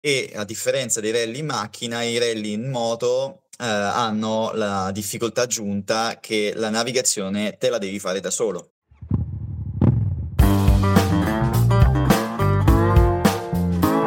e 0.00 0.32
a 0.34 0.44
differenza 0.44 1.00
dei 1.00 1.12
rally 1.12 1.40
in 1.40 1.46
macchina, 1.46 2.02
i 2.02 2.18
rally 2.18 2.52
in 2.52 2.70
moto 2.70 3.42
eh, 3.58 3.64
hanno 3.66 4.52
la 4.54 4.90
difficoltà 4.92 5.42
aggiunta 5.42 6.18
che 6.20 6.52
la 6.56 6.70
navigazione 6.70 7.58
te 7.58 7.68
la 7.68 7.78
devi 7.78 7.98
fare 7.98 8.20
da 8.20 8.30
solo. 8.30 8.70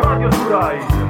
Radio 0.02 0.30
Ride. 0.30 1.02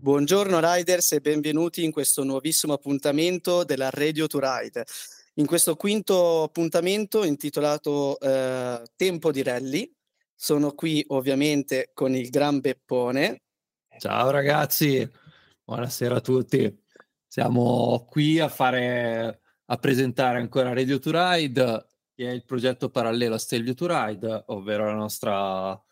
Buongiorno 0.00 0.60
riders 0.60 1.12
e 1.12 1.20
benvenuti 1.20 1.84
in 1.84 1.92
questo 1.92 2.24
nuovissimo 2.24 2.72
appuntamento 2.72 3.64
della 3.64 3.88
Radio 3.90 4.26
to 4.26 4.38
Ride. 4.40 4.84
In 5.40 5.46
questo 5.46 5.74
quinto 5.74 6.42
appuntamento 6.42 7.24
intitolato 7.24 8.20
eh, 8.20 8.82
Tempo 8.94 9.32
di 9.32 9.42
Rally 9.42 9.90
sono 10.34 10.72
qui 10.72 11.02
ovviamente 11.08 11.92
con 11.94 12.14
il 12.14 12.28
gran 12.28 12.60
Beppone. 12.60 13.44
Ciao 13.96 14.28
ragazzi, 14.28 15.10
buonasera 15.64 16.16
a 16.16 16.20
tutti. 16.20 16.78
Siamo 17.26 18.04
qui 18.06 18.38
a 18.38 18.48
fare 18.48 19.40
a 19.64 19.76
presentare 19.78 20.40
ancora 20.40 20.74
Radio 20.74 20.98
to 20.98 21.10
Ride, 21.10 21.86
che 22.14 22.28
è 22.28 22.32
il 22.32 22.44
progetto 22.44 22.90
parallelo 22.90 23.36
a 23.36 23.38
Stelvio 23.38 23.72
to 23.72 23.86
Ride, 23.88 24.42
ovvero 24.48 24.84
la 24.84 24.94
nostra 24.94 25.82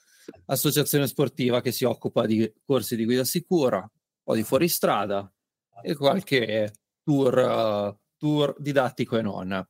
associazione 0.44 1.06
sportiva 1.06 1.62
che 1.62 1.72
si 1.72 1.84
occupa 1.84 2.26
di 2.26 2.52
corsi 2.66 2.96
di 2.96 3.06
guida 3.06 3.24
sicura, 3.24 3.90
po' 4.22 4.34
di 4.34 4.42
fuoristrada 4.42 5.32
e 5.80 5.94
qualche 5.94 6.70
tour, 7.02 7.38
uh, 7.38 8.07
tour 8.18 8.54
didattico 8.58 9.16
e 9.16 9.22
non. 9.22 9.68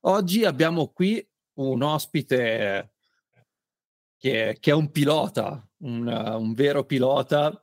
Oggi 0.00 0.44
abbiamo 0.44 0.88
qui 0.88 1.26
un 1.54 1.82
ospite 1.82 2.92
che, 4.18 4.56
che 4.60 4.70
è 4.70 4.74
un 4.74 4.90
pilota, 4.90 5.66
un, 5.78 6.06
un, 6.06 6.52
vero 6.52 6.84
pilota, 6.84 7.58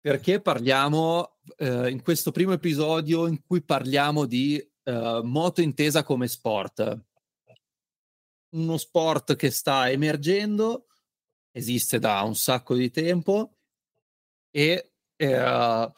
perché 0.00 0.40
parliamo 0.40 1.38
uh, 1.58 1.86
in 1.86 2.02
questo 2.02 2.30
primo 2.30 2.52
episodio 2.52 3.26
in 3.26 3.42
cui 3.44 3.62
parliamo 3.62 4.26
di 4.26 4.64
uh, 4.84 5.22
moto 5.22 5.60
intesa 5.60 6.04
come 6.04 6.28
sport. 6.28 7.04
Uno 8.50 8.76
sport 8.76 9.34
che 9.34 9.50
sta 9.50 9.90
emergendo, 9.90 10.86
esiste 11.50 11.98
da 11.98 12.22
un 12.22 12.36
sacco 12.36 12.74
di 12.74 12.90
tempo 12.90 13.56
e 14.50 14.92
eh, 15.16 15.92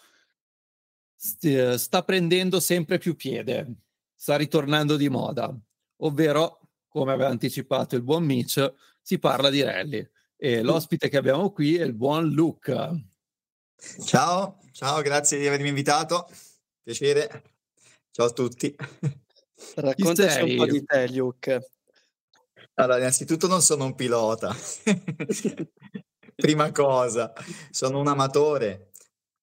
st- 1.19 1.75
sta 1.75 2.03
prendendo 2.05 2.61
sempre 2.61 2.99
più 2.99 3.17
piede, 3.17 3.67
sta 4.15 4.37
ritornando 4.37 4.97
di 4.97 5.09
moda, 5.09 5.53
ovvero, 6.03 6.61
come 6.89 7.13
aveva 7.13 7.29
anticipato 7.29 7.97
il 7.97 8.03
buon 8.03 8.25
Mitch, 8.25 8.73
si 9.03 9.19
parla 9.19 9.51
di 9.51 9.63
rally. 9.63 10.09
E 10.37 10.63
l'ospite 10.63 11.09
che 11.09 11.17
abbiamo 11.17 11.51
qui 11.51 11.77
è 11.77 11.83
il 11.83 11.95
buon 11.95 12.29
Luca. 12.29 12.95
Ciao, 14.05 14.61
ciao, 14.73 15.03
grazie 15.03 15.39
di 15.39 15.47
avermi 15.47 15.69
invitato. 15.69 16.29
Piacere. 16.83 17.43
Ciao 18.13 18.27
a 18.27 18.31
tutti. 18.31 18.75
Raccontaci 19.75 20.43
un 20.43 20.57
po' 20.57 20.67
di 20.67 20.85
te, 20.85 21.09
Luke. 21.09 21.71
Allora, 22.75 22.99
innanzitutto 22.99 23.49
non 23.49 23.61
sono 23.61 23.85
un 23.85 23.95
pilota. 23.97 24.55
Prima 26.37 26.71
cosa, 26.71 27.33
sono 27.71 27.99
un 27.99 28.07
amatore. 28.07 28.88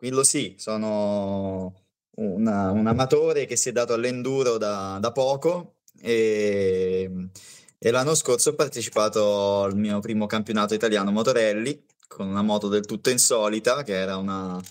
Quello 0.06 0.23
sì, 0.23 0.53
sono 0.59 1.73
una, 2.17 2.70
un 2.70 2.86
amatore 2.86 3.48
che 3.48 3.56
si 3.56 3.70
è 3.70 3.72
dato 3.72 3.94
all'enduro 3.94 4.58
da, 4.58 5.00
da 5.02 5.11
poco 5.11 5.78
e, 6.00 7.30
e, 7.75 7.89
l'anno 7.92 8.14
scorso 8.14 8.52
ho 8.52 8.53
partecipato 8.53 9.64
al 9.64 9.76
mio 9.76 10.00
primo 10.02 10.28
campionato 10.28 10.76
italiano 10.76 11.09
motorelli 11.09 11.83
con 12.08 12.28
una 12.28 12.44
moto 12.44 12.67
del 12.67 12.86
tutto 12.86 13.09
insolita 13.09 13.81
che 13.81 13.95
era 13.95 14.17
una, 14.17 14.61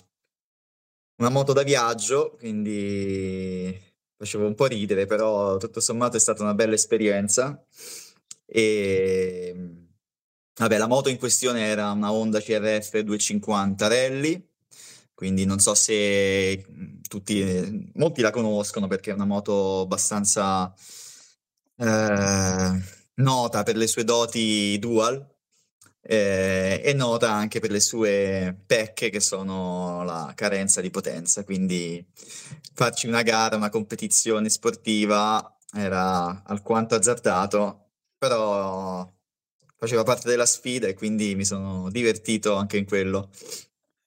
una 1.17 1.29
moto 1.29 1.51
da 1.51 1.63
viaggio, 1.63 2.37
quindi 2.37 3.77
facevo 4.15 4.47
un 4.47 4.55
po' 4.55 4.67
ridere, 4.67 5.05
però 5.05 5.57
tutto 5.57 5.81
sommato 5.81 6.15
è 6.15 6.19
stata 6.21 6.43
una 6.43 6.53
bella 6.53 6.75
esperienza. 6.75 7.61
E 8.45 9.53
vabbè, 10.57 10.77
la 10.77 10.87
moto 10.87 11.09
in 11.09 11.17
questione 11.17 11.65
era 11.65 11.91
una 11.91 12.13
Honda 12.13 12.39
CRF 12.39 12.99
250 12.99 13.87
Rally 13.89 14.53
quindi 15.15 15.45
non 15.45 15.59
so 15.59 15.73
se 15.73 16.65
mhmm, 16.67 17.01
tutti, 17.07 17.91
molti 17.95 18.21
la 18.21 18.31
conoscono 18.31 18.87
perché 18.87 19.11
è 19.11 19.13
una 19.13 19.25
moto 19.25 19.81
abbastanza 19.81 20.73
eh, 21.77 22.81
nota 23.15 23.63
per 23.63 23.77
le 23.77 23.87
sue 23.87 24.03
doti 24.03 24.77
dual 24.79 25.33
eh, 26.01 26.81
e 26.83 26.93
nota 26.93 27.31
anche 27.31 27.59
per 27.59 27.71
le 27.71 27.79
sue 27.79 28.55
pecche 28.65 29.09
che 29.09 29.19
sono 29.19 30.03
la 30.03 30.33
carenza 30.35 30.81
di 30.81 30.91
potenza. 30.91 31.43
Quindi 31.43 32.05
farci 32.73 33.07
una 33.07 33.23
gara, 33.23 33.55
una 33.55 33.69
competizione 33.69 34.49
sportiva 34.49 35.57
era 35.73 36.43
alquanto 36.45 36.95
azzardato, 36.95 37.91
però 38.17 39.11
faceva 39.77 40.03
parte 40.03 40.29
della 40.29 40.45
sfida 40.45 40.87
e 40.87 40.93
quindi 40.93 41.35
mi 41.35 41.45
sono 41.45 41.89
divertito 41.89 42.55
anche 42.55 42.77
in 42.77 42.85
quello. 42.85 43.29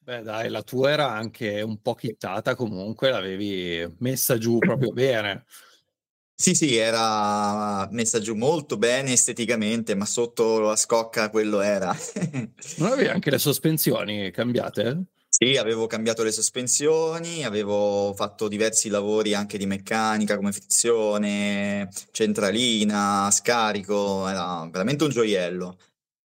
Beh, 0.09 0.23
dai, 0.23 0.49
la 0.49 0.63
tua 0.63 0.91
era 0.91 1.11
anche 1.11 1.61
un 1.61 1.83
po' 1.83 1.95
chittata 1.95 2.55
comunque, 2.55 3.11
l'avevi 3.11 3.87
messa 3.99 4.39
giù 4.39 4.57
proprio 4.57 4.91
bene. 4.91 5.45
Sì, 6.35 6.55
sì, 6.55 6.77
era 6.77 7.87
messa 7.91 8.19
giù 8.19 8.35
molto 8.35 8.79
bene 8.79 9.13
esteticamente, 9.13 9.95
ma 9.95 10.07
sotto 10.07 10.61
la 10.61 10.77
scocca 10.77 11.29
quello 11.29 11.61
era. 11.61 11.95
non 12.79 12.93
avevi 12.93 13.09
anche 13.13 13.29
le 13.29 13.37
sospensioni 13.37 14.31
cambiate? 14.31 15.09
Sì, 15.29 15.59
avevo 15.59 15.87
cambiato 15.87 16.23
le 16.23 16.33
sospensioni, 16.33 17.45
avevo 17.45 18.15
fatto 18.15 18.49
diversi 18.49 18.89
lavori 18.89 19.35
anche 19.35 19.59
di 19.59 19.67
meccanica 19.67 20.37
come 20.37 20.53
frizione, 20.53 21.91
centralina, 22.13 23.31
scarico, 23.31 24.27
era 24.27 24.67
veramente 24.73 25.05
un 25.05 25.11
gioiello. 25.11 25.77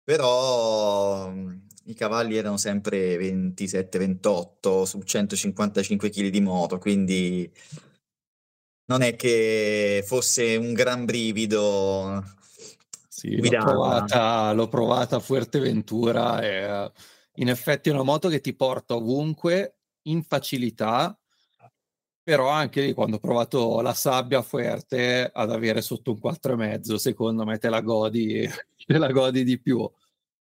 Però 0.03 1.33
i 1.89 1.95
cavalli 1.95 2.37
erano 2.37 2.59
sempre 2.59 3.17
27-28 3.17 4.83
su 4.83 5.01
155 5.01 6.11
kg 6.11 6.29
di 6.29 6.41
moto, 6.41 6.79
quindi 6.79 7.51
non 8.87 9.03
è 9.03 9.17
che 9.17 10.05
fosse 10.07 10.57
un 10.57 10.75
gran 10.75 11.07
brivido. 11.07 12.25
Sì, 13.09 13.37
l'ho 13.37 13.49
provata, 13.49 14.53
l'ho 14.53 14.69
provata, 14.69 15.17
a 15.17 15.21
Fuerteventura 15.21 16.41
e 16.43 16.93
in 17.37 17.49
effetti 17.49 17.89
è 17.89 17.93
una 17.93 18.03
moto 18.03 18.29
che 18.29 18.41
ti 18.41 18.55
porta 18.55 18.95
ovunque 18.95 19.79
in 20.03 20.23
facilità, 20.23 21.19
però 22.23 22.49
anche 22.49 22.83
lì 22.83 22.93
quando 22.93 23.17
ho 23.17 23.21
provato 23.21 23.81
la 23.81 23.95
sabbia 23.95 24.39
a 24.39 24.43
Fuerte 24.43 25.31
ad 25.33 25.51
avere 25.51 25.81
sotto 25.81 26.13
un 26.13 26.19
4,5, 26.23 26.95
secondo 26.97 27.45
me 27.45 27.59
te 27.59 27.71
la 27.71 27.81
godi, 27.81 28.47
te 28.87 28.99
la 28.99 29.11
godi 29.11 29.43
di 29.43 29.59
più 29.59 29.91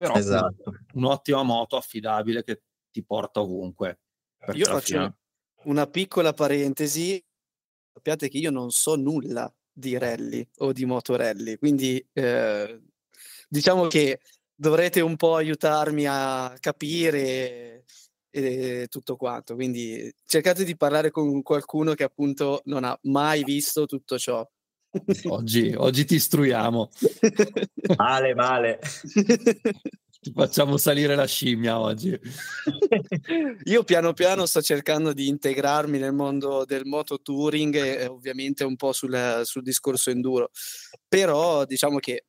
però 0.02 0.16
esatto. 0.16 0.74
un'ottima 0.94 1.44
moto 1.44 1.76
affidabile 1.76 2.42
che 2.42 2.62
ti 2.90 3.04
porta 3.04 3.40
ovunque. 3.40 4.00
Io 4.54 4.64
faccio 4.64 5.16
una 5.64 5.86
piccola 5.86 6.32
parentesi, 6.32 7.24
sappiate 7.94 8.28
che 8.28 8.38
io 8.38 8.50
non 8.50 8.72
so 8.72 8.96
nulla 8.96 9.52
di 9.72 9.96
rally 9.96 10.44
o 10.56 10.72
di 10.72 10.84
motorelli, 10.86 11.56
quindi 11.56 12.04
eh, 12.14 12.82
diciamo 13.48 13.86
che 13.86 14.18
dovrete 14.52 15.00
un 15.00 15.14
po' 15.14 15.36
aiutarmi 15.36 16.04
a 16.08 16.56
capire 16.58 17.84
e 18.28 18.88
tutto 18.90 19.14
quanto. 19.14 19.54
Quindi 19.54 20.12
cercate 20.26 20.64
di 20.64 20.76
parlare 20.76 21.12
con 21.12 21.42
qualcuno 21.42 21.94
che 21.94 22.02
appunto 22.02 22.62
non 22.64 22.82
ha 22.82 22.98
mai 23.02 23.44
visto 23.44 23.86
tutto 23.86 24.18
ciò. 24.18 24.44
Oggi, 25.24 25.74
oggi 25.76 26.04
ti 26.04 26.16
istruiamo. 26.16 26.90
Male, 27.96 28.34
male. 28.34 28.78
Ti 30.22 30.32
facciamo 30.32 30.76
salire 30.76 31.16
la 31.16 31.26
scimmia 31.26 31.80
oggi. 31.80 32.16
Io 33.64 33.82
piano 33.84 34.12
piano 34.12 34.46
sto 34.46 34.62
cercando 34.62 35.12
di 35.12 35.26
integrarmi 35.28 35.98
nel 35.98 36.12
mondo 36.12 36.64
del 36.64 36.84
moto 36.84 37.20
touring 37.20 37.74
e 37.74 38.06
ovviamente 38.06 38.64
un 38.64 38.76
po' 38.76 38.92
sul, 38.92 39.40
sul 39.44 39.62
discorso 39.62 40.10
enduro. 40.10 40.50
Però 41.08 41.64
diciamo 41.64 41.98
che 41.98 42.24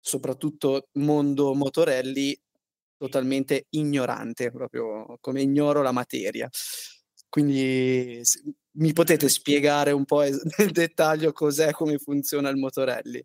soprattutto 0.00 0.88
mondo 0.94 1.54
motorelli 1.54 2.38
totalmente 2.96 3.66
ignorante, 3.70 4.50
proprio 4.50 5.18
come 5.20 5.42
ignoro 5.42 5.82
la 5.82 5.92
materia. 5.92 6.48
Quindi 7.28 8.22
mi 8.76 8.92
potete 8.92 9.28
spiegare 9.28 9.90
un 9.92 10.04
po' 10.04 10.20
nel 10.58 10.70
dettaglio 10.70 11.32
cos'è, 11.32 11.72
come 11.72 11.98
funziona 11.98 12.48
il 12.48 12.56
motorelli? 12.56 13.24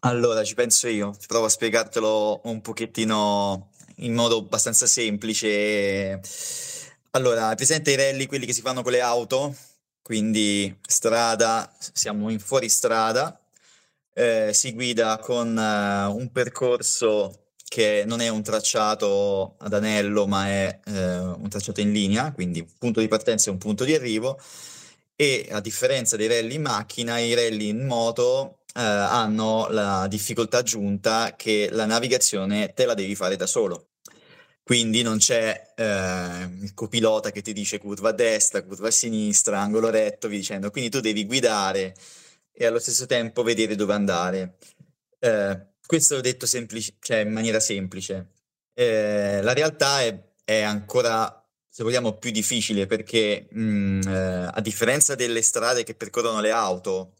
Allora, 0.00 0.44
ci 0.44 0.54
penso 0.54 0.88
io, 0.88 1.16
provo 1.26 1.46
a 1.46 1.48
spiegartelo 1.48 2.42
un 2.44 2.60
pochettino 2.60 3.70
in 3.96 4.14
modo 4.14 4.38
abbastanza 4.38 4.86
semplice. 4.86 6.20
Allora, 7.12 7.54
presente 7.54 7.92
i 7.92 7.96
rally, 7.96 8.26
quelli 8.26 8.46
che 8.46 8.52
si 8.52 8.60
fanno 8.60 8.82
con 8.82 8.92
le 8.92 9.00
auto, 9.00 9.54
quindi 10.02 10.78
strada, 10.86 11.74
siamo 11.78 12.30
in 12.30 12.38
fuoristrada, 12.38 13.40
eh, 14.12 14.50
si 14.52 14.72
guida 14.72 15.18
con 15.18 15.48
uh, 15.56 16.14
un 16.14 16.30
percorso 16.30 17.45
che 17.68 18.04
non 18.06 18.20
è 18.20 18.28
un 18.28 18.42
tracciato 18.42 19.56
ad 19.58 19.72
anello, 19.72 20.26
ma 20.26 20.46
è 20.48 20.80
eh, 20.84 21.18
un 21.18 21.48
tracciato 21.48 21.80
in 21.80 21.92
linea, 21.92 22.32
quindi 22.32 22.60
un 22.60 22.68
punto 22.78 23.00
di 23.00 23.08
partenza 23.08 23.48
e 23.48 23.52
un 23.52 23.58
punto 23.58 23.84
di 23.84 23.94
arrivo. 23.94 24.38
E 25.16 25.48
a 25.50 25.60
differenza 25.60 26.16
dei 26.16 26.28
rally 26.28 26.54
in 26.56 26.62
macchina, 26.62 27.18
i 27.18 27.34
rally 27.34 27.68
in 27.68 27.86
moto 27.86 28.58
eh, 28.74 28.80
hanno 28.80 29.68
la 29.70 30.06
difficoltà 30.08 30.58
aggiunta 30.58 31.34
che 31.36 31.68
la 31.72 31.86
navigazione 31.86 32.72
te 32.74 32.84
la 32.84 32.94
devi 32.94 33.14
fare 33.14 33.36
da 33.36 33.46
solo. 33.46 33.88
Quindi 34.62 35.02
non 35.02 35.18
c'è 35.18 35.72
eh, 35.76 35.84
il 36.60 36.74
copilota 36.74 37.30
che 37.30 37.40
ti 37.40 37.52
dice 37.52 37.78
curva 37.78 38.08
a 38.10 38.12
destra, 38.12 38.62
curva 38.64 38.88
a 38.88 38.90
sinistra, 38.90 39.60
angolo 39.60 39.90
retto, 39.90 40.28
vi 40.28 40.38
dicendo. 40.38 40.70
Quindi 40.70 40.90
tu 40.90 41.00
devi 41.00 41.24
guidare 41.24 41.94
e 42.52 42.66
allo 42.66 42.78
stesso 42.80 43.06
tempo 43.06 43.42
vedere 43.42 43.76
dove 43.76 43.94
andare. 43.94 44.56
Eh, 45.20 45.66
questo 45.86 46.16
l'ho 46.16 46.20
detto 46.20 46.46
semplice, 46.46 46.94
cioè 47.00 47.18
in 47.18 47.32
maniera 47.32 47.60
semplice. 47.60 48.32
Eh, 48.74 49.40
la 49.42 49.52
realtà 49.54 50.02
è, 50.02 50.18
è, 50.44 50.60
ancora, 50.60 51.44
se 51.68 51.82
vogliamo, 51.82 52.18
più 52.18 52.30
difficile 52.30 52.86
perché 52.86 53.46
mh, 53.50 53.60
mm, 53.60 54.00
eh, 54.08 54.50
a 54.52 54.60
differenza 54.60 55.14
delle 55.14 55.42
strade 55.42 55.84
che 55.84 55.94
percorrono 55.94 56.40
le 56.40 56.50
auto, 56.50 57.14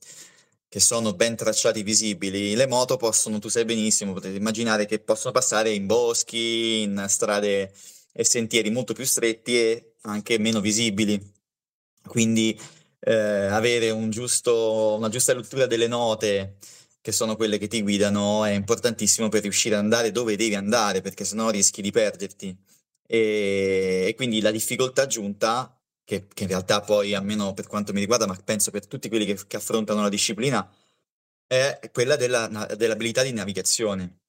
che 0.69 0.81
sono 0.81 1.15
ben 1.15 1.37
tracciati 1.37 1.83
visibili, 1.83 2.55
le 2.55 2.67
moto 2.67 2.97
possono, 2.97 3.39
tu 3.39 3.49
sai 3.49 3.65
benissimo, 3.65 4.13
potete 4.13 4.37
immaginare 4.37 4.85
che 4.87 4.99
possono 4.99 5.33
passare 5.33 5.71
in 5.71 5.87
boschi, 5.87 6.83
in 6.83 7.07
strade 7.09 7.73
e 8.13 8.25
sentieri 8.25 8.71
molto 8.71 8.93
più 8.93 9.05
stretti 9.05 9.57
e 9.57 9.95
anche 10.03 10.39
meno 10.39 10.61
visibili. 10.61 11.21
Quindi 12.07 12.59
eh, 13.01 13.15
avere 13.15 13.91
un 13.91 14.11
giusto, 14.11 14.97
una 14.97 15.09
giusta 15.09 15.35
lettura 15.35 15.67
delle 15.67 15.87
note, 15.87 16.57
che 17.07 17.13
sono 17.13 17.37
quelle 17.37 17.57
che 17.57 17.69
ti 17.69 17.83
guidano, 17.83 18.45
è 18.45 18.51
importantissimo 18.51 19.29
per 19.29 19.43
riuscire 19.43 19.77
ad 19.77 19.83
andare 19.83 20.11
dove 20.11 20.35
devi 20.35 20.57
andare, 20.57 21.03
perché 21.03 21.25
sennò 21.25 21.51
rischi 21.51 21.81
di 21.81 21.93
perderti. 21.93 22.57
E, 23.07 24.07
e 24.09 24.15
quindi 24.17 24.41
la 24.41 24.51
difficoltà 24.51 25.03
aggiunta 25.03 25.73
che, 26.03 26.27
che, 26.27 26.43
in 26.43 26.49
realtà 26.49 26.81
poi, 26.81 27.15
almeno 27.15 27.55
per 27.55 27.69
quanto 27.69 27.93
mi 27.93 28.01
riguarda, 28.01 28.27
ma 28.27 28.35
penso 28.45 28.73
per 28.73 28.89
tutti 28.89 29.09
quelli 29.09 29.25
che, 29.25 29.39
che 29.47 29.57
affrontano 29.57 30.03
la 30.03 30.09
disciplina, 30.09 30.69
è 31.47 31.79
quella 31.93 32.17
della, 32.17 32.49
dell'abilità 32.77 33.23
di 33.23 33.33
navigazione. 33.33 34.23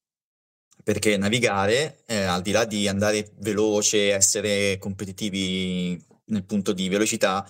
Perché 0.83 1.17
navigare, 1.17 2.03
eh, 2.05 2.25
al 2.25 2.43
di 2.43 2.51
là 2.51 2.65
di 2.65 2.87
andare 2.87 3.31
veloce, 3.39 4.13
essere 4.13 4.77
competitivi 4.77 5.99
nel 6.25 6.43
punto 6.43 6.73
di 6.73 6.89
velocità, 6.89 7.43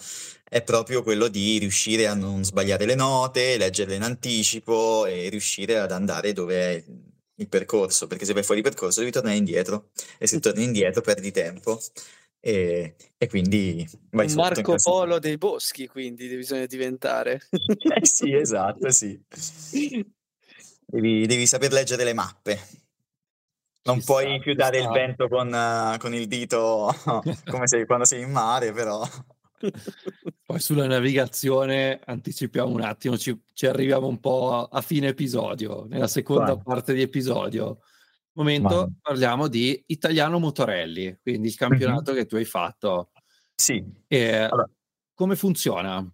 è 0.49 0.63
proprio 0.63 1.03
quello 1.03 1.27
di 1.27 1.57
riuscire 1.57 2.07
a 2.07 2.13
non 2.13 2.44
sbagliare 2.44 2.85
le 2.85 2.95
note, 2.95 3.57
leggerle 3.57 3.95
in 3.95 4.03
anticipo 4.03 5.05
e 5.05 5.29
riuscire 5.29 5.79
ad 5.79 5.91
andare 5.91 6.33
dove 6.33 6.55
è 6.55 6.83
il 7.39 7.47
percorso, 7.47 8.07
perché 8.07 8.25
se 8.25 8.33
vai 8.33 8.44
fuori 8.44 8.61
percorso 8.61 8.99
devi 8.99 9.11
tornare 9.11 9.35
indietro 9.35 9.89
e 10.17 10.27
se 10.27 10.39
torni 10.39 10.63
indietro 10.63 11.01
perdi 11.01 11.31
tempo 11.31 11.79
e, 12.39 12.95
e 13.17 13.27
quindi 13.27 13.88
vai 14.11 14.33
Marco 14.33 14.75
Polo 14.81 15.19
dei 15.19 15.38
boschi, 15.38 15.88
quindi 15.88 16.27
bisogna 16.35 16.65
diventare. 16.65 17.41
eh 17.51 18.05
sì, 18.05 18.33
esatto, 18.33 18.89
sì. 18.89 19.19
Devi, 20.85 21.25
devi 21.25 21.45
saper 21.45 21.71
leggere 21.73 22.03
le 22.03 22.13
mappe. 22.13 22.59
Non 23.83 23.99
ci 23.99 24.05
puoi 24.05 24.25
sta, 24.25 24.39
più 24.39 24.53
dare 24.53 24.79
il 24.79 24.88
vento 24.89 25.27
con, 25.27 25.47
uh, 25.51 25.97
con 25.97 26.13
il 26.13 26.27
dito 26.27 26.94
come 27.49 27.67
sei, 27.67 27.85
quando 27.85 28.05
sei 28.05 28.21
in 28.21 28.31
mare, 28.31 28.71
però. 28.71 29.05
Poi 30.45 30.59
sulla 30.59 30.88
navigazione 30.88 32.00
anticipiamo 32.04 32.69
un 32.69 32.81
attimo, 32.81 33.18
ci, 33.18 33.39
ci 33.54 33.65
arriviamo 33.65 34.07
un 34.07 34.19
po' 34.19 34.54
a, 34.54 34.69
a, 34.71 34.81
fine 34.81 35.07
episodio, 35.07 35.86
nella 35.89 36.07
seconda 36.07 36.54
Vai. 36.54 36.63
parte 36.63 36.94
di 36.94 37.01
episodio 37.01 37.80
momento 38.38 38.75
Vai. 38.75 38.94
parliamo 39.01 39.48
di 39.48 39.83
Italiano 39.88 40.39
Motorelli, 40.39 41.19
quindi 41.21 41.48
il 41.48 41.56
campionato 41.56 42.12
mm-hmm. 42.12 42.21
che 42.21 42.27
tu 42.27 42.36
hai 42.36 42.45
fatto. 42.45 43.12
Sì. 43.56 43.83
E 44.07 44.36
allora. 44.36 44.69
Come 45.13 45.36
funziona? 45.36 46.07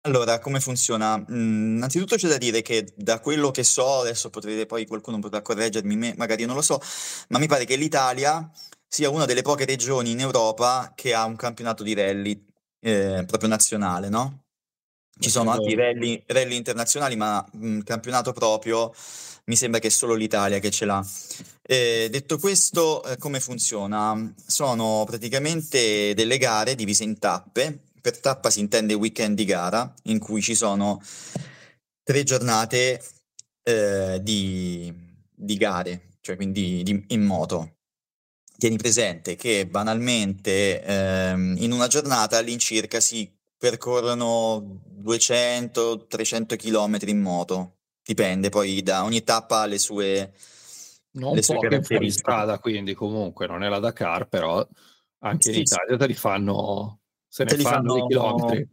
Allora, 0.00 0.40
come 0.40 0.58
funziona? 0.58 1.16
Mm, 1.18 1.76
innanzitutto 1.76 2.16
c'è 2.16 2.28
da 2.28 2.38
dire 2.38 2.62
che 2.62 2.92
da 2.96 3.20
quello 3.20 3.50
che 3.50 3.62
so, 3.62 4.00
adesso 4.00 4.30
potrete 4.30 4.66
poi 4.66 4.86
qualcuno 4.86 5.18
potrà 5.20 5.40
correggermi, 5.40 6.14
magari 6.16 6.44
non 6.44 6.56
lo 6.56 6.62
so, 6.62 6.80
ma 7.28 7.38
mi 7.38 7.46
pare 7.46 7.64
che 7.64 7.76
l'Italia 7.76 8.50
sia 8.88 9.10
una 9.10 9.26
delle 9.26 9.42
poche 9.42 9.66
regioni 9.66 10.12
in 10.12 10.20
Europa 10.20 10.92
che 10.94 11.14
ha 11.14 11.24
un 11.24 11.36
campionato 11.36 11.82
di 11.82 11.94
rally 11.94 12.44
eh, 12.80 13.24
proprio 13.26 13.48
nazionale, 13.48 14.08
no? 14.08 14.44
Ci 15.20 15.30
sono 15.30 15.50
altri 15.50 15.74
rally, 15.74 16.22
rally 16.26 16.56
internazionali, 16.56 17.16
ma 17.16 17.44
un 17.54 17.82
campionato 17.82 18.32
proprio 18.32 18.92
mi 19.46 19.56
sembra 19.56 19.80
che 19.80 19.88
è 19.88 19.90
solo 19.90 20.14
l'Italia 20.14 20.58
che 20.58 20.70
ce 20.70 20.84
l'ha. 20.84 21.04
Eh, 21.62 22.08
detto 22.10 22.38
questo, 22.38 23.02
eh, 23.02 23.16
come 23.16 23.40
funziona? 23.40 24.32
Sono 24.46 25.04
praticamente 25.06 26.14
delle 26.14 26.38
gare 26.38 26.74
divise 26.74 27.04
in 27.04 27.18
tappe. 27.18 27.80
Per 28.00 28.20
tappa 28.20 28.50
si 28.50 28.60
intende 28.60 28.94
weekend 28.94 29.36
di 29.36 29.44
gara, 29.44 29.92
in 30.04 30.18
cui 30.18 30.40
ci 30.40 30.54
sono 30.54 31.02
tre 32.02 32.22
giornate 32.22 33.02
eh, 33.64 34.20
di, 34.22 34.92
di, 35.34 35.56
gare, 35.56 36.10
cioè 36.20 36.36
quindi 36.36 36.82
di, 36.82 37.04
in 37.08 37.22
moto. 37.22 37.77
Tieni 38.58 38.76
presente 38.76 39.36
che 39.36 39.68
banalmente 39.68 40.82
ehm, 40.82 41.54
in 41.58 41.70
una 41.70 41.86
giornata 41.86 42.38
all'incirca 42.38 42.98
si 42.98 43.32
percorrono 43.56 44.80
200-300 44.84 46.56
km 46.56 46.98
in 47.06 47.20
moto. 47.20 47.76
Dipende, 48.02 48.48
poi 48.48 48.82
da 48.82 49.04
ogni 49.04 49.22
tappa 49.22 49.60
ha 49.60 49.66
le 49.66 49.78
sue, 49.78 50.32
non 51.12 51.34
le 51.36 51.42
sue 51.42 51.56
caratteristiche. 51.58 52.10
strada, 52.10 52.58
quindi 52.58 52.94
comunque 52.94 53.46
non 53.46 53.62
è 53.62 53.68
la 53.68 53.78
Dakar, 53.78 54.26
però 54.26 54.66
anche 55.20 55.50
sì, 55.50 55.56
in 55.56 55.62
Italia 55.62 55.96
te 55.96 56.06
li 56.08 56.14
fanno, 56.14 57.00
se 57.28 57.44
ne 57.44 57.54
fanno, 57.54 57.68
fanno, 57.68 57.94
di 57.94 58.06
chilometri. 58.08 58.68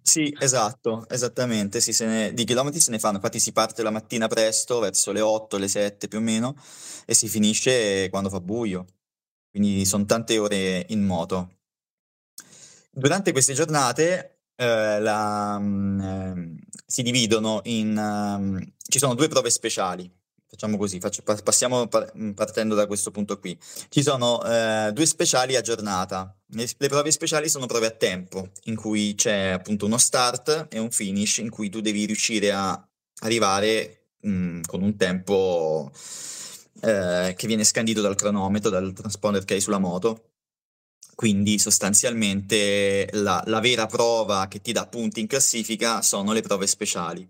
Sì, 0.00 0.36
esatto, 0.38 1.08
esattamente, 1.08 1.80
sì, 1.80 2.04
ne, 2.04 2.32
di 2.34 2.44
chilometri 2.44 2.78
se 2.78 2.90
ne 2.90 2.98
fanno, 2.98 3.16
infatti 3.16 3.40
si 3.40 3.52
parte 3.52 3.82
la 3.82 3.90
mattina 3.90 4.28
presto, 4.28 4.78
verso 4.78 5.12
le 5.12 5.22
8, 5.22 5.56
le 5.56 5.66
7 5.66 6.06
più 6.06 6.18
o 6.18 6.20
meno, 6.20 6.54
e 7.06 7.14
si 7.14 7.26
finisce 7.26 8.10
quando 8.10 8.28
fa 8.28 8.40
buio, 8.40 8.84
quindi 9.54 9.84
sono 9.86 10.04
tante 10.04 10.36
ore 10.36 10.84
in 10.88 11.04
moto. 11.04 11.58
Durante 12.90 13.30
queste 13.30 13.52
giornate 13.52 14.40
eh, 14.56 14.98
la, 15.00 15.60
eh, 15.62 16.56
si 16.84 17.02
dividono 17.02 17.60
in... 17.64 17.96
Um, 17.96 18.72
ci 18.88 18.98
sono 18.98 19.14
due 19.14 19.28
prove 19.28 19.50
speciali, 19.50 20.10
facciamo 20.44 20.76
così, 20.76 20.98
faccio, 20.98 21.22
passiamo 21.22 21.86
partendo 22.34 22.74
da 22.74 22.88
questo 22.88 23.12
punto 23.12 23.38
qui. 23.38 23.56
Ci 23.88 24.02
sono 24.02 24.42
eh, 24.44 24.90
due 24.92 25.06
speciali 25.06 25.54
a 25.54 25.60
giornata. 25.60 26.36
Le, 26.48 26.68
le, 26.76 26.88
prove 26.88 27.12
speciali 27.12 27.48
sono 27.48 27.66
prove 27.66 27.86
a 27.86 27.90
tempo, 27.90 28.50
in 28.64 28.74
cui 28.74 29.14
c'è 29.14 29.50
appunto 29.50 29.86
uno 29.86 29.98
start 29.98 30.66
e 30.68 30.80
un 30.80 30.90
finish, 30.90 31.36
in 31.36 31.50
cui 31.50 31.70
tu 31.70 31.80
devi 31.80 32.06
riuscire 32.06 32.50
a 32.50 32.88
arrivare 33.20 34.14
mh, 34.22 34.30
mm, 34.30 34.60
con 34.66 34.82
un 34.82 34.96
tempo 34.96 35.92
eh, 36.80 37.34
che 37.36 37.46
viene 37.46 37.64
scandito 37.64 38.00
dal 38.00 38.14
cronometro, 38.14 38.70
dal 38.70 38.92
transponder 38.92 39.44
che 39.44 39.54
hai 39.54 39.60
sulla 39.60 39.78
moto. 39.78 40.30
Quindi 41.14 41.58
sostanzialmente 41.58 43.08
la, 43.12 43.42
la, 43.46 43.60
vera 43.60 43.86
prova 43.86 44.48
che 44.48 44.60
ti 44.60 44.72
dà 44.72 44.86
punti 44.86 45.20
in 45.20 45.28
classifica 45.28 46.02
sono 46.02 46.32
le 46.32 46.42
prove 46.42 46.66
speciali. 46.66 47.26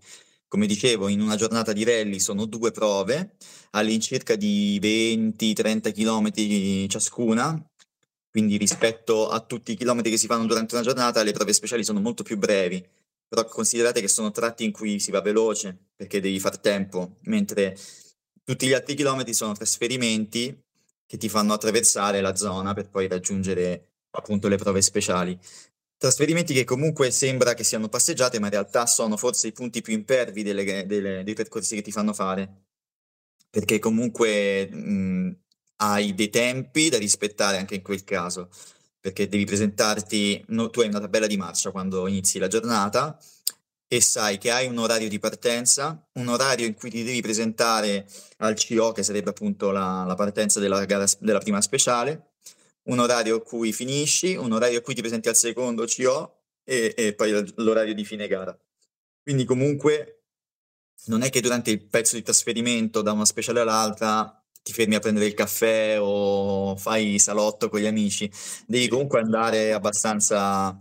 Come 0.47 0.65
dicevo, 0.65 1.07
in 1.07 1.21
una 1.21 1.35
giornata 1.35 1.71
di 1.73 1.83
rally 1.83 2.19
sono 2.19 2.45
due 2.45 2.71
prove, 2.71 3.35
all'incirca 3.71 4.35
di 4.35 4.79
20-30 4.81 5.91
km 5.93 6.87
ciascuna, 6.87 7.69
quindi 8.31 8.57
rispetto 8.57 9.29
a 9.29 9.39
tutti 9.39 9.73
i 9.73 9.75
chilometri 9.75 10.11
che 10.11 10.17
si 10.17 10.27
fanno 10.27 10.45
durante 10.45 10.75
una 10.75 10.83
giornata, 10.83 11.23
le 11.23 11.31
prove 11.31 11.53
speciali 11.53 11.83
sono 11.83 11.99
molto 11.99 12.23
più 12.23 12.37
brevi. 12.37 12.83
Però 13.27 13.45
considerate 13.45 14.01
che 14.01 14.07
sono 14.07 14.31
tratti 14.31 14.63
in 14.63 14.71
cui 14.71 14.99
si 14.99 15.11
va 15.11 15.21
veloce 15.21 15.77
perché 15.95 16.19
devi 16.19 16.39
far 16.39 16.57
tempo, 16.57 17.17
mentre 17.23 17.77
tutti 18.45 18.67
gli 18.67 18.73
altri 18.73 18.93
chilometri 18.93 19.33
sono 19.33 19.53
trasferimenti 19.53 20.63
che 21.05 21.17
ti 21.17 21.29
fanno 21.29 21.53
attraversare 21.53 22.21
la 22.21 22.35
zona 22.35 22.73
per 22.73 22.89
poi 22.89 23.07
raggiungere 23.07 23.89
appunto 24.11 24.47
le 24.47 24.57
prove 24.57 24.81
speciali. 24.81 25.37
Trasferimenti 25.97 26.53
che 26.53 26.63
comunque 26.63 27.09
sembra 27.09 27.53
che 27.53 27.63
siano 27.63 27.89
passeggiate, 27.89 28.39
ma 28.39 28.45
in 28.45 28.51
realtà 28.51 28.85
sono 28.85 29.17
forse 29.17 29.47
i 29.47 29.51
punti 29.51 29.81
più 29.81 29.93
impervi 29.93 30.43
delle, 30.43 30.85
delle, 30.85 31.23
dei 31.23 31.33
percorsi 31.33 31.75
che 31.75 31.81
ti 31.81 31.91
fanno 31.91 32.13
fare, 32.13 32.65
perché 33.49 33.79
comunque 33.79 34.67
mh, 34.69 35.37
hai 35.77 36.13
dei 36.13 36.29
tempi 36.29 36.89
da 36.89 36.97
rispettare 36.97 37.57
anche 37.57 37.75
in 37.75 37.81
quel 37.81 38.03
caso, 38.03 38.49
perché 38.99 39.27
devi 39.27 39.45
presentarti, 39.45 40.43
no, 40.49 40.69
tu 40.69 40.81
hai 40.81 40.87
una 40.87 40.99
tabella 40.99 41.27
di 41.27 41.37
marcia 41.37 41.71
quando 41.71 42.07
inizi 42.07 42.37
la 42.37 42.47
giornata 42.47 43.17
e 43.87 44.01
sai 44.01 44.37
che 44.37 44.51
hai 44.51 44.67
un 44.67 44.77
orario 44.77 45.07
di 45.07 45.19
partenza, 45.19 46.07
un 46.13 46.27
orario 46.27 46.65
in 46.65 46.73
cui 46.73 46.89
ti 46.89 47.03
devi 47.03 47.21
presentare 47.21 48.07
al 48.37 48.55
CO, 48.55 48.91
che 48.91 49.03
sarebbe 49.03 49.29
appunto 49.29 49.71
la, 49.71 50.03
la 50.05 50.15
partenza 50.15 50.59
della, 50.59 50.83
gara, 50.85 51.05
della 51.19 51.39
prima 51.39 51.61
speciale, 51.61 52.33
un 52.83 52.99
orario 52.99 53.37
a 53.37 53.41
cui 53.41 53.73
finisci, 53.73 54.35
un 54.35 54.51
orario 54.51 54.79
a 54.79 54.81
cui 54.81 54.95
ti 54.95 55.01
presenti 55.01 55.29
al 55.29 55.35
secondo 55.35 55.85
CO 55.85 56.43
e, 56.63 56.93
e 56.95 57.13
poi 57.13 57.53
l'orario 57.55 57.93
di 57.93 58.05
fine 58.05 58.27
gara. 58.27 58.57
Quindi 59.23 59.45
comunque 59.45 60.23
non 61.05 61.21
è 61.21 61.29
che 61.29 61.41
durante 61.41 61.71
il 61.71 61.81
pezzo 61.81 62.15
di 62.15 62.23
trasferimento 62.23 63.01
da 63.01 63.11
una 63.11 63.25
speciale 63.25 63.59
all'altra 63.59 64.39
ti 64.63 64.73
fermi 64.73 64.95
a 64.95 64.99
prendere 64.99 65.27
il 65.27 65.35
caffè 65.35 65.97
o 65.99 66.75
fai 66.75 67.19
salotto 67.19 67.69
con 67.69 67.79
gli 67.79 67.85
amici, 67.85 68.29
devi 68.65 68.87
comunque 68.87 69.19
andare 69.19 69.73
abbastanza, 69.73 70.75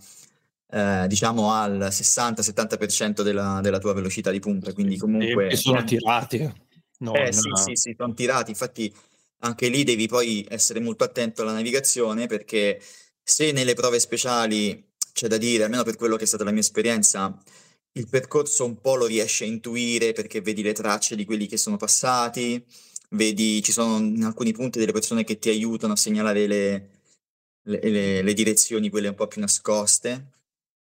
eh, 0.75 1.07
diciamo, 1.07 1.53
al 1.53 1.79
60-70% 1.79 3.23
della, 3.23 3.61
della, 3.63 3.79
tua 3.79 3.93
velocità 3.93 4.33
di 4.33 4.41
punta, 4.41 4.73
quindi 4.73 4.97
comunque... 4.97 5.51
E 5.51 5.57
sono 5.57 5.85
tirati. 5.85 6.53
Non... 6.99 7.15
Eh 7.15 7.33
sì, 7.33 7.49
sì, 7.55 7.77
sì, 7.77 7.95
sono 7.97 8.13
tirati, 8.13 8.51
infatti 8.51 8.93
anche 9.41 9.69
lì 9.69 9.85
devi 9.85 10.09
poi 10.09 10.45
essere 10.49 10.81
molto 10.81 11.05
attento 11.05 11.43
alla 11.43 11.53
navigazione 11.53 12.27
perché 12.27 12.81
se 13.23 13.53
nelle 13.53 13.75
prove 13.75 14.01
speciali 14.01 14.93
c'è 15.13 15.29
da 15.29 15.37
dire, 15.37 15.63
almeno 15.63 15.85
per 15.85 15.95
quello 15.95 16.17
che 16.17 16.25
è 16.25 16.27
stata 16.27 16.43
la 16.43 16.51
mia 16.51 16.61
esperienza, 16.61 17.41
il 17.93 18.09
percorso 18.09 18.65
un 18.65 18.81
po' 18.81 18.97
lo 18.97 19.07
riesci 19.07 19.45
a 19.45 19.47
intuire 19.47 20.13
perché 20.13 20.41
vedi 20.41 20.63
le 20.63 20.73
tracce 20.73 21.15
di 21.15 21.25
quelli 21.25 21.47
che 21.47 21.57
sono 21.57 21.77
passati, 21.77 22.65
vedi, 23.11 23.63
ci 23.63 23.71
sono 23.71 23.99
in 23.99 24.25
alcuni 24.25 24.51
punti 24.51 24.81
delle 24.81 24.93
persone 24.93 25.23
che 25.23 25.39
ti 25.39 25.51
aiutano 25.51 25.93
a 25.93 25.97
segnalare 25.97 26.49
le, 26.49 26.89
le, 27.63 27.81
le, 27.81 28.23
le 28.23 28.33
direzioni, 28.33 28.91
quelle 28.91 29.09
un 29.09 29.15
po' 29.15 29.29
più 29.29 29.41
nascoste, 29.41 30.33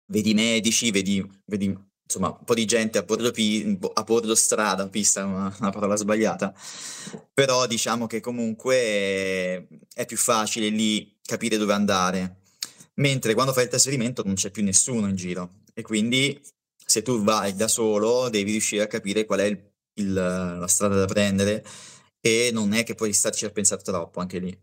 vedi 0.07 0.35
medici, 0.35 0.91
vedi, 0.91 1.25
vedi 1.47 1.77
insomma 2.03 2.29
un 2.29 2.45
po' 2.45 2.55
di 2.55 2.65
gente 2.65 2.99
a 2.99 3.03
bordo, 3.03 3.31
pi- 3.31 3.79
a 3.95 4.03
bordo 4.03 4.35
strada, 4.35 4.89
pista 4.89 5.21
è 5.21 5.25
una, 5.25 5.55
una, 5.59 5.71
parola 5.71 5.97
sbagliata, 5.97 6.55
però 7.33 7.67
diciamo 7.67 8.07
che 8.07 8.21
comunque 8.21 8.77
è, 8.77 9.67
è 9.95 10.07
più 10.07 10.17
facile 10.17 10.69
lì 10.69 11.19
capire 11.23 11.57
dove 11.57 11.73
andare, 11.73 12.43
mentre 12.95 13.35
quando 13.35 13.53
fai 13.53 13.65
il 13.65 13.71
trasferimento 13.71 14.23
non 14.25 14.35
c'è 14.35 14.51
più 14.51 14.63
nessuno 14.63 15.09
in 15.09 15.17
giro. 15.17 15.63
E 15.75 15.83
quindi 15.83 16.41
se 16.85 17.03
tu 17.03 17.23
vai 17.23 17.55
da 17.55 17.69
solo 17.69 18.29
devi 18.31 18.53
riuscire 18.53 18.83
a 18.83 18.87
capire 18.87 19.25
qual 19.25 19.41
è 19.41 19.45
il, 19.45 19.73
il, 19.95 20.13
la 20.13 20.67
strada 20.69 20.95
da 20.95 21.07
prendere. 21.07 21.65
E 22.21 22.51
non 22.53 22.73
è 22.73 22.83
che 22.83 22.95
puoi 22.95 23.13
starci 23.13 23.45
a 23.45 23.51
pensare 23.51 23.83
troppo 23.83 24.21
anche 24.21 24.39
lì. 24.39 24.59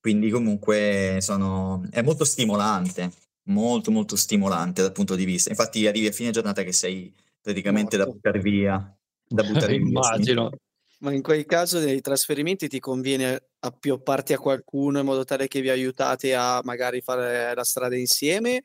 Quindi 0.00 0.30
comunque 0.30 1.18
sono, 1.20 1.84
è 1.90 2.02
molto 2.02 2.24
stimolante, 2.24 3.10
molto 3.48 3.90
molto 3.90 4.16
stimolante 4.16 4.82
dal 4.82 4.92
punto 4.92 5.14
di 5.14 5.24
vista. 5.24 5.50
Infatti 5.50 5.86
arrivi 5.86 6.06
a 6.06 6.12
fine 6.12 6.30
giornata 6.30 6.62
che 6.62 6.72
sei 6.72 7.12
praticamente 7.40 7.96
Morto. 7.96 8.10
da 8.10 8.16
buttare 8.16 8.40
via. 8.40 8.98
Da 9.26 9.42
buttare 9.44 9.74
Immagino. 9.74 10.48
Via, 10.48 10.58
Ma 11.00 11.12
in 11.12 11.22
quel 11.22 11.44
caso 11.46 11.78
nei 11.78 12.00
trasferimenti 12.00 12.68
ti 12.68 12.80
conviene 12.80 13.48
appiopparti 13.60 14.32
a 14.32 14.38
qualcuno 14.38 14.98
in 14.98 15.04
modo 15.04 15.24
tale 15.24 15.48
che 15.48 15.60
vi 15.60 15.70
aiutate 15.70 16.34
a 16.34 16.60
magari 16.64 17.00
fare 17.00 17.54
la 17.54 17.64
strada 17.64 17.96
insieme? 17.96 18.62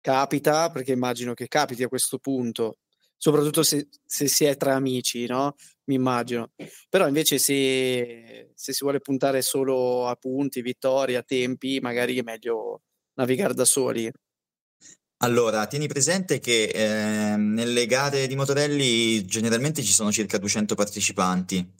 Capita, 0.00 0.70
perché 0.70 0.92
immagino 0.92 1.32
che 1.32 1.46
capiti 1.46 1.84
a 1.84 1.88
questo 1.88 2.18
punto, 2.18 2.78
soprattutto 3.16 3.62
se, 3.62 3.88
se 4.04 4.26
si 4.26 4.44
è 4.44 4.56
tra 4.56 4.74
amici, 4.74 5.26
no? 5.26 5.54
Mi 5.84 5.94
immagino. 5.94 6.50
Però 6.88 7.06
invece 7.06 7.38
se, 7.38 8.50
se 8.54 8.72
si 8.72 8.82
vuole 8.82 8.98
puntare 8.98 9.42
solo 9.42 10.08
a 10.08 10.16
punti, 10.16 10.60
vittorie, 10.60 11.16
a 11.16 11.22
tempi, 11.22 11.78
magari 11.80 12.18
è 12.18 12.22
meglio 12.22 12.82
navigare 13.14 13.54
da 13.54 13.64
soli. 13.64 14.10
Allora, 15.18 15.66
tieni 15.66 15.86
presente 15.86 16.40
che 16.40 16.64
eh, 16.64 17.36
nelle 17.36 17.86
gare 17.86 18.26
di 18.26 18.34
motorelli 18.34 19.24
generalmente 19.24 19.82
ci 19.82 19.92
sono 19.92 20.10
circa 20.10 20.36
200 20.36 20.74
partecipanti, 20.74 21.74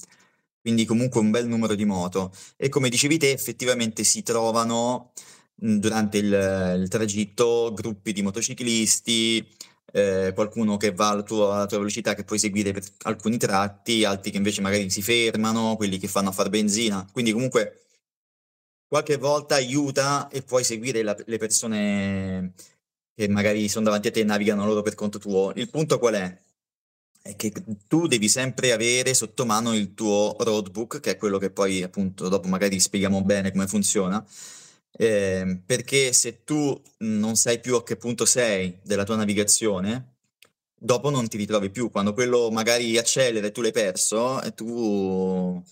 quindi 0.60 0.84
comunque 0.84 1.20
un 1.20 1.32
bel 1.32 1.48
numero 1.48 1.74
di 1.74 1.84
moto 1.84 2.32
e 2.56 2.68
come 2.68 2.88
dicevi 2.88 3.18
te 3.18 3.32
effettivamente 3.32 4.04
si 4.04 4.22
trovano 4.22 5.12
durante 5.54 6.18
il, 6.18 6.78
il 6.82 6.88
tragitto 6.88 7.72
gruppi 7.74 8.12
di 8.12 8.22
motociclisti, 8.22 9.44
eh, 9.92 10.32
qualcuno 10.34 10.76
che 10.76 10.92
va 10.92 11.10
alla 11.10 11.22
tua, 11.22 11.54
alla 11.54 11.66
tua, 11.66 11.78
velocità 11.78 12.14
che 12.14 12.24
puoi 12.24 12.38
seguire 12.38 12.72
per 12.72 12.84
alcuni 13.02 13.38
tratti, 13.38 14.04
altri 14.04 14.30
che 14.30 14.36
invece 14.38 14.60
magari 14.60 14.88
si 14.90 15.02
fermano, 15.02 15.76
quelli 15.76 15.98
che 15.98 16.08
fanno 16.08 16.30
a 16.30 16.32
far 16.32 16.48
benzina. 16.48 17.06
Quindi 17.12 17.32
comunque 17.32 17.81
qualche 18.92 19.16
volta 19.16 19.54
aiuta 19.54 20.28
e 20.28 20.42
puoi 20.42 20.64
seguire 20.64 21.02
la, 21.02 21.16
le 21.24 21.38
persone 21.38 22.52
che 23.14 23.26
magari 23.28 23.66
sono 23.70 23.86
davanti 23.86 24.08
a 24.08 24.10
te 24.10 24.20
e 24.20 24.24
navigano 24.24 24.66
loro 24.66 24.82
per 24.82 24.94
conto 24.94 25.18
tuo. 25.18 25.50
Il 25.54 25.70
punto 25.70 25.98
qual 25.98 26.14
è? 26.14 26.38
È 27.22 27.34
che 27.34 27.52
tu 27.88 28.06
devi 28.06 28.28
sempre 28.28 28.70
avere 28.72 29.14
sotto 29.14 29.46
mano 29.46 29.74
il 29.74 29.94
tuo 29.94 30.36
roadbook, 30.38 31.00
che 31.00 31.12
è 31.12 31.16
quello 31.16 31.38
che 31.38 31.50
poi 31.50 31.82
appunto 31.82 32.28
dopo 32.28 32.48
magari 32.48 32.78
spieghiamo 32.78 33.22
bene 33.22 33.50
come 33.50 33.66
funziona 33.66 34.22
eh, 34.92 35.62
perché 35.64 36.12
se 36.12 36.44
tu 36.44 36.78
non 36.98 37.34
sai 37.36 37.60
più 37.60 37.76
a 37.76 37.82
che 37.82 37.96
punto 37.96 38.26
sei 38.26 38.78
della 38.82 39.04
tua 39.04 39.16
navigazione, 39.16 40.16
dopo 40.78 41.08
non 41.08 41.28
ti 41.28 41.38
ritrovi 41.38 41.70
più. 41.70 41.90
Quando 41.90 42.12
quello 42.12 42.50
magari 42.50 42.98
accelera 42.98 43.46
e 43.46 43.52
tu 43.52 43.62
l'hai 43.62 43.72
perso, 43.72 44.42
e 44.42 44.52
tu 44.52 45.62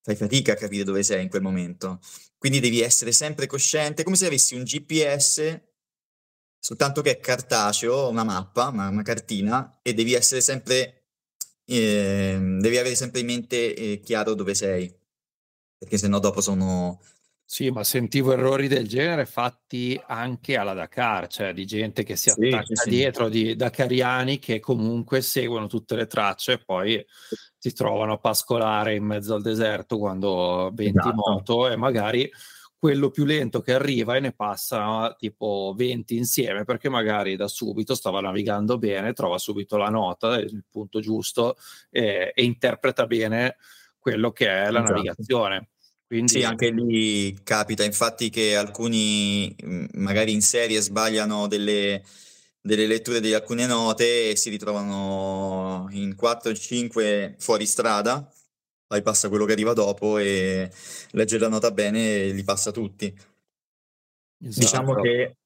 fai 0.00 0.16
fatica 0.16 0.52
a 0.52 0.56
capire 0.56 0.84
dove 0.84 1.02
sei 1.02 1.22
in 1.22 1.28
quel 1.28 1.42
momento. 1.42 2.00
Quindi 2.44 2.60
devi 2.60 2.82
essere 2.82 3.10
sempre 3.12 3.46
cosciente, 3.46 4.02
come 4.02 4.16
se 4.16 4.26
avessi 4.26 4.54
un 4.54 4.64
GPS, 4.64 5.62
soltanto 6.58 7.00
che 7.00 7.12
è 7.12 7.18
cartaceo, 7.18 8.10
una 8.10 8.22
mappa, 8.22 8.68
una, 8.68 8.88
una 8.88 9.00
cartina, 9.00 9.78
e 9.80 9.94
devi 9.94 10.12
essere 10.12 10.42
sempre, 10.42 11.04
eh, 11.64 12.36
devi 12.60 12.76
avere 12.76 12.94
sempre 12.96 13.20
in 13.20 13.26
mente 13.28 13.74
eh, 13.74 14.00
chiaro 14.00 14.34
dove 14.34 14.54
sei, 14.54 14.94
perché 15.78 15.96
sennò 15.96 16.18
dopo 16.18 16.42
sono 16.42 17.00
sì, 17.46 17.70
ma 17.70 17.84
sentivo 17.84 18.32
errori 18.32 18.68
del 18.68 18.88
genere 18.88 19.26
fatti 19.26 20.00
anche 20.06 20.56
alla 20.56 20.72
Dakar, 20.72 21.26
cioè 21.28 21.52
di 21.52 21.66
gente 21.66 22.02
che 22.02 22.16
si 22.16 22.30
sì, 22.30 22.46
attacca 22.48 22.74
sì, 22.74 22.88
dietro, 22.88 23.28
di 23.28 23.54
dakariani 23.54 24.38
che 24.38 24.60
comunque 24.60 25.20
seguono 25.20 25.66
tutte 25.66 25.94
le 25.94 26.06
tracce 26.06 26.52
e 26.52 26.58
poi 26.64 27.04
si 27.58 27.72
trovano 27.74 28.14
a 28.14 28.18
pascolare 28.18 28.94
in 28.94 29.04
mezzo 29.04 29.34
al 29.34 29.42
deserto 29.42 29.98
quando 29.98 30.70
20 30.74 30.98
esatto. 30.98 31.14
moto 31.14 31.68
e 31.68 31.76
magari 31.76 32.30
quello 32.78 33.10
più 33.10 33.24
lento 33.24 33.60
che 33.60 33.72
arriva 33.72 34.16
e 34.16 34.20
ne 34.20 34.32
passa 34.32 35.14
tipo 35.18 35.74
20 35.76 36.16
insieme 36.16 36.64
perché 36.64 36.88
magari 36.88 37.36
da 37.36 37.48
subito 37.48 37.94
stava 37.94 38.20
navigando 38.20 38.78
bene, 38.78 39.12
trova 39.12 39.38
subito 39.38 39.76
la 39.76 39.90
nota, 39.90 40.38
il 40.38 40.64
punto 40.70 41.00
giusto 41.00 41.56
e, 41.90 42.32
e 42.34 42.42
interpreta 42.44 43.06
bene 43.06 43.56
quello 43.98 44.32
che 44.32 44.48
è 44.48 44.70
la 44.70 44.80
esatto. 44.80 44.92
navigazione. 44.92 45.68
Quindi... 46.06 46.32
Sì, 46.32 46.42
anche 46.42 46.70
lì 46.70 47.36
capita, 47.42 47.84
infatti, 47.84 48.30
che 48.30 48.56
alcuni 48.56 49.54
mm, 49.64 49.86
magari 49.94 50.32
in 50.32 50.42
serie 50.42 50.80
sbagliano 50.80 51.46
delle, 51.46 52.02
delle 52.60 52.86
letture 52.86 53.20
di 53.20 53.32
alcune 53.32 53.66
note 53.66 54.30
e 54.30 54.36
si 54.36 54.50
ritrovano 54.50 55.88
in 55.90 56.14
4 56.14 56.50
o 56.50 56.54
5 56.54 57.36
fuori 57.38 57.66
strada, 57.66 58.30
poi 58.86 59.02
passa 59.02 59.28
quello 59.28 59.44
che 59.44 59.52
arriva 59.52 59.72
dopo 59.72 60.18
e 60.18 60.70
legge 61.10 61.38
la 61.38 61.48
nota 61.48 61.70
bene 61.70 62.16
e 62.16 62.30
li 62.32 62.44
passa 62.44 62.70
tutti. 62.70 63.06
Esatto. 63.06 64.60
Diciamo, 64.60 64.94
che, 64.94 65.36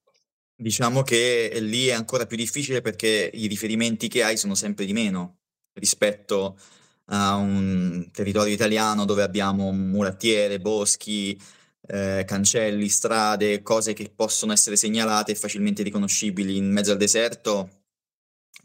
diciamo 0.55 1.03
che 1.03 1.57
lì 1.61 1.87
è 1.87 1.93
ancora 1.93 2.27
più 2.27 2.37
difficile 2.37 2.81
perché 2.81 3.31
i 3.33 3.47
riferimenti 3.47 4.09
che 4.09 4.23
hai 4.23 4.37
sono 4.37 4.55
sempre 4.55 4.85
di 4.85 4.93
meno 4.93 5.38
rispetto 5.75 6.57
a 6.57 6.62
a 7.11 7.37
un 7.37 8.09
territorio 8.12 8.53
italiano 8.53 9.05
dove 9.05 9.23
abbiamo 9.23 9.73
mulattiere, 9.73 10.61
boschi, 10.61 11.38
eh, 11.87 12.25
cancelli, 12.27 12.88
strade, 12.88 13.62
cose 13.62 13.93
che 13.93 14.12
possono 14.15 14.53
essere 14.53 14.77
segnalate 14.77 15.33
e 15.33 15.37
facilmente 15.37 15.83
riconoscibili 15.83 16.57
in 16.57 16.71
mezzo 16.71 16.93
al 16.93 16.99
deserto, 16.99 17.71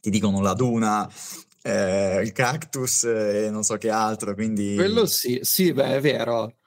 ti 0.02 0.10
dicono 0.10 0.42
la 0.42 0.54
duna, 0.54 1.10
eh, 1.62 2.22
il 2.22 2.32
cactus 2.34 3.04
e 3.06 3.50
non 3.50 3.64
so 3.64 3.78
che 3.78 3.90
altro, 3.90 4.34
quindi... 4.34 4.76
Quello 4.76 5.06
sì, 5.06 5.40
sì, 5.44 5.72
beh, 5.72 5.96
è 5.96 6.02
vero. 6.02 6.58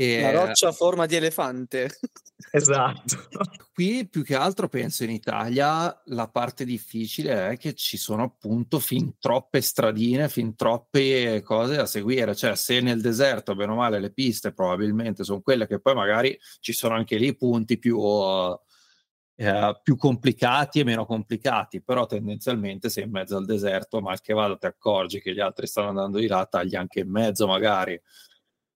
E... 0.00 0.20
La 0.20 0.30
roccia 0.30 0.68
a 0.68 0.72
forma 0.72 1.06
di 1.06 1.16
elefante. 1.16 1.90
Esatto. 2.52 3.28
Qui 3.74 4.08
più 4.08 4.22
che 4.22 4.36
altro 4.36 4.68
penso 4.68 5.02
in 5.02 5.10
Italia 5.10 6.00
la 6.06 6.28
parte 6.28 6.64
difficile 6.64 7.50
è 7.50 7.56
che 7.58 7.74
ci 7.74 7.96
sono 7.96 8.22
appunto 8.22 8.78
fin 8.78 9.18
troppe 9.18 9.60
stradine, 9.60 10.28
fin 10.28 10.54
troppe 10.54 11.42
cose 11.42 11.74
da 11.74 11.84
seguire. 11.84 12.36
Cioè, 12.36 12.54
se 12.54 12.80
nel 12.80 13.00
deserto, 13.00 13.56
bene 13.56 13.72
o 13.72 13.74
male, 13.74 13.98
le 13.98 14.12
piste 14.12 14.52
probabilmente 14.52 15.24
sono 15.24 15.40
quelle 15.40 15.66
che 15.66 15.80
poi 15.80 15.94
magari 15.94 16.38
ci 16.60 16.72
sono 16.72 16.94
anche 16.94 17.16
lì 17.16 17.36
punti 17.36 17.76
più, 17.76 18.00
eh, 19.34 19.80
più 19.82 19.96
complicati 19.96 20.78
e 20.78 20.84
meno 20.84 21.06
complicati, 21.06 21.82
però 21.82 22.06
tendenzialmente 22.06 22.88
sei 22.88 23.04
in 23.04 23.10
mezzo 23.10 23.36
al 23.36 23.44
deserto, 23.44 24.00
mal 24.00 24.20
che 24.20 24.32
vada 24.32 24.56
ti 24.56 24.66
accorgi 24.66 25.20
che 25.20 25.34
gli 25.34 25.40
altri 25.40 25.66
stanno 25.66 25.88
andando 25.88 26.18
di 26.18 26.28
là, 26.28 26.46
tagli 26.46 26.76
anche 26.76 27.00
in 27.00 27.10
mezzo 27.10 27.48
magari. 27.48 28.00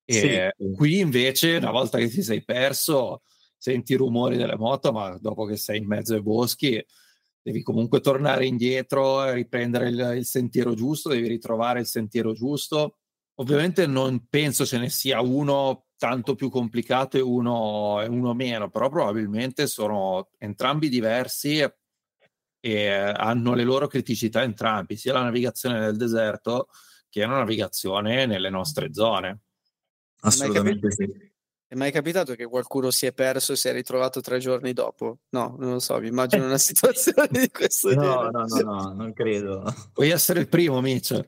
E 0.05 0.53
sì. 0.57 0.73
qui 0.75 0.99
invece, 0.99 1.57
una 1.57 1.71
volta 1.71 1.99
che 1.99 2.09
ti 2.09 2.23
sei 2.23 2.45
perso, 2.45 3.23
senti 3.57 3.93
i 3.93 3.97
rumori 3.97 4.37
delle 4.37 4.57
moto, 4.57 4.93
ma 4.93 5.17
dopo 5.19 5.45
che 5.45 5.57
sei 5.57 5.79
in 5.79 5.87
mezzo 5.87 6.15
ai 6.15 6.23
boschi 6.23 6.85
devi 7.41 7.63
comunque 7.63 8.01
tornare 8.01 8.47
indietro 8.47 9.25
e 9.25 9.33
riprendere 9.33 9.89
il, 9.89 10.15
il 10.17 10.27
sentiero 10.27 10.75
giusto, 10.75 11.09
devi 11.09 11.29
ritrovare 11.29 11.81
il 11.81 11.87
sentiero 11.87 12.33
giusto. 12.33 12.99
Ovviamente 13.37 13.87
non 13.87 14.27
penso 14.29 14.65
ce 14.65 14.79
ne 14.79 14.89
sia 14.89 15.21
uno 15.21 15.87
tanto 15.97 16.35
più 16.35 16.51
complicato 16.51 17.17
e 17.17 17.21
uno, 17.21 18.01
e 18.03 18.07
uno 18.07 18.35
meno, 18.35 18.71
però 18.71 18.89
probabilmente 18.89 19.67
sono 19.67 20.31
entrambi 20.39 20.89
diversi 20.89 21.65
e 22.61 22.89
hanno 22.89 23.55
le 23.55 23.65
loro 23.65 23.87
criticità 23.87 24.43
entrambi, 24.43 24.97
sia 24.97 25.13
la 25.13 25.23
navigazione 25.23 25.79
nel 25.79 25.97
deserto 25.97 26.69
che 27.09 27.21
la 27.21 27.39
navigazione 27.39 28.27
nelle 28.27 28.51
nostre 28.51 28.93
zone. 28.93 29.41
Assolutamente 30.23 30.91
sì. 30.91 31.31
È 31.73 31.75
mai 31.75 31.91
capitato 31.91 32.35
che 32.35 32.45
qualcuno 32.45 32.91
si 32.91 33.07
è 33.07 33.14
perso 33.14 33.52
e 33.52 33.57
si 33.57 33.67
è 33.67 33.73
ritrovato 33.73 34.21
tre 34.21 34.38
giorni 34.38 34.75
dopo? 34.75 35.21
No, 35.31 35.57
non 35.59 35.73
lo 35.73 35.79
so, 35.79 35.99
mi 36.00 36.09
immagino 36.09 36.45
una 36.45 36.59
situazione 36.59 37.29
di 37.31 37.50
questo 37.50 37.95
no, 37.95 38.02
genere. 38.02 38.31
No, 38.31 38.45
no, 38.45 38.61
no, 38.61 38.93
non 38.93 39.12
credo. 39.14 39.75
Puoi 39.93 40.11
essere 40.11 40.41
il 40.41 40.49
primo, 40.49 40.83
Mitch. 40.83 41.25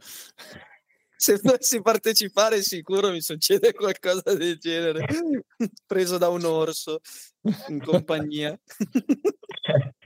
Se 1.16 1.40
dovessi 1.42 1.80
partecipare 1.80 2.60
sicuro 2.60 3.10
mi 3.10 3.22
succede 3.22 3.72
qualcosa 3.72 4.34
del 4.34 4.58
genere, 4.58 5.06
preso 5.86 6.18
da 6.18 6.28
un 6.28 6.44
orso 6.44 7.00
in 7.68 7.80
compagnia. 7.82 8.54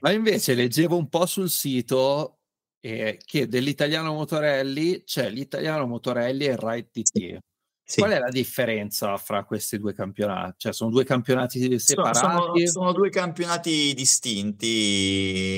Ma 0.03 0.13
invece 0.13 0.55
leggevo 0.55 0.97
un 0.97 1.09
po' 1.09 1.27
sul 1.27 1.51
sito 1.51 2.39
eh, 2.79 3.19
che 3.25 3.49
dell'italiano 3.49 4.13
Motorelli 4.13 5.03
c'è 5.03 5.29
l'italiano 5.29 5.87
Motorelli 5.87 6.47
e 6.47 6.53
il 6.53 6.59
Ride 6.59 6.91
TT. 6.93 7.39
Sì. 7.91 8.01
Qual 8.01 8.13
è 8.13 8.19
la 8.19 8.29
differenza 8.29 9.17
fra 9.17 9.45
questi 9.45 9.79
due 9.79 9.95
campionati? 9.95 10.57
Cioè, 10.59 10.75
sono 10.75 10.91
due 10.91 11.05
campionati 11.05 11.79
separati? 11.79 12.19
Sono, 12.19 12.67
sono 12.67 12.93
due 12.93 13.09
campionati 13.09 13.95
distinti. 13.95 14.67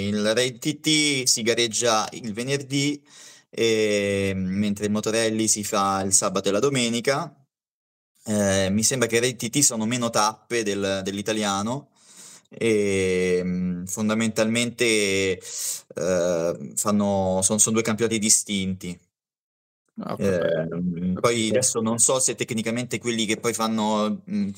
Il 0.07 0.33
Raid 0.33 0.61
TT 0.61 1.27
si 1.27 1.43
gareggia 1.43 2.09
il 2.13 2.33
venerdì, 2.33 3.03
e, 3.51 4.33
mentre 4.37 4.85
il 4.85 4.93
Motorelli 4.93 5.49
si 5.49 5.65
fa 5.65 6.03
il 6.03 6.13
sabato 6.13 6.49
e 6.49 6.53
la 6.53 6.61
domenica. 6.61 7.35
Eh, 8.25 8.69
mi 8.71 8.85
sembra 8.85 9.09
che 9.09 9.19
Raid 9.19 9.35
TT 9.37 9.59
sono 9.59 9.85
meno 9.85 10.09
tappe 10.11 10.63
del, 10.63 11.01
dell'italiano 11.03 11.89
e 12.49 13.41
mm, 13.43 13.85
fondamentalmente 13.87 14.85
eh, 15.37 15.41
fanno, 16.77 17.41
sono, 17.43 17.59
sono 17.59 17.75
due 17.75 17.83
campionati 17.83 18.21
distinti. 18.21 18.97
Ah, 20.03 20.17
eh, 20.19 20.69
poi 21.21 21.49
adesso 21.51 21.81
non 21.81 21.99
so 21.99 22.19
se 22.21 22.35
tecnicamente 22.35 22.99
quelli 22.99 23.27
che 23.27 23.37
poi 23.37 23.53
fanno 23.53 24.23
mh, 24.25 24.51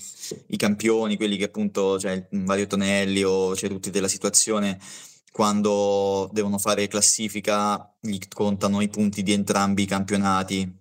i 0.48 0.56
campioni, 0.56 1.16
quelli 1.16 1.36
che 1.36 1.44
appunto, 1.44 1.98
cioè 1.98 2.28
Mario 2.30 2.66
Tonelli 2.66 3.24
o 3.24 3.56
Cerutti 3.56 3.90
della 3.90 4.06
situazione, 4.08 4.78
quando 5.32 6.28
devono 6.32 6.58
fare 6.58 6.86
classifica, 6.86 7.92
gli 8.00 8.18
contano 8.28 8.80
i 8.82 8.88
punti 8.88 9.22
di 9.22 9.32
entrambi 9.32 9.82
i 9.82 9.86
campionati. 9.86 10.80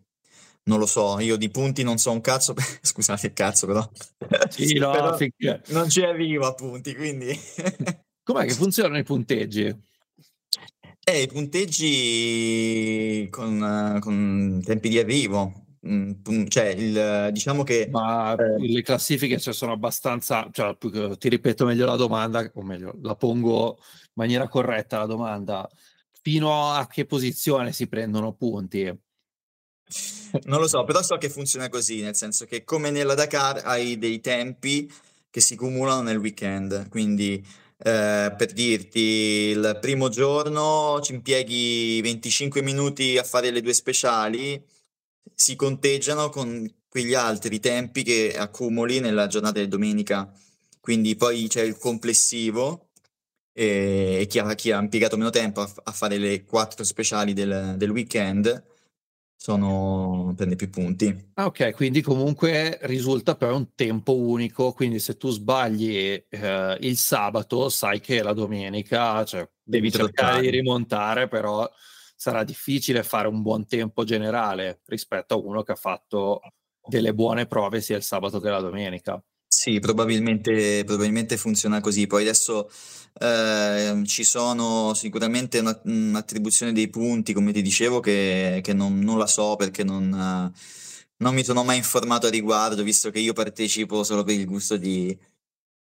Non 0.63 0.77
lo 0.77 0.86
so, 0.86 1.20
io 1.20 1.38
di 1.38 1.50
punti 1.50 1.81
non 1.81 1.98
so 1.98 2.12
un 2.12 2.22
cazzo, 2.22 2.53
scusate 2.81 3.27
il 3.27 3.34
cazzo 3.34 3.65
però, 3.65 3.89
sì, 4.50 4.74
no, 4.74 4.91
però 4.91 5.17
non 5.70 5.89
ci 5.89 6.03
arrivo 6.03 6.46
a 6.46 6.53
punti, 6.53 6.93
quindi... 6.93 7.36
Com'è 8.24 8.46
che 8.46 8.53
funzionano 8.53 9.00
i 9.00 9.03
punteggi? 9.03 9.75
Eh, 11.03 11.24
i 11.24 11.27
punteggi 11.27 13.27
con, 13.31 13.98
con 14.00 14.62
tempi 14.63 14.89
di 14.89 15.00
arrivo, 15.00 15.65
mm, 15.88 16.46
cioè 16.48 16.67
il, 16.67 17.29
diciamo 17.31 17.63
che... 17.63 17.88
Ma 17.91 18.36
eh, 18.36 18.60
le 18.60 18.84
classifiche 18.84 19.39
cioè, 19.39 19.53
sono 19.53 19.72
abbastanza, 19.72 20.48
cioè, 20.51 20.77
ti 21.17 21.29
ripeto 21.29 21.65
meglio 21.65 21.88
la 21.88 21.96
domanda, 21.96 22.50
o 22.53 22.62
meglio, 22.62 22.96
la 23.01 23.15
pongo 23.15 23.77
in 23.79 24.12
maniera 24.13 24.48
corretta 24.48 25.00
la 25.00 25.08
domanda, 25.08 25.67
fino 26.22 26.72
a 26.72 26.86
che 26.86 27.05
posizione 27.05 27.72
si 27.72 27.88
prendono 27.88 28.34
punti? 28.34 28.96
Non 30.43 30.60
lo 30.60 30.67
so, 30.67 30.84
però 30.84 31.01
so 31.01 31.17
che 31.17 31.29
funziona 31.29 31.67
così, 31.67 32.01
nel 32.01 32.15
senso 32.15 32.46
che 32.46 32.63
come 32.63 32.91
nella 32.91 33.15
Dakar 33.15 33.62
hai 33.65 33.98
dei 33.98 34.22
tempi 34.22 34.89
che 35.29 35.41
si 35.41 35.55
cumulano 35.55 36.03
nel 36.03 36.17
weekend, 36.17 36.89
quindi 36.89 37.46
eh, 37.83 38.33
per 38.38 38.53
dirti, 38.53 39.00
il 39.00 39.77
primo 39.81 40.09
giorno 40.09 41.00
ci 41.01 41.13
impieghi 41.13 42.00
25 42.01 42.61
minuti 42.61 43.17
a 43.17 43.23
fare 43.23 43.50
le 43.50 43.61
due 43.61 43.73
speciali, 43.73 44.63
si 45.33 45.55
conteggiano 45.55 46.29
con 46.29 46.71
quegli 46.88 47.15
altri 47.15 47.59
tempi 47.59 48.03
che 48.03 48.35
accumuli 48.37 49.00
nella 49.00 49.25
giornata 49.25 49.59
di 49.59 49.67
domenica. 49.67 50.31
Quindi 50.79 51.15
poi 51.15 51.48
c'è 51.48 51.63
il 51.63 51.77
complessivo 51.77 52.89
e 53.53 54.27
chi 54.29 54.39
ha, 54.39 54.53
chi 54.53 54.72
ha 54.72 54.79
impiegato 54.79 55.17
meno 55.17 55.29
tempo 55.31 55.61
a, 55.61 55.72
a, 55.83 55.91
fare 55.91 56.17
le 56.17 56.44
quattro 56.44 56.83
speciali 56.83 57.33
del, 57.33 57.75
del 57.77 57.89
weekend 57.89 58.63
sono, 59.42 60.34
prende 60.36 60.56
più 60.56 60.70
punti. 60.70 61.32
Ah, 61.34 61.48
ok, 61.48 61.72
quindi 61.72 62.04
comunque 62.04 62.77
risulta 62.84 63.34
però 63.34 63.56
un 63.56 63.74
tempo 63.74 64.16
unico, 64.16 64.72
quindi 64.72 65.00
se 65.00 65.18
tu 65.18 65.32
sbagli 65.32 66.25
eh, 66.30 66.77
il 66.82 66.96
sabato 66.96 67.68
sai 67.70 68.00
che 68.01 68.22
la 68.22 68.34
domenica 68.34 69.25
cioè, 69.25 69.50
devi, 69.64 69.90
cercare 69.90 70.42
di 70.42 70.51
rimontare, 70.51 71.27
però 71.27 71.68
sarà 72.16 72.44
difficile 72.44 73.01
fare 73.01 73.27
un 73.27 73.42
buon 73.42 73.66
tempo 73.66 74.04
generale 74.04 74.82
rispetto 74.86 75.34
a 75.34 75.38
uno 75.38 75.64
che 75.64 75.72
ha 75.72 75.75
fatto 75.75 76.42
delle 76.86 77.16
buone 77.16 77.48
prove 77.48 77.82
sia 77.82 77.98
il 77.98 78.04
sabato 78.04 78.40
che 78.40 78.50
la 78.51 78.62
domenica. 78.62 79.20
Sì, 79.61 79.79
probabilmente, 79.79 80.83
probabilmente 80.85 81.37
funziona 81.37 81.81
così. 81.81 82.07
Poi 82.07 82.24
adesso 82.24 82.67
eh, 83.19 84.01
ci 84.07 84.24
sono 84.24 84.95
sicuramente 84.95 85.59
una, 85.59 85.79
un'attribuzione 85.83 86.71
dei 86.74 86.89
punti, 86.89 87.31
come 87.31 87.51
ti 87.51 87.61
dicevo, 87.61 88.00
che, 88.00 88.61
che 88.63 88.74
non, 88.74 88.97
non, 88.97 89.19
la 89.19 89.27
so 89.27 89.55
perché 89.57 89.83
non, 89.83 90.09
non, 91.17 91.33
mi 91.35 91.43
sono 91.43 91.63
mai 91.63 91.77
informato 91.77 92.25
a 92.25 92.31
riguardo, 92.31 92.81
visto 92.81 93.11
che 93.11 93.19
io 93.19 93.33
partecipo 93.33 94.03
solo 94.03 94.24
per 94.24 94.33
il 94.33 94.47
gusto 94.47 94.77
di, 94.77 95.15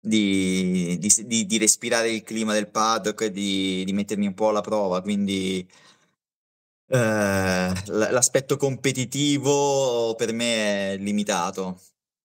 di, 0.00 0.98
di, 0.98 1.46
di 1.46 1.58
respirare 1.58 2.11
il 2.11 2.22
clima 2.22 2.52
del 2.52 2.70
paddock 2.70 3.22
e 3.22 3.30
di, 3.30 3.90
mettermi 3.92 4.26
un 4.26 4.35
po' 4.35 4.50
alla 4.50 4.61
prova. 4.61 5.00
Quindi 5.02 5.66
eh, 6.88 7.72
l'aspetto 7.87 8.56
competitivo 8.56 10.14
per 10.16 10.32
me 10.32 10.92
è 10.92 10.96
limitato. 10.98 11.80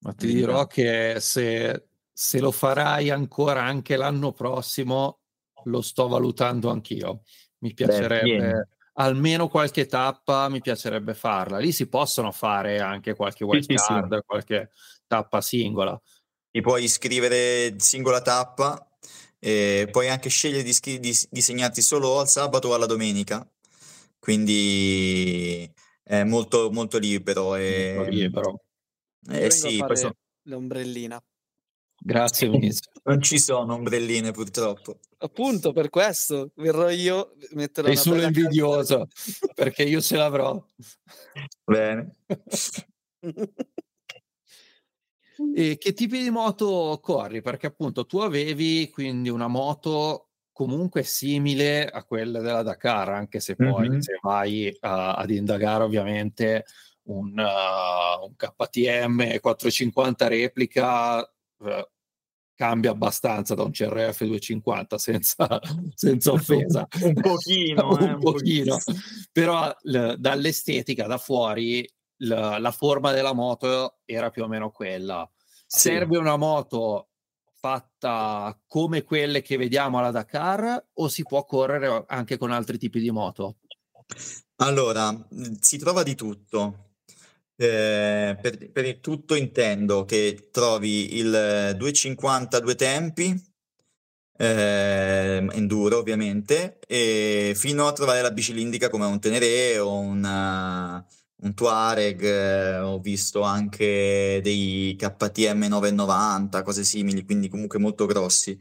Ma 0.07 0.13
ti 0.13 0.27
dirò 0.27 0.67
che 0.67 1.17
se, 1.19 1.89
se 2.13 2.39
lo 2.39 2.51
farai 2.51 3.09
ancora 3.09 3.63
anche 3.63 3.97
l'anno 3.97 4.31
prossimo, 4.31 5.19
lo 5.65 5.81
sto 5.81 6.07
valutando 6.07 6.69
anch'io. 6.69 7.23
Mi 7.57 7.73
piacerebbe 7.73 8.37
Beh, 8.37 8.67
almeno 8.93 9.49
qualche 9.49 9.85
tappa, 9.85 10.47
mi 10.47 10.61
piacerebbe 10.61 11.13
farla. 11.13 11.57
Lì 11.57 11.73
si 11.73 11.89
possono 11.89 12.31
fare 12.31 12.79
anche 12.79 13.15
qualche 13.15 13.43
wild 13.43 13.65
card, 13.65 14.13
sì, 14.13 14.15
sì. 14.15 14.23
qualche 14.25 14.69
tappa 15.05 15.41
singola. 15.41 16.01
Ti 16.51 16.61
puoi 16.61 16.85
iscrivere 16.85 17.75
singola 17.77 18.21
tappa 18.21 18.89
e 19.37 19.89
puoi 19.91 20.07
anche 20.07 20.29
scegliere 20.29 20.63
di, 20.63 20.99
di, 21.01 21.17
di 21.29 21.41
segnarti 21.41 21.81
solo 21.81 22.17
al 22.21 22.29
sabato 22.29 22.69
o 22.69 22.73
alla 22.73 22.85
domenica. 22.85 23.45
Quindi 24.19 25.69
è 26.01 26.23
molto, 26.23 26.71
molto 26.71 26.97
libero. 26.97 27.55
E... 27.55 27.93
Molto 27.97 28.09
libero. 28.09 28.61
Eh 29.29 29.51
sì, 29.51 29.77
poi 29.77 29.97
so... 29.97 30.15
l'ombrellina. 30.43 31.21
Grazie, 31.99 32.47
Ministro. 32.49 32.91
Non 33.03 33.21
ci 33.21 33.39
sono 33.39 33.73
ombrelline 33.73 34.31
purtroppo. 34.31 34.99
Appunto, 35.19 35.71
per 35.71 35.89
questo 35.89 36.51
verrò 36.55 36.89
io, 36.89 37.33
metterò 37.51 37.87
Sei 37.87 37.97
solo 37.97 38.21
invidioso, 38.21 39.07
perché 39.53 39.83
io 39.83 40.01
ce 40.01 40.15
l'avrò. 40.15 40.63
Bene. 41.63 42.17
e 45.55 45.77
che 45.77 45.93
tipi 45.93 46.21
di 46.21 46.29
moto 46.29 46.99
corri? 47.01 47.41
Perché 47.41 47.67
appunto 47.67 48.05
tu 48.05 48.19
avevi 48.19 48.89
quindi 48.91 49.29
una 49.29 49.47
moto 49.47 50.23
comunque 50.51 51.03
simile 51.03 51.87
a 51.87 52.03
quella 52.03 52.39
della 52.39 52.63
Dakar, 52.63 53.09
anche 53.09 53.39
se 53.39 53.55
poi 53.55 53.89
mm-hmm. 53.89 53.99
se 53.99 54.19
vai 54.21 54.67
uh, 54.69 54.77
ad 54.81 55.29
indagare 55.29 55.83
ovviamente 55.83 56.65
un, 57.07 57.37
uh, 57.37 58.25
un 58.25 58.35
KTM 58.35 59.39
450 59.39 60.27
replica 60.27 61.19
uh, 61.19 61.87
cambia 62.57 62.89
abbastanza 62.89 63.53
da 63.53 63.63
un 63.63 63.71
CRF 63.71 64.23
250 64.23 64.97
senza, 64.97 65.47
senza 65.93 66.31
offesa. 66.31 66.87
un 67.03 67.13
pochino, 67.13 67.89
un, 67.93 68.01
eh, 68.01 68.17
pochino. 68.17 68.77
però 69.31 69.73
l- 69.83 70.13
dall'estetica 70.17 71.05
da 71.05 71.17
fuori 71.17 71.87
l- 72.17 72.57
la 72.59 72.71
forma 72.71 73.11
della 73.11 73.33
moto 73.33 73.99
era 74.05 74.29
più 74.29 74.43
o 74.43 74.47
meno 74.47 74.71
quella. 74.71 75.29
Sì. 75.65 75.89
Serve 75.89 76.17
una 76.17 76.35
moto 76.35 77.09
fatta 77.59 78.59
come 78.67 79.03
quelle 79.03 79.41
che 79.41 79.57
vediamo 79.57 79.99
alla 79.99 80.11
Dakar 80.11 80.87
o 80.93 81.07
si 81.07 81.23
può 81.23 81.43
correre 81.45 82.05
anche 82.07 82.37
con 82.37 82.51
altri 82.51 82.77
tipi 82.77 82.99
di 82.99 83.11
moto? 83.11 83.57
Allora, 84.57 85.27
si 85.59 85.77
trova 85.77 86.01
di 86.01 86.15
tutto. 86.15 86.86
Eh, 87.59 88.37
per, 88.39 88.71
per 88.71 88.85
il 88.85 88.99
tutto 88.99 89.33
intendo 89.33 90.05
che 90.05 90.49
trovi 90.51 91.17
il 91.17 91.73
250 91.75 92.59
due 92.59 92.75
tempi, 92.75 93.33
eh, 94.37 95.47
enduro 95.51 95.97
ovviamente, 95.97 96.79
e 96.87 97.53
fino 97.55 97.87
a 97.87 97.93
trovare 97.93 98.21
la 98.21 98.31
bicilindrica 98.31 98.89
come 98.89 99.05
un 99.05 99.19
Tenere 99.19 99.79
o 99.79 99.97
una, 99.97 101.05
un 101.41 101.53
Tuareg, 101.53 102.23
eh, 102.23 102.79
ho 102.79 102.99
visto 102.99 103.41
anche 103.41 104.39
dei 104.43 104.95
KTM 104.97 105.65
990, 105.67 106.61
cose 106.63 106.83
simili, 106.83 107.25
quindi 107.25 107.49
comunque 107.49 107.79
molto 107.79 108.05
grossi. 108.05 108.57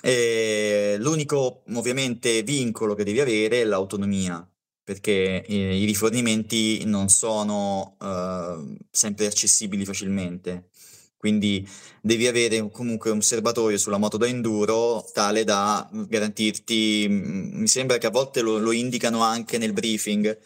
E 0.00 0.96
l'unico 0.98 1.62
ovviamente 1.74 2.42
vincolo 2.42 2.94
che 2.94 3.04
devi 3.04 3.20
avere 3.20 3.60
è 3.62 3.64
l'autonomia, 3.64 4.46
perché 4.84 5.44
eh, 5.44 5.76
i 5.76 5.84
rifornimenti 5.84 6.84
non 6.84 7.08
sono 7.08 7.96
eh, 8.00 8.76
sempre 8.90 9.26
accessibili 9.26 9.84
facilmente. 9.84 10.70
Quindi 11.16 11.64
devi 12.00 12.26
avere 12.26 12.68
comunque 12.70 13.12
un 13.12 13.22
serbatoio 13.22 13.78
sulla 13.78 13.96
moto 13.96 14.16
da 14.16 14.26
enduro 14.26 15.04
tale 15.12 15.44
da 15.44 15.88
garantirti, 15.92 17.06
mm, 17.08 17.60
mi 17.60 17.68
sembra 17.68 17.98
che 17.98 18.08
a 18.08 18.10
volte 18.10 18.40
lo, 18.40 18.58
lo 18.58 18.72
indicano 18.72 19.20
anche 19.22 19.56
nel 19.56 19.72
briefing, 19.72 20.36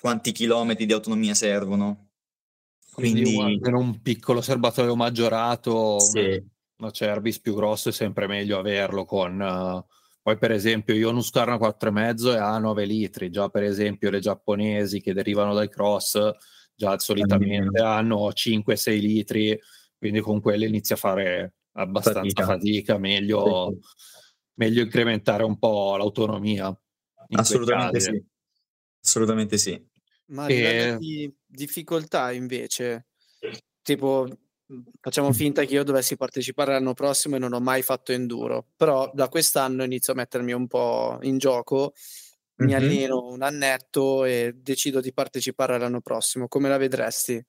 quanti 0.00 0.32
chilometri 0.32 0.86
di 0.86 0.94
autonomia 0.94 1.34
servono. 1.34 2.12
Quindi, 2.94 3.34
Quindi 3.34 3.68
un, 3.68 3.74
un 3.74 4.00
piccolo 4.00 4.40
serbatoio 4.40 4.96
maggiorato, 4.96 5.98
sì. 6.00 6.42
una 6.78 6.90
Cerbis 6.90 7.38
più 7.40 7.54
grosso 7.54 7.90
è 7.90 7.92
sempre 7.92 8.26
meglio 8.26 8.58
averlo 8.58 9.04
con... 9.04 9.38
Uh, 9.38 10.00
poi 10.22 10.38
per 10.38 10.52
esempio 10.52 10.94
io 10.94 11.10
un 11.10 11.16
Husqvarna 11.16 11.56
4,5 11.56 12.34
e 12.34 12.38
ha 12.38 12.56
9 12.58 12.84
litri, 12.84 13.30
già 13.30 13.48
per 13.48 13.64
esempio 13.64 14.08
le 14.08 14.20
giapponesi 14.20 15.00
che 15.00 15.12
derivano 15.12 15.52
dai 15.52 15.68
cross 15.68 16.18
già 16.74 16.98
solitamente 16.98 17.80
hanno 17.80 18.30
5-6 18.30 19.00
litri, 19.00 19.60
quindi 19.98 20.20
con 20.20 20.40
quelle 20.40 20.66
inizia 20.66 20.94
a 20.94 20.98
fare 20.98 21.54
abbastanza 21.72 22.20
fatica, 22.20 22.46
fatica 22.46 22.98
meglio, 22.98 23.76
sì. 23.78 24.10
meglio 24.54 24.82
incrementare 24.82 25.42
un 25.42 25.58
po' 25.58 25.96
l'autonomia. 25.96 26.74
Assolutamente 27.30 28.00
sì. 28.00 28.24
Assolutamente 29.02 29.58
sì. 29.58 29.90
Ma 30.26 30.44
a 30.44 30.46
livello 30.46 30.98
di 30.98 31.34
difficoltà 31.44 32.30
invece, 32.32 33.08
tipo 33.82 34.26
facciamo 35.00 35.32
finta 35.32 35.64
che 35.64 35.74
io 35.74 35.84
dovessi 35.84 36.16
partecipare 36.16 36.72
l'anno 36.72 36.94
prossimo 36.94 37.36
e 37.36 37.38
non 37.38 37.52
ho 37.52 37.60
mai 37.60 37.82
fatto 37.82 38.12
enduro, 38.12 38.66
però 38.76 39.10
da 39.12 39.28
quest'anno 39.28 39.84
inizio 39.84 40.12
a 40.12 40.16
mettermi 40.16 40.52
un 40.52 40.66
po' 40.66 41.18
in 41.22 41.38
gioco, 41.38 41.92
mi 42.56 42.72
mm-hmm. 42.72 42.82
alleno 42.82 43.28
un 43.28 43.42
annetto 43.42 44.24
e 44.24 44.54
decido 44.56 45.00
di 45.00 45.12
partecipare 45.12 45.78
l'anno 45.78 46.00
prossimo. 46.00 46.48
Come 46.48 46.68
la 46.68 46.76
vedresti? 46.76 47.42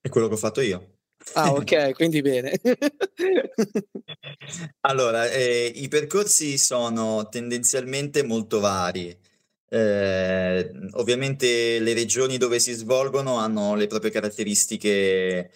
È 0.00 0.08
quello 0.08 0.28
che 0.28 0.34
ho 0.34 0.38
fatto 0.38 0.60
io. 0.60 0.98
Ah, 1.34 1.52
ok, 1.52 1.92
quindi 1.92 2.20
bene. 2.20 2.58
allora, 4.80 5.30
eh, 5.30 5.72
i 5.74 5.88
percorsi 5.88 6.58
sono 6.58 7.28
tendenzialmente 7.28 8.22
molto 8.22 8.60
vari. 8.60 9.16
Eh, 9.68 10.70
ovviamente 10.92 11.78
le 11.78 11.94
regioni 11.94 12.36
dove 12.36 12.58
si 12.58 12.72
svolgono 12.72 13.36
hanno 13.36 13.74
le 13.74 13.86
proprie 13.86 14.10
caratteristiche 14.10 15.50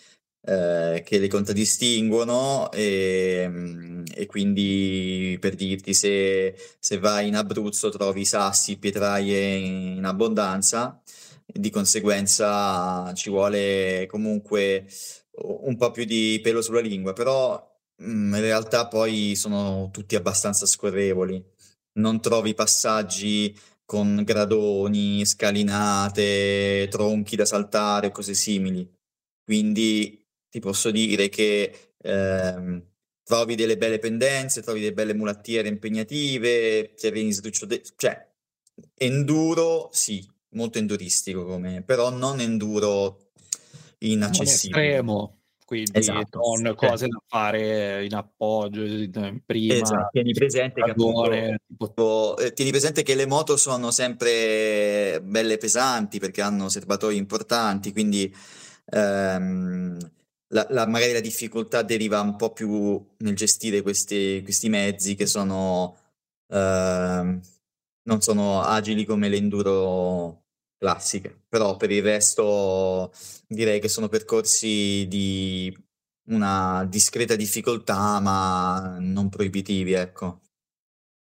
eh, 0.47 1.03
che 1.05 1.19
le 1.19 1.29
contraddistinguono 1.29 2.71
e, 2.71 4.05
e, 4.15 4.27
quindi 4.27 5.37
per 5.41 5.57
dirti 5.57 5.93
se, 5.93 6.55
se 6.79 6.99
vai 6.99 7.27
in 7.29 7.35
Abruzzo 7.35 7.91
trovi 7.91 8.25
sassi, 8.25 8.79
pietraie 8.79 9.55
in, 9.57 9.97
in 9.97 10.05
abbondanza, 10.05 11.01
di 11.45 11.71
conseguenza 11.71 13.13
ci 13.15 13.31
vuole 13.31 14.07
comunque 14.09 14.87
un 15.39 15.77
po' 15.77 15.91
più 15.91 16.05
di 16.05 16.41
pelo 16.43 16.63
sulla 16.63 16.81
lingua, 16.81 17.13
però 17.13 17.61
in 18.03 18.39
realtà 18.39 18.89
poi 18.89 19.35
sono 19.37 19.91
tutti 19.93 20.15
abbastanza 20.17 20.67
scorrevoli. 20.67 21.43
Non 21.95 22.21
trovi 22.21 22.55
passaggi 22.55 23.57
con 23.85 24.23
gradoni, 24.25 25.25
scalinate, 25.25 26.89
tronchi 26.91 27.37
da 27.37 27.45
saltare, 27.45 28.11
cose 28.11 28.35
simili. 28.35 28.89
Quindi 29.45 30.26
ti 30.49 30.61
posso 30.61 30.91
dire 30.91 31.29
che 31.29 31.93
ehm, 31.99 32.83
trovi 33.23 33.55
delle 33.55 33.77
belle 33.77 33.99
pendenze, 33.99 34.63
trovi 34.63 34.81
delle 34.81 34.93
belle 34.93 35.15
mulattiere 35.15 35.69
impegnative, 35.69 36.95
terreni 36.95 37.33
sdrucciolati, 37.33 37.93
cioè 37.97 38.27
enduro 38.95 39.89
sì, 39.93 40.27
molto 40.51 40.79
enduristico 40.79 41.45
come, 41.45 41.83
però 41.83 42.11
non 42.11 42.41
enduro 42.41 43.31
inaccessibile. 43.99 44.81
Non 44.81 44.91
estremo 44.91 45.37
quindi 45.67 45.99
esatto, 45.99 46.39
con 46.39 46.75
cose 46.77 47.09
da 47.09 47.21
fare 47.27 48.05
in 48.05 48.15
appoggio, 48.15 48.85
in 48.85 49.41
prima. 49.45 49.75
Esatto. 49.75 50.09
Tieni, 50.13 50.33
presente 50.33 50.81
che 50.81 50.91
appunto, 50.91 52.39
eh, 52.39 52.53
tieni 52.53 52.71
presente 52.71 53.03
che 53.03 53.17
le 53.17 53.27
moto 53.27 53.57
sono 53.57 53.91
sempre 53.91 55.21
belle 55.25 55.59
pesanti 55.59 56.21
perché 56.21 56.41
hanno 56.41 56.69
serbatoi 56.69 57.17
importanti, 57.17 57.91
quindi 57.91 58.33
ehm, 58.93 59.99
la, 60.49 60.67
la, 60.71 60.87
magari 60.87 61.13
la 61.13 61.21
difficoltà 61.21 61.83
deriva 61.83 62.21
un 62.21 62.37
po' 62.37 62.53
più 62.53 63.05
nel 63.19 63.35
gestire 63.37 63.83
questi, 63.83 64.41
questi 64.43 64.69
mezzi 64.69 65.15
che 65.15 65.27
sono, 65.27 65.97
ehm, 66.49 67.41
non 68.05 68.21
sono 68.21 68.63
agili 68.63 69.05
come 69.05 69.29
l'enduro 69.29 70.45
classiche, 70.79 71.45
però 71.49 71.77
per 71.77 71.91
il 71.91 72.03
resto 72.03 73.13
direi 73.47 73.81
che 73.81 73.89
sono 73.89 74.09
percorsi 74.09 75.07
di 75.09 75.75
una 76.29 76.85
discreta 76.89 77.37
difficoltà, 77.37 78.21
ma 78.21 78.99
non 79.01 79.29
proibitivi, 79.29 79.93
ecco. 79.93 80.41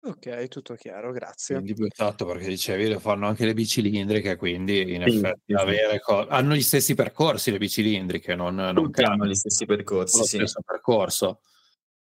Ok, 0.02 0.48
tutto 0.48 0.74
chiaro, 0.76 1.12
grazie. 1.12 1.56
Quindi 1.56 1.74
più 1.74 1.86
esatto, 1.86 2.24
perché 2.24 2.48
dicevi 2.48 2.88
lo 2.88 2.98
fanno 2.98 3.26
anche 3.26 3.44
le 3.44 3.52
bicilindriche, 3.52 4.36
quindi 4.36 4.94
in 4.94 5.02
sì, 5.06 5.16
effetti 5.18 5.54
sì. 5.54 6.00
Co- 6.02 6.26
hanno 6.26 6.54
gli 6.54 6.62
stessi 6.62 6.94
percorsi 6.94 7.50
le 7.50 7.58
bicilindriche, 7.58 8.34
non, 8.34 8.54
non 8.54 8.90
hanno 8.94 9.26
gli 9.26 9.34
stessi 9.34 9.66
percorsi, 9.66 10.16
lo 10.16 10.24
sì. 10.24 10.36
stesso 10.36 10.62
percorso. 10.64 11.40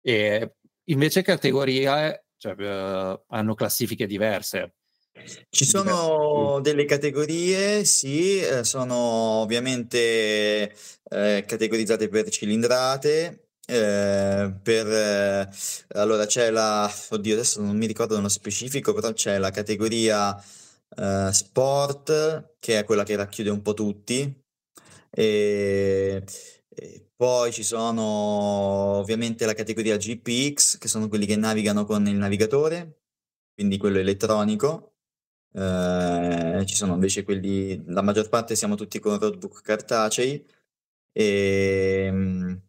E 0.01 0.55
invece 0.85 1.21
categorie 1.21 2.27
cioè, 2.37 2.53
uh, 2.53 3.23
hanno 3.27 3.55
classifiche 3.55 4.07
diverse. 4.07 4.75
Ci 5.49 5.65
sono 5.65 6.61
delle 6.61 6.85
categorie, 6.85 7.83
sì, 7.83 8.39
eh, 8.39 8.63
sono 8.63 8.95
ovviamente 8.95 10.73
eh, 11.09 11.43
categorizzate 11.45 12.07
per 12.07 12.29
cilindrate. 12.29 13.50
Eh, 13.71 14.53
per, 14.61 14.87
eh, 14.87 15.49
allora 15.93 16.25
c'è 16.25 16.49
la, 16.49 16.91
oddio, 17.09 17.33
adesso 17.35 17.61
non 17.61 17.77
mi 17.77 17.85
ricordo 17.85 18.15
nello 18.15 18.27
specifico, 18.27 18.93
però 18.93 19.13
c'è 19.13 19.37
la 19.37 19.49
categoria 19.51 20.35
eh, 20.97 21.29
sport, 21.31 22.55
che 22.59 22.79
è 22.79 22.83
quella 22.83 23.03
che 23.03 23.15
racchiude 23.15 23.49
un 23.49 23.61
po' 23.61 23.73
tutti. 23.73 24.43
E, 25.09 26.23
e 26.69 27.09
poi 27.15 27.51
ci 27.53 27.63
sono 27.63 28.01
ovviamente 28.99 29.45
la 29.45 29.53
categoria 29.53 29.95
GPX, 29.97 30.77
che 30.77 30.87
sono 30.89 31.07
quelli 31.07 31.25
che 31.25 31.35
navigano 31.37 31.85
con 31.85 32.05
il 32.07 32.15
navigatore, 32.15 32.99
quindi 33.53 33.77
quello 33.77 33.99
elettronico 33.99 34.95
eh, 35.53 36.63
ci 36.65 36.75
sono 36.75 36.93
invece 36.93 37.23
quelli, 37.23 37.83
la 37.87 38.01
maggior 38.01 38.29
parte 38.29 38.55
siamo 38.55 38.75
tutti 38.75 38.99
con 38.99 39.19
roadbook 39.19 39.61
cartacei 39.61 40.45
e, 41.13 42.05
ehm, 42.07 42.61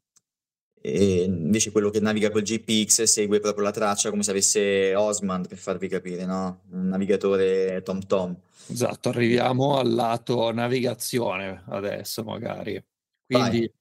e 0.85 1.23
invece 1.23 1.71
quello 1.71 1.91
che 1.91 2.01
naviga 2.01 2.31
col 2.31 2.43
GPX 2.43 3.05
segue 3.05 3.39
proprio 3.39 3.63
la 3.63 3.71
traccia 3.71 4.11
come 4.11 4.25
se 4.25 4.31
avesse 4.33 4.95
Osman 4.97 5.47
per 5.47 5.59
farvi 5.59 5.87
capire, 5.87 6.27
no? 6.27 6.63
Un 6.73 6.89
navigatore 6.89 7.83
TomTom. 7.83 8.37
Esatto, 8.67 9.09
arriviamo 9.11 9.79
al 9.79 9.93
lato 9.93 10.53
navigazione 10.53 11.63
adesso 11.69 12.25
magari. 12.25 12.85
Quindi 13.25 13.59
Vai. 13.61 13.73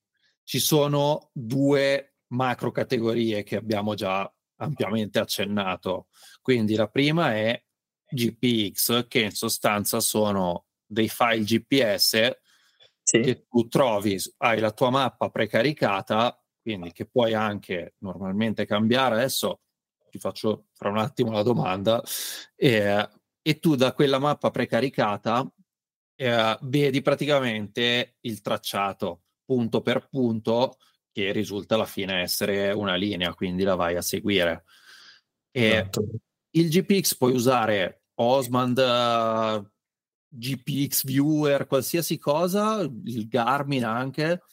ci 0.44 0.60
sono 0.60 1.32
due 1.34 2.18
macro 2.28 2.72
categorie 2.72 3.42
che 3.42 3.56
abbiamo 3.56 3.96
già 3.96 4.32
ampiamente 4.58 5.18
accennato. 5.18 6.08
Quindi 6.40 6.76
la 6.76 6.88
prima 6.88 7.34
è 7.34 7.62
GPX, 8.12 9.08
che 9.08 9.22
in 9.22 9.32
sostanza 9.32 10.00
sono 10.00 10.66
dei 10.86 11.10
file 11.10 11.44
GPS 11.44 12.32
sì. 13.02 13.20
che 13.22 13.46
tu 13.50 13.68
trovi, 13.68 14.20
hai 14.38 14.60
la 14.60 14.72
tua 14.72 14.90
mappa 14.90 15.30
precaricata, 15.30 16.41
quindi 16.62 16.92
che 16.92 17.06
puoi 17.06 17.34
anche 17.34 17.96
normalmente 18.00 18.66
cambiare. 18.66 19.16
Adesso 19.16 19.62
ti 20.10 20.20
faccio 20.20 20.68
fra 20.74 20.90
un 20.90 20.98
attimo 20.98 21.32
la 21.32 21.44
domanda. 21.44 22.02
Eh, 22.56 23.10
e 23.42 23.60
tu 23.60 23.76
da 23.76 23.94
quella 23.94 24.20
mappa 24.20 24.52
precaricata 24.52 25.52
eh, 26.16 26.58
vedi 26.62 27.02
praticamente 27.02 28.18
il 28.22 28.42
tracciato 28.42 29.24
punto 29.44 29.82
per 29.82 30.08
punto 30.08 30.78
che 31.12 31.32
risulta 31.32 31.76
alla 31.76 31.86
fine 31.86 32.22
essere 32.22 32.72
una 32.72 32.96
linea, 32.96 33.34
quindi 33.34 33.64
la 33.64 33.76
vai 33.76 33.96
a 33.96 34.02
seguire. 34.02 34.64
E 35.52 35.66
esatto. 35.66 36.06
Il 36.52 36.70
GPX 36.70 37.16
puoi 37.16 37.34
usare 37.34 38.04
Osmand, 38.16 38.78
uh, 38.78 39.68
GPX 40.28 41.04
Viewer, 41.06 41.66
qualsiasi 41.66 42.18
cosa, 42.18 42.82
il 42.82 43.28
Garmin 43.28 43.84
anche, 43.84 44.44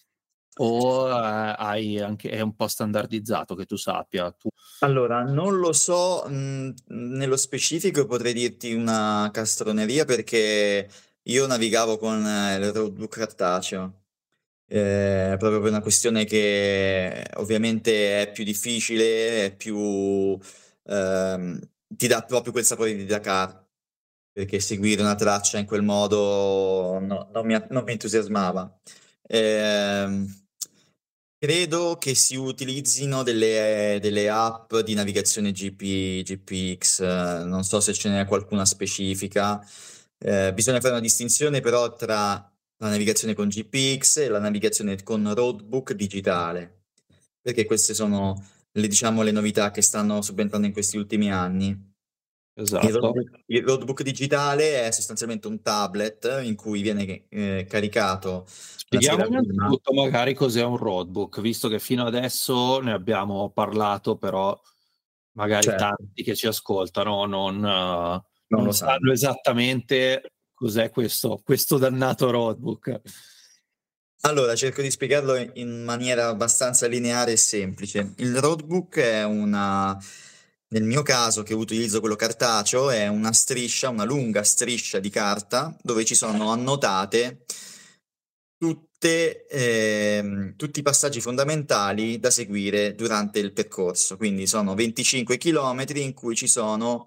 o 0.58 1.06
hai 1.06 2.00
anche, 2.00 2.30
è 2.30 2.40
un 2.40 2.54
po' 2.54 2.68
standardizzato 2.68 3.54
che 3.54 3.64
tu 3.64 3.76
sappia? 3.76 4.30
Tu... 4.32 4.48
Allora, 4.80 5.22
non 5.22 5.58
lo 5.58 5.72
so 5.72 6.24
mh, 6.28 6.74
nello 6.88 7.36
specifico, 7.36 8.06
potrei 8.06 8.32
dirti 8.32 8.72
una 8.72 9.30
castroneria 9.32 10.04
perché 10.04 10.88
io 11.22 11.46
navigavo 11.46 11.98
con 11.98 12.24
eh, 12.26 12.56
il 12.56 12.72
roadbook 12.72 13.18
cartaceo, 13.18 14.02
eh, 14.66 15.36
proprio 15.38 15.60
per 15.60 15.70
una 15.70 15.80
questione 15.80 16.24
che 16.24 17.24
ovviamente 17.36 18.22
è 18.22 18.32
più 18.32 18.44
difficile, 18.44 19.46
è 19.46 19.56
più, 19.56 20.38
ehm, 20.84 21.60
ti 21.88 22.06
dà 22.06 22.22
proprio 22.22 22.52
quel 22.52 22.64
sapore 22.64 22.94
di 22.94 23.04
Dakar, 23.04 23.66
perché 24.32 24.60
seguire 24.60 25.02
una 25.02 25.14
traccia 25.16 25.58
in 25.58 25.66
quel 25.66 25.82
modo 25.82 26.98
no, 27.00 27.28
non, 27.32 27.46
mi, 27.46 27.56
non, 27.70 27.84
mi, 27.84 27.92
entusiasmava. 27.92 28.78
Eh, 29.26 30.24
credo 31.38 31.96
che 31.98 32.14
si 32.14 32.36
utilizzino 32.36 33.22
delle, 33.22 33.98
delle, 34.00 34.28
app 34.28 34.74
di 34.78 34.94
navigazione 34.94 35.52
GP, 35.52 36.22
GPX, 36.22 37.00
non 37.44 37.62
so 37.62 37.80
se 37.80 37.92
ce 37.92 38.08
n'è 38.10 38.26
qualcuna 38.26 38.64
specifica. 38.64 39.64
Eh, 40.18 40.52
bisogna 40.52 40.80
fare 40.80 40.94
una 40.94 41.00
distinzione 41.00 41.60
però 41.60 41.94
tra 41.94 42.50
la 42.80 42.88
navigazione 42.88 43.34
con 43.34 43.48
GPX 43.48 44.18
e 44.18 44.28
la 44.28 44.40
navigazione 44.40 45.02
con 45.02 45.32
roadbook 45.32 45.92
digitale, 45.92 46.84
perché 47.40 47.64
queste 47.64 47.94
sono 47.94 48.44
le, 48.72 48.88
diciamo, 48.88 49.22
le 49.22 49.30
novità 49.30 49.70
che 49.70 49.82
stanno 49.82 50.22
subentrando 50.22 50.66
in 50.66 50.72
questi 50.72 50.96
ultimi 50.96 51.30
anni. 51.32 51.87
Esatto. 52.60 52.86
Il 52.88 52.94
roadbook, 52.94 53.30
il 53.46 53.62
roadbook, 53.62 54.02
digitale 54.02 54.82
è 54.82 54.90
sostanzialmente 54.90 55.46
un 55.46 55.62
tablet 55.62 56.40
in 56.42 56.56
cui 56.56 56.82
viene 56.82 57.26
eh, 57.28 57.66
caricato. 57.68 58.46
Spieghiamo 58.48 59.26
innanzitutto 59.26 59.92
magari 59.92 60.34
cos'è 60.34 60.64
un 60.64 60.76
roadbook, 60.76 61.40
visto 61.40 61.68
che 61.68 61.78
fino 61.78 62.04
adesso 62.04 62.80
ne 62.80 62.92
abbiamo 62.92 63.50
parlato, 63.50 64.16
però 64.16 64.60
magari 65.36 65.62
certo. 65.62 65.84
tanti 65.84 66.24
che 66.24 66.34
ci 66.34 66.48
ascoltano 66.48 67.26
non, 67.26 67.58
uh, 67.58 67.60
non, 67.60 68.24
non 68.48 68.72
sanno. 68.72 68.92
sanno 68.92 69.12
esattamente 69.12 70.32
cos'è 70.52 70.90
questo, 70.90 71.40
questo 71.44 71.78
dannato 71.78 72.28
roadbook. 72.28 73.00
Allora, 74.22 74.56
cerco 74.56 74.82
di 74.82 74.90
spiegarlo 74.90 75.36
in 75.54 75.84
maniera 75.84 76.26
abbastanza 76.26 76.88
lineare 76.88 77.30
e 77.30 77.36
semplice. 77.36 78.14
Il 78.16 78.36
roadbook 78.36 78.98
è 78.98 79.22
una 79.22 79.96
nel 80.70 80.82
mio 80.82 81.02
caso, 81.02 81.42
che 81.42 81.54
utilizzo 81.54 82.00
quello 82.00 82.16
cartaceo, 82.16 82.90
è 82.90 83.06
una 83.08 83.32
striscia, 83.32 83.88
una 83.88 84.04
lunga 84.04 84.42
striscia 84.42 84.98
di 84.98 85.08
carta 85.10 85.74
dove 85.82 86.04
ci 86.04 86.14
sono 86.14 86.50
annotate 86.50 87.44
tutte, 88.58 89.46
eh, 89.46 90.54
tutti 90.56 90.80
i 90.80 90.82
passaggi 90.82 91.20
fondamentali 91.20 92.18
da 92.18 92.30
seguire 92.30 92.94
durante 92.94 93.38
il 93.38 93.52
percorso. 93.52 94.16
Quindi 94.16 94.46
sono 94.46 94.74
25 94.74 95.38
km 95.38 95.84
in 95.94 96.12
cui 96.12 96.34
ci 96.34 96.48
sono, 96.48 97.06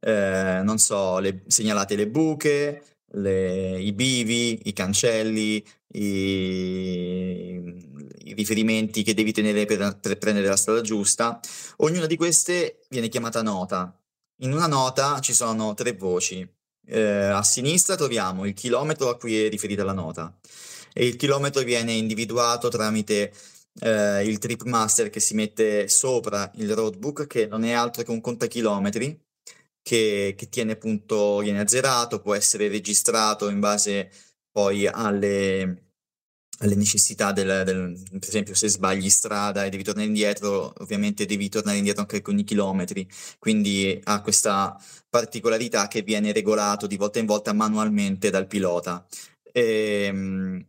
eh, 0.00 0.60
non 0.64 0.78
so, 0.78 1.18
le, 1.20 1.42
segnalate 1.46 1.94
le 1.94 2.08
buche, 2.08 2.82
le, 3.12 3.80
i 3.80 3.92
bivi, 3.92 4.68
i 4.68 4.72
cancelli, 4.72 5.64
i, 5.92 7.85
riferimenti 8.34 9.02
che 9.02 9.14
devi 9.14 9.32
tenere 9.32 9.64
per, 9.66 9.98
per 10.00 10.18
prendere 10.18 10.46
la 10.46 10.56
strada 10.56 10.80
giusta. 10.80 11.40
Ognuna 11.78 12.06
di 12.06 12.16
queste 12.16 12.80
viene 12.88 13.08
chiamata 13.08 13.42
nota. 13.42 13.98
In 14.42 14.52
una 14.52 14.66
nota 14.66 15.20
ci 15.20 15.32
sono 15.32 15.74
tre 15.74 15.92
voci. 15.92 16.48
Eh, 16.88 17.00
a 17.00 17.42
sinistra 17.42 17.96
troviamo 17.96 18.44
il 18.46 18.54
chilometro 18.54 19.08
a 19.08 19.16
cui 19.16 19.44
è 19.44 19.48
riferita 19.48 19.82
la 19.82 19.92
nota 19.92 20.38
e 20.92 21.04
il 21.06 21.16
chilometro 21.16 21.62
viene 21.62 21.92
individuato 21.92 22.68
tramite 22.68 23.32
eh, 23.80 24.24
il 24.24 24.38
trip 24.38 24.62
master 24.62 25.10
che 25.10 25.20
si 25.20 25.34
mette 25.34 25.88
sopra 25.88 26.50
il 26.56 26.72
roadbook 26.74 27.26
che 27.26 27.46
non 27.46 27.64
è 27.64 27.72
altro 27.72 28.02
che 28.02 28.10
un 28.10 28.22
contachilometri 28.22 29.20
che, 29.82 30.34
che 30.36 30.48
tiene 30.48 30.72
appunto, 30.72 31.38
viene 31.38 31.60
azzerato, 31.60 32.20
può 32.20 32.34
essere 32.34 32.68
registrato 32.68 33.48
in 33.48 33.60
base 33.60 34.10
poi 34.50 34.86
alle, 34.86 35.85
alle 36.60 36.74
necessità 36.74 37.32
del, 37.32 37.62
del, 37.64 38.02
per 38.10 38.28
esempio 38.28 38.54
se 38.54 38.68
sbagli 38.68 39.10
strada 39.10 39.64
e 39.64 39.70
devi 39.70 39.82
tornare 39.82 40.06
indietro, 40.06 40.72
ovviamente 40.78 41.26
devi 41.26 41.48
tornare 41.48 41.78
indietro 41.78 42.02
anche 42.02 42.22
con 42.22 42.38
i 42.38 42.44
chilometri, 42.44 43.08
quindi 43.38 43.98
ha 44.04 44.20
questa 44.22 44.78
particolarità 45.08 45.88
che 45.88 46.02
viene 46.02 46.32
regolato 46.32 46.86
di 46.86 46.96
volta 46.96 47.18
in 47.18 47.26
volta 47.26 47.52
manualmente 47.52 48.30
dal 48.30 48.46
pilota. 48.46 49.06
E, 49.52 50.04
ehm, 50.06 50.64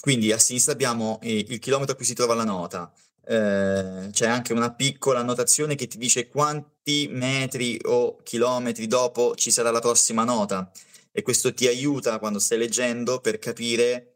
quindi 0.00 0.32
a 0.32 0.38
sinistra 0.38 0.72
abbiamo 0.72 1.18
il 1.22 1.58
chilometro 1.58 1.92
a 1.92 1.96
cui 1.96 2.06
si 2.06 2.14
trova 2.14 2.34
la 2.34 2.44
nota, 2.44 2.92
eh, 3.26 4.08
c'è 4.10 4.26
anche 4.26 4.52
una 4.52 4.72
piccola 4.74 5.20
annotazione 5.20 5.74
che 5.76 5.86
ti 5.86 5.98
dice 5.98 6.28
quanti 6.28 7.08
metri 7.10 7.78
o 7.84 8.16
chilometri 8.22 8.86
dopo 8.86 9.34
ci 9.36 9.50
sarà 9.50 9.70
la 9.70 9.80
prossima 9.80 10.24
nota. 10.24 10.70
E 11.12 11.22
questo 11.22 11.52
ti 11.52 11.66
aiuta 11.66 12.18
quando 12.18 12.38
stai 12.38 12.58
leggendo 12.58 13.20
per 13.20 13.38
capire 13.38 14.09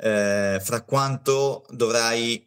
eh, 0.00 0.60
fra 0.62 0.82
quanto 0.82 1.64
dovrai 1.70 2.44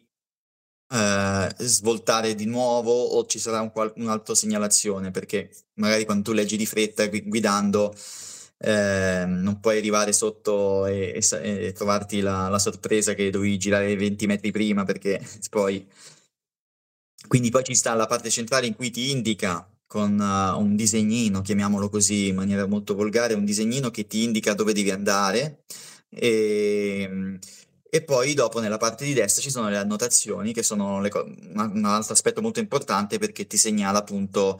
eh, 0.92 1.54
svoltare 1.58 2.34
di 2.34 2.44
nuovo 2.46 2.92
o 2.92 3.26
ci 3.26 3.38
sarà 3.38 3.60
un 3.60 3.70
qual- 3.72 3.92
un'altra 3.96 4.34
segnalazione? 4.34 5.10
Perché 5.10 5.50
magari 5.74 6.04
quando 6.04 6.24
tu 6.24 6.32
leggi 6.32 6.56
di 6.56 6.66
fretta 6.66 7.06
guidando 7.06 7.94
eh, 8.58 9.24
non 9.26 9.58
puoi 9.60 9.78
arrivare 9.78 10.12
sotto 10.12 10.86
e, 10.86 11.18
e, 11.18 11.66
e 11.66 11.72
trovarti 11.72 12.20
la, 12.20 12.48
la, 12.48 12.58
sorpresa 12.58 13.14
che 13.14 13.30
dovevi 13.30 13.58
girare 13.58 13.96
20 13.96 14.26
metri 14.26 14.50
prima 14.50 14.84
perché 14.84 15.20
poi... 15.50 15.86
Quindi 17.26 17.50
poi 17.50 17.64
ci 17.64 17.74
sta 17.74 17.94
la 17.94 18.06
parte 18.06 18.30
centrale 18.30 18.66
in 18.66 18.74
cui 18.74 18.90
ti 18.90 19.10
indica 19.10 19.66
con 19.86 20.18
uh, 20.18 20.58
un 20.58 20.74
disegnino, 20.74 21.40
chiamiamolo 21.40 21.88
così 21.88 22.28
in 22.28 22.34
maniera 22.34 22.66
molto 22.66 22.94
volgare, 22.94 23.34
un 23.34 23.44
disegnino 23.44 23.90
che 23.90 24.06
ti 24.06 24.22
indica 24.22 24.54
dove 24.54 24.72
devi 24.72 24.90
andare 24.90 25.64
e, 26.14 27.02
ehm, 27.02 27.38
e 27.94 28.02
poi 28.02 28.34
dopo 28.34 28.60
nella 28.60 28.78
parte 28.78 29.04
di 29.04 29.12
destra 29.12 29.42
ci 29.42 29.50
sono 29.50 29.68
le 29.68 29.76
annotazioni 29.76 30.52
che 30.52 30.62
sono 30.62 31.00
le, 31.00 31.10
un 31.14 31.84
altro 31.84 32.14
aspetto 32.14 32.40
molto 32.40 32.60
importante 32.60 33.18
perché 33.18 33.46
ti 33.46 33.58
segnala 33.58 33.98
appunto 33.98 34.58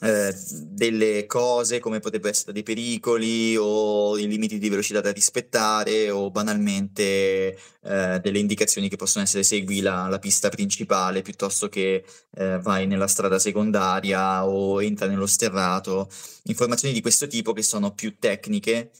eh, 0.00 0.34
delle 0.62 1.26
cose 1.26 1.78
come 1.78 2.00
potrebbero 2.00 2.32
essere 2.32 2.52
dei 2.52 2.62
pericoli 2.62 3.54
o 3.56 4.16
i 4.16 4.26
limiti 4.26 4.58
di 4.58 4.70
velocità 4.70 5.02
da 5.02 5.12
rispettare 5.12 6.10
o 6.10 6.30
banalmente 6.30 7.58
eh, 7.82 8.20
delle 8.22 8.38
indicazioni 8.38 8.88
che 8.88 8.96
possono 8.96 9.24
essere 9.24 9.42
segui 9.42 9.80
la, 9.80 10.08
la 10.08 10.18
pista 10.18 10.48
principale 10.48 11.20
piuttosto 11.20 11.68
che 11.68 12.02
eh, 12.36 12.58
vai 12.60 12.86
nella 12.86 13.06
strada 13.08 13.38
secondaria 13.38 14.46
o 14.46 14.82
entra 14.82 15.06
nello 15.06 15.26
sterrato, 15.26 16.08
informazioni 16.44 16.94
di 16.94 17.02
questo 17.02 17.26
tipo 17.26 17.52
che 17.52 17.62
sono 17.62 17.92
più 17.92 18.16
tecniche 18.18 18.90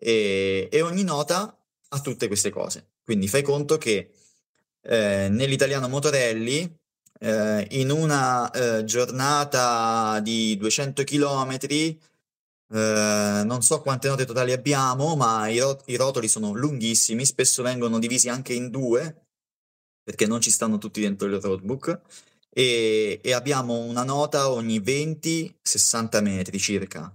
e, 0.00 0.68
e 0.72 0.80
ogni 0.80 1.04
nota 1.04 1.56
ha 1.88 2.00
tutte 2.00 2.26
queste 2.26 2.50
cose. 2.50 2.92
Quindi 3.04 3.28
fai 3.28 3.42
conto 3.42 3.78
che 3.78 4.10
eh, 4.82 5.28
nell'italiano 5.30 5.88
Motorelli 5.88 6.78
eh, 7.20 7.66
in 7.72 7.90
una 7.90 8.50
eh, 8.50 8.84
giornata 8.84 10.20
di 10.20 10.56
200 10.56 11.04
km, 11.04 11.58
eh, 12.72 13.42
non 13.44 13.62
so 13.62 13.80
quante 13.82 14.08
note 14.08 14.24
totali 14.24 14.52
abbiamo, 14.52 15.16
ma 15.16 15.48
i, 15.48 15.58
rot- 15.58 15.82
i, 15.88 15.96
rotoli 15.96 16.28
sono 16.28 16.52
lunghissimi, 16.54 17.26
spesso 17.26 17.62
vengono 17.62 17.98
divisi 17.98 18.28
anche 18.28 18.54
in 18.54 18.70
due, 18.70 19.26
perché 20.02 20.26
non 20.26 20.40
ci 20.40 20.50
stanno 20.50 20.78
tutti 20.78 21.00
dentro 21.00 21.26
il 21.28 21.40
roadbook, 21.40 22.00
e, 22.48 23.20
e 23.22 23.32
abbiamo 23.32 23.78
una 23.80 24.02
nota 24.02 24.50
ogni 24.50 24.80
20-60 24.80 26.22
metri 26.22 26.58
circa. 26.58 27.14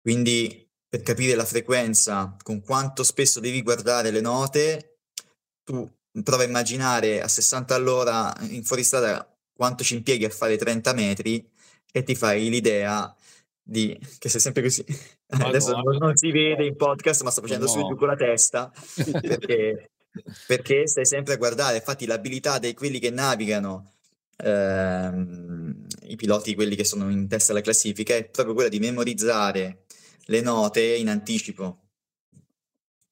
Quindi 0.00 0.68
per 0.92 1.00
capire 1.00 1.34
la 1.34 1.46
frequenza 1.46 2.36
con 2.42 2.60
quanto 2.60 3.02
spesso 3.02 3.40
devi 3.40 3.62
guardare 3.62 4.10
le 4.10 4.20
note, 4.20 4.98
tu 5.64 5.90
prova 6.22 6.42
a 6.42 6.46
immaginare 6.46 7.22
a 7.22 7.28
60 7.28 7.74
all'ora 7.74 8.30
in 8.50 8.62
fuoristrada 8.62 9.26
quanto 9.54 9.84
ci 9.84 9.94
impieghi 9.94 10.26
a 10.26 10.28
fare 10.28 10.58
30 10.58 10.92
metri 10.92 11.50
e 11.90 12.02
ti 12.02 12.14
fai 12.14 12.50
l'idea 12.50 13.10
di 13.62 13.98
che 14.18 14.28
sei 14.28 14.38
sempre 14.38 14.60
così. 14.60 14.84
Madonna. 15.32 15.48
Adesso 15.48 15.80
non, 15.80 15.96
non, 15.96 16.14
si 16.14 16.30
vede 16.30 16.66
in 16.66 16.76
podcast, 16.76 17.22
ma 17.22 17.30
sto 17.30 17.40
facendo 17.40 17.64
no. 17.64 17.70
su 17.70 17.86
giù 17.86 17.96
con 17.96 18.08
la 18.08 18.16
testa 18.16 18.70
perché, 19.18 19.92
perché, 20.46 20.86
stai 20.86 21.06
sempre 21.06 21.32
a 21.32 21.38
guardare. 21.38 21.76
Infatti, 21.76 22.04
l'abilità 22.04 22.58
di 22.58 22.74
quelli 22.74 22.98
che 22.98 23.08
navigano, 23.08 23.92
ehm, 24.36 25.86
i 26.02 26.16
piloti, 26.16 26.54
quelli 26.54 26.76
che 26.76 26.84
sono 26.84 27.08
in 27.08 27.28
testa 27.28 27.52
alla 27.52 27.62
classifica, 27.62 28.14
è 28.14 28.26
proprio 28.26 28.52
quella 28.52 28.68
di 28.68 28.78
memorizzare 28.78 29.81
le 30.24 30.40
note 30.40 30.96
in 30.96 31.08
anticipo. 31.08 31.78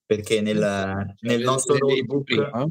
Perché 0.04 0.40
nel, 0.40 1.14
nel 1.20 1.40
nostro 1.42 1.76
notebook... 1.78 2.68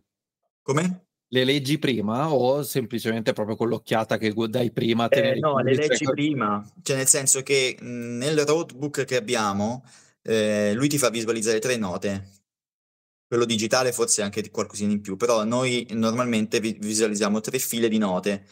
Come? 0.61 1.05
Le 1.31 1.43
leggi 1.43 1.77
prima 1.77 2.33
o 2.33 2.63
semplicemente 2.63 3.33
proprio 3.33 3.55
con 3.55 3.69
l'occhiata 3.69 4.17
che 4.17 4.33
dai 4.33 4.71
prima? 4.71 5.07
Eh, 5.09 5.37
no, 5.37 5.59
le 5.59 5.75
leggi 5.75 6.05
cioè... 6.05 6.13
prima, 6.13 6.67
cioè 6.81 6.97
nel 6.97 7.07
senso 7.07 7.43
che 7.43 7.77
mh, 7.79 8.17
nel 8.17 8.45
roadbook 8.45 9.05
che 9.05 9.15
abbiamo 9.15 9.83
eh, 10.23 10.73
lui 10.73 10.89
ti 10.89 10.97
fa 10.97 11.09
visualizzare 11.09 11.59
tre 11.59 11.77
note. 11.77 12.29
Quello 13.27 13.45
digitale 13.45 13.91
forse 13.91 14.23
anche 14.23 14.49
qualcosina 14.49 14.91
in 14.91 15.01
più, 15.01 15.17
però 15.17 15.43
noi 15.43 15.85
normalmente 15.91 16.59
vi- 16.59 16.77
visualizziamo 16.79 17.39
tre 17.41 17.59
file 17.59 17.89
di 17.89 17.99
note. 17.99 18.45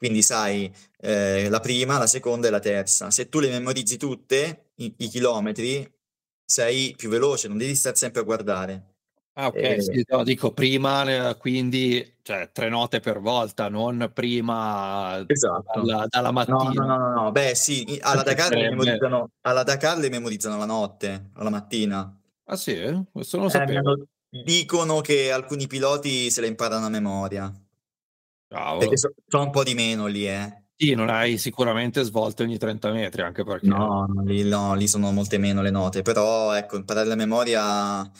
Quindi 0.00 0.22
sai 0.22 0.74
eh, 0.96 1.50
la 1.50 1.60
prima, 1.60 1.98
la 1.98 2.06
seconda 2.06 2.48
e 2.48 2.50
la 2.50 2.58
terza. 2.58 3.10
Se 3.10 3.28
tu 3.28 3.38
le 3.38 3.50
memorizzi 3.50 3.98
tutte, 3.98 4.70
i, 4.76 4.94
i 4.96 5.08
chilometri, 5.08 5.86
sei 6.42 6.94
più 6.96 7.10
veloce, 7.10 7.48
non 7.48 7.58
devi 7.58 7.74
stare 7.74 7.96
sempre 7.96 8.22
a 8.22 8.24
guardare. 8.24 8.94
Ah, 9.34 9.48
ok, 9.48 9.56
eh, 9.56 9.82
sì, 9.82 10.02
no, 10.08 10.24
dico 10.24 10.52
prima, 10.52 11.34
quindi 11.38 12.16
cioè 12.22 12.48
tre 12.50 12.70
note 12.70 13.00
per 13.00 13.20
volta, 13.20 13.68
non 13.68 14.10
prima 14.14 15.22
esatto. 15.26 15.82
dalla, 15.82 16.06
dalla 16.08 16.30
mattina. 16.30 16.86
No, 16.86 16.96
no, 16.96 16.96
no, 16.96 17.22
no, 17.24 17.30
beh, 17.30 17.54
sì, 17.54 17.98
alla 18.00 18.22
Dakar, 18.22 18.54
le 18.54 18.70
memorizzano, 18.70 19.32
alla 19.42 19.64
Dakar 19.64 19.98
le 19.98 20.08
memorizzano 20.08 20.56
la 20.56 20.64
notte, 20.64 21.28
alla 21.34 21.50
mattina. 21.50 22.18
Ah, 22.44 22.56
sì? 22.56 22.74
Questo 23.12 23.36
non 23.36 23.46
lo 23.46 23.52
eh, 23.52 23.56
sapevo. 23.58 24.06
Dicono 24.30 25.02
che 25.02 25.30
alcuni 25.30 25.66
piloti 25.66 26.30
se 26.30 26.40
le 26.40 26.46
imparano 26.46 26.86
a 26.86 26.88
memoria. 26.88 27.52
Bravo. 28.50 28.78
Perché 28.78 28.96
sono 28.96 29.14
so 29.28 29.40
un 29.40 29.50
po' 29.50 29.62
di 29.62 29.74
meno 29.74 30.06
lì, 30.06 30.26
eh. 30.26 30.64
Sì, 30.74 30.94
non 30.94 31.08
hai 31.08 31.38
sicuramente 31.38 32.02
svolte 32.02 32.42
ogni 32.42 32.58
30 32.58 32.90
metri, 32.90 33.22
anche 33.22 33.44
perché... 33.44 33.66
No, 33.68 34.06
lì, 34.24 34.42
no, 34.42 34.74
lì 34.74 34.88
sono 34.88 35.12
molte 35.12 35.38
meno 35.38 35.62
le 35.62 35.70
note, 35.70 36.02
però 36.02 36.52
ecco, 36.54 36.76
imparare 36.76 37.06
la 37.06 37.14
memoria 37.14 38.10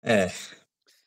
eh. 0.00 0.30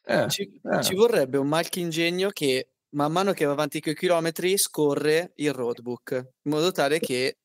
Eh, 0.03 0.29
ci, 0.29 0.59
eh. 0.63 0.83
ci, 0.83 0.95
vorrebbe 0.95 1.37
un 1.37 1.47
malchingegno 1.47 2.29
che 2.29 2.69
man 2.89 3.11
mano 3.11 3.31
che 3.31 3.45
va 3.45 3.53
avanti 3.53 3.79
con 3.79 3.93
i 3.93 3.95
chilometri 3.95 4.57
scorre 4.57 5.31
il 5.35 5.51
roadbook 5.51 6.11
in 6.43 6.51
modo 6.51 6.71
tale 6.71 6.99
che 6.99 7.37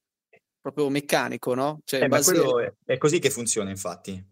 proprio 0.60 0.88
meccanico, 0.88 1.54
no? 1.54 1.80
Cioè, 1.84 2.02
eh, 2.02 2.08
base... 2.08 2.34
è, 2.34 2.92
è, 2.92 2.98
così 2.98 3.18
che 3.18 3.30
funziona, 3.30 3.70
infatti. 3.70 4.22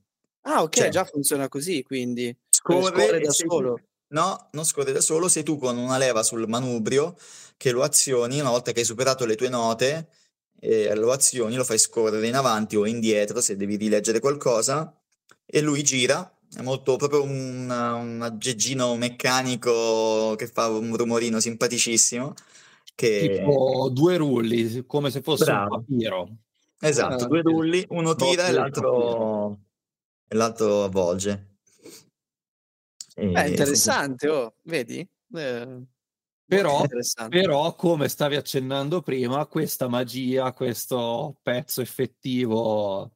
Ah, 0.43 0.63
ok, 0.63 0.77
cioè, 0.77 0.89
già 0.89 1.05
funziona 1.05 1.49
così, 1.49 1.83
quindi 1.83 2.35
scorre, 2.49 3.05
scorre 3.05 3.21
da 3.21 3.31
solo. 3.31 3.81
No, 4.09 4.49
non 4.53 4.65
scorre 4.65 4.93
da 4.93 5.01
solo, 5.01 5.29
sei 5.29 5.43
tu 5.43 5.59
con 5.59 5.77
una 5.77 5.99
leva 5.99 6.23
sul 6.23 6.49
manubrio 6.49 7.17
che 7.57 7.73
lo 7.73 7.83
azioni 7.83 8.41
una 8.41 8.51
volta 8.51 8.73
che 8.73 8.81
hai 8.81 8.87
superato 8.87 9.27
le 9.27 9.35
tue 9.35 9.49
note, 9.49 10.09
eh, 10.61 10.95
lo 10.95 11.13
azioni, 11.13 11.57
lo 11.57 11.65
fai 11.65 11.79
scorrere 11.79 12.27
in 12.27 12.35
avanti 12.35 12.77
o 12.77 12.87
indietro 12.87 13.41
se 13.41 13.57
devi 13.57 13.77
rileggere 13.77 14.21
qualcosa 14.21 14.95
e 15.45 15.61
lui 15.61 15.83
gira 15.83 16.33
è 16.57 16.63
molto 16.63 16.97
proprio 16.97 17.23
un, 17.23 17.69
un 17.69 18.23
aggeggino 18.23 18.97
meccanico 18.97 20.35
che 20.37 20.47
fa 20.47 20.69
un 20.69 20.97
rumorino 20.97 21.41
simpaticissimo. 21.41 22.33
Che... 22.95 23.41
Tipo 23.41 23.91
due 23.93 24.17
rulli, 24.17 24.85
come 24.87 25.11
se 25.11 25.21
fosse 25.21 25.45
Bravo. 25.45 25.75
un 25.75 25.85
papiro. 25.85 26.29
Esatto, 26.81 27.27
due 27.27 27.43
rulli, 27.43 27.85
uno 27.91 28.15
tira 28.15 28.47
e 28.47 28.53
l'altro, 28.53 29.59
e 30.27 30.35
l'altro 30.35 30.85
avvolge. 30.85 31.48
È 33.19 33.47
interessante, 33.47 34.29
oh, 34.29 34.55
vedi? 34.63 35.07
Eh, 35.35 35.83
però, 36.45 36.83
però, 37.29 37.75
come 37.75 38.09
stavi 38.09 38.37
accennando 38.37 39.03
prima, 39.03 39.45
questa 39.47 39.89
magia, 39.89 40.53
questo 40.53 41.39
pezzo 41.43 41.81
effettivo 41.81 43.13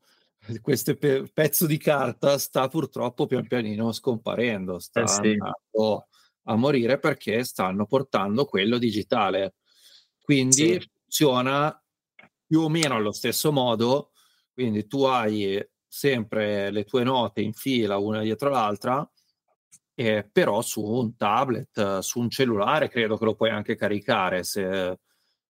questo 0.60 0.96
pe- 0.96 1.30
pezzo 1.32 1.66
di 1.66 1.78
carta 1.78 2.36
sta 2.38 2.68
purtroppo 2.68 3.26
pian 3.26 3.46
pianino 3.46 3.92
scomparendo, 3.92 4.78
sta 4.78 5.02
eh 5.02 5.06
sì. 5.06 5.36
a 6.44 6.56
morire 6.56 6.98
perché 6.98 7.44
stanno 7.44 7.86
portando 7.86 8.44
quello 8.44 8.78
digitale. 8.78 9.54
Quindi 10.20 10.80
sì. 10.80 10.90
funziona 11.00 11.82
più 12.46 12.60
o 12.60 12.68
meno 12.68 12.96
allo 12.96 13.12
stesso 13.12 13.52
modo, 13.52 14.10
quindi 14.52 14.86
tu 14.86 15.04
hai 15.04 15.64
sempre 15.86 16.70
le 16.70 16.84
tue 16.84 17.04
note 17.04 17.40
in 17.40 17.52
fila 17.52 17.98
una 17.98 18.20
dietro 18.22 18.50
l'altra, 18.50 19.08
eh, 19.94 20.28
però 20.30 20.62
su 20.62 20.82
un 20.82 21.16
tablet, 21.16 21.98
su 21.98 22.20
un 22.20 22.30
cellulare 22.30 22.88
credo 22.88 23.16
che 23.16 23.24
lo 23.24 23.34
puoi 23.34 23.50
anche 23.50 23.76
caricare 23.76 24.44
se, 24.44 24.98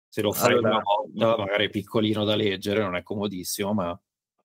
se 0.09 0.21
lo 0.23 0.33
fai 0.33 0.53
allora, 0.53 0.81
una 1.13 1.27
volta, 1.27 1.43
magari 1.43 1.71
piccolino 1.71 2.25
da 2.25 2.35
leggere, 2.35 2.83
non 2.83 2.97
è 2.97 3.03
comodissimo, 3.03 3.73
ma 3.73 4.01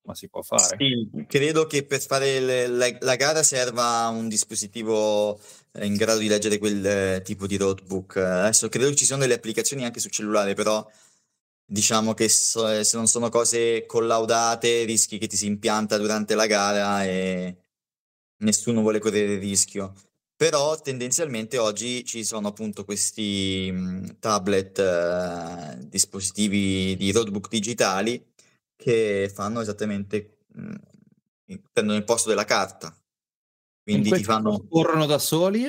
ma 0.08 0.14
si 0.14 0.28
può 0.28 0.40
fare. 0.40 0.76
Sì, 0.78 1.26
credo 1.26 1.66
che 1.66 1.84
per 1.84 2.00
fare 2.00 2.40
le, 2.40 2.66
la, 2.66 2.96
la, 3.00 3.14
gara 3.16 3.42
serva 3.42 4.08
un 4.08 4.26
dispositivo 4.26 5.38
eh, 5.72 5.84
in 5.84 5.96
grado 5.96 6.18
di 6.18 6.28
leggere 6.28 6.56
quel 6.56 6.84
eh, 6.84 7.22
tipo 7.22 7.46
di 7.46 7.58
roadbook. 7.58 8.16
Adesso 8.16 8.70
credo 8.70 8.88
che 8.88 8.96
ci 8.96 9.04
siano 9.04 9.20
delle 9.20 9.34
applicazioni 9.34 9.84
anche 9.84 10.00
sul 10.00 10.10
cellulare, 10.10 10.54
però 10.54 10.84
diciamo 11.62 12.14
che 12.14 12.30
so, 12.30 12.82
se 12.82 12.96
non 12.96 13.06
sono 13.06 13.28
cose 13.28 13.84
collaudate 13.84 14.84
rischi 14.84 15.18
che 15.18 15.26
ti 15.26 15.36
si 15.36 15.44
impianta 15.44 15.98
durante 15.98 16.34
la 16.34 16.46
gara 16.46 17.04
e 17.04 17.56
nessuno 18.38 18.80
vuole 18.80 18.98
correre 18.98 19.34
il 19.34 19.40
rischio. 19.40 19.94
Però 20.36 20.80
tendenzialmente 20.80 21.58
oggi 21.58 22.04
ci 22.04 22.22
sono 22.24 22.48
appunto 22.48 22.84
questi 22.84 23.70
mh, 23.72 24.18
tablet, 24.20 24.78
eh, 24.78 25.88
dispositivi 25.88 26.96
di 26.96 27.10
roadbook 27.10 27.48
digitali 27.48 28.24
che 28.76 29.28
fanno 29.34 29.60
esattamente, 29.60 30.44
mh, 30.54 30.74
prendono 31.72 31.98
il 31.98 32.04
posto 32.04 32.28
della 32.28 32.44
carta. 32.44 32.96
Quindi 33.82 34.12
ti 34.12 34.22
fanno... 34.22 34.64
Corrono 34.68 35.06
da 35.06 35.18
soli? 35.18 35.68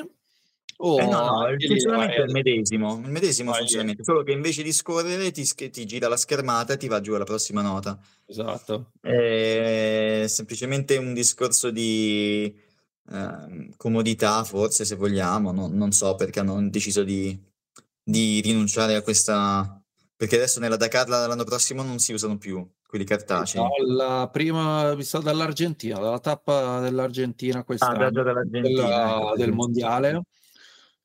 Oh, 0.82 0.98
eh 0.98 1.06
no, 1.08 1.42
no, 1.42 1.48
il 1.50 1.66
funzionamento 1.66 2.22
è 2.22 2.24
il 2.24 2.32
medesimo, 2.32 3.02
il 3.04 3.12
medesimo 3.12 3.52
funzionamento, 3.52 4.04
solo 4.04 4.24
che 4.24 4.32
invece 4.32 4.64
di 4.64 4.72
scorrere 4.72 5.30
ti, 5.32 5.44
ti, 5.44 5.86
gira 5.86 6.08
la 6.08 6.16
schermata 6.16 6.74
e 6.74 6.78
ti 6.78 6.88
va 6.88 7.02
giù 7.02 7.16
alla 7.16 7.26
prossima 7.26 7.62
nota. 7.62 8.00
Esatto. 8.26 8.92
È 9.02 10.24
semplicemente 10.28 10.96
un 10.96 11.14
discorso 11.14 11.70
di 11.70 12.46
eh, 13.12 13.70
comodità, 13.76 14.46
forse 14.46 14.86
se 14.86 14.96
vogliamo, 14.96 15.52
no, 15.52 15.68
non 15.68 15.92
so 15.92 16.16
perché 16.16 16.40
hanno 16.40 16.70
deciso 16.70 17.04
di, 17.04 17.38
di 18.02 18.40
rinunciare 18.40 18.96
a 18.96 19.02
questa... 19.02 19.84
perché 20.16 20.38
adesso 20.38 20.62
nella 20.62 20.78
Dakar 20.78 21.10
l'anno 21.10 21.44
prossimo 21.44 21.84
non 21.84 22.00
si 22.00 22.14
usano 22.14 22.38
più 22.38 22.66
quelli 22.88 23.04
cartacei. 23.04 23.62
Dalla 23.86 24.30
prima, 24.32 24.96
mi 24.96 25.04
sa 25.04 25.20
dall'Argentina, 25.20 26.00
dalla 26.00 26.20
tappa 26.20 26.80
dell'Argentina 26.80 27.66
quest'anno, 27.66 28.06
ah, 28.06 28.12
dell'Argentina, 28.12 28.72
della, 28.72 29.34
del 29.36 29.52
mondiale, 29.52 30.24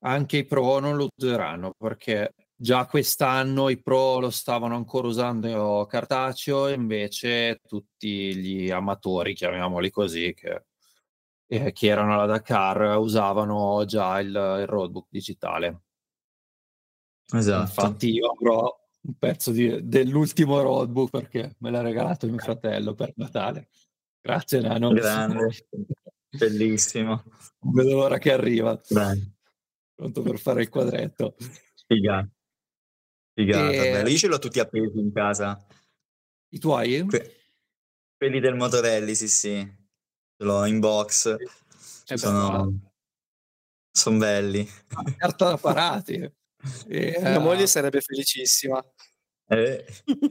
anche 0.04 0.38
i 0.38 0.44
pro 0.44 0.78
non 0.78 0.96
lo 0.96 1.08
useranno 1.14 1.74
perché 1.76 2.34
già 2.54 2.86
quest'anno 2.86 3.68
i 3.68 3.80
pro 3.80 4.18
lo 4.20 4.30
stavano 4.30 4.76
ancora 4.76 5.08
usando 5.08 5.86
cartaceo, 5.86 6.68
invece 6.68 7.60
tutti 7.66 8.34
gli 8.36 8.70
amatori, 8.70 9.34
chiamiamoli 9.34 9.90
così, 9.90 10.34
che, 10.34 10.64
eh, 11.46 11.72
che 11.72 11.86
erano 11.86 12.14
alla 12.14 12.26
Dakar, 12.26 12.98
usavano 12.98 13.84
già 13.86 14.20
il, 14.20 14.28
il 14.28 14.66
roadbook 14.66 15.06
digitale. 15.10 15.82
Esatto. 17.32 17.62
Infatti 17.62 18.10
io 18.12 18.30
avrò 18.30 18.74
un 19.00 19.14
pezzo 19.18 19.50
di, 19.50 19.86
dell'ultimo 19.86 20.60
roadbook 20.60 21.10
perché 21.10 21.56
me 21.58 21.70
l'ha 21.70 21.80
regalato 21.80 22.26
mio 22.26 22.38
fratello 22.38 22.94
per 22.94 23.12
Natale. 23.16 23.68
Grazie 24.20 24.60
Nano. 24.60 24.90
Grande, 24.90 25.66
bellissimo. 26.30 27.24
Non 27.60 27.72
vedo 27.72 27.94
l'ora 27.94 28.18
che 28.18 28.32
arriva. 28.32 28.78
Beh. 28.88 29.33
Pronto 29.94 30.22
per 30.22 30.38
fare 30.38 30.62
il 30.62 30.68
quadretto. 30.68 31.36
Figata. 31.86 32.28
Figata. 33.32 33.70
E... 33.70 34.10
Io 34.10 34.16
ce 34.16 34.26
l'ho 34.26 34.38
tutti 34.38 34.60
appesi 34.60 34.98
in 34.98 35.12
casa. 35.12 35.64
I 36.48 36.58
tuoi? 36.58 37.04
Que- 37.06 37.36
quelli 38.16 38.40
del 38.40 38.54
Motorelli, 38.54 39.14
sì 39.14 39.28
sì. 39.28 39.60
Ce 40.36 40.44
l'ho 40.44 40.64
in 40.64 40.80
box. 40.80 41.36
Eh 42.06 42.16
sono... 42.16 42.92
sono 43.90 44.18
belli. 44.18 44.68
Carta 45.16 45.50
da 45.50 45.56
parati. 45.56 46.32
E, 46.88 47.18
Mia 47.20 47.40
uh... 47.40 47.42
moglie 47.42 47.66
sarebbe 47.66 48.00
felicissima. 48.00 48.82
Eh, 49.48 49.84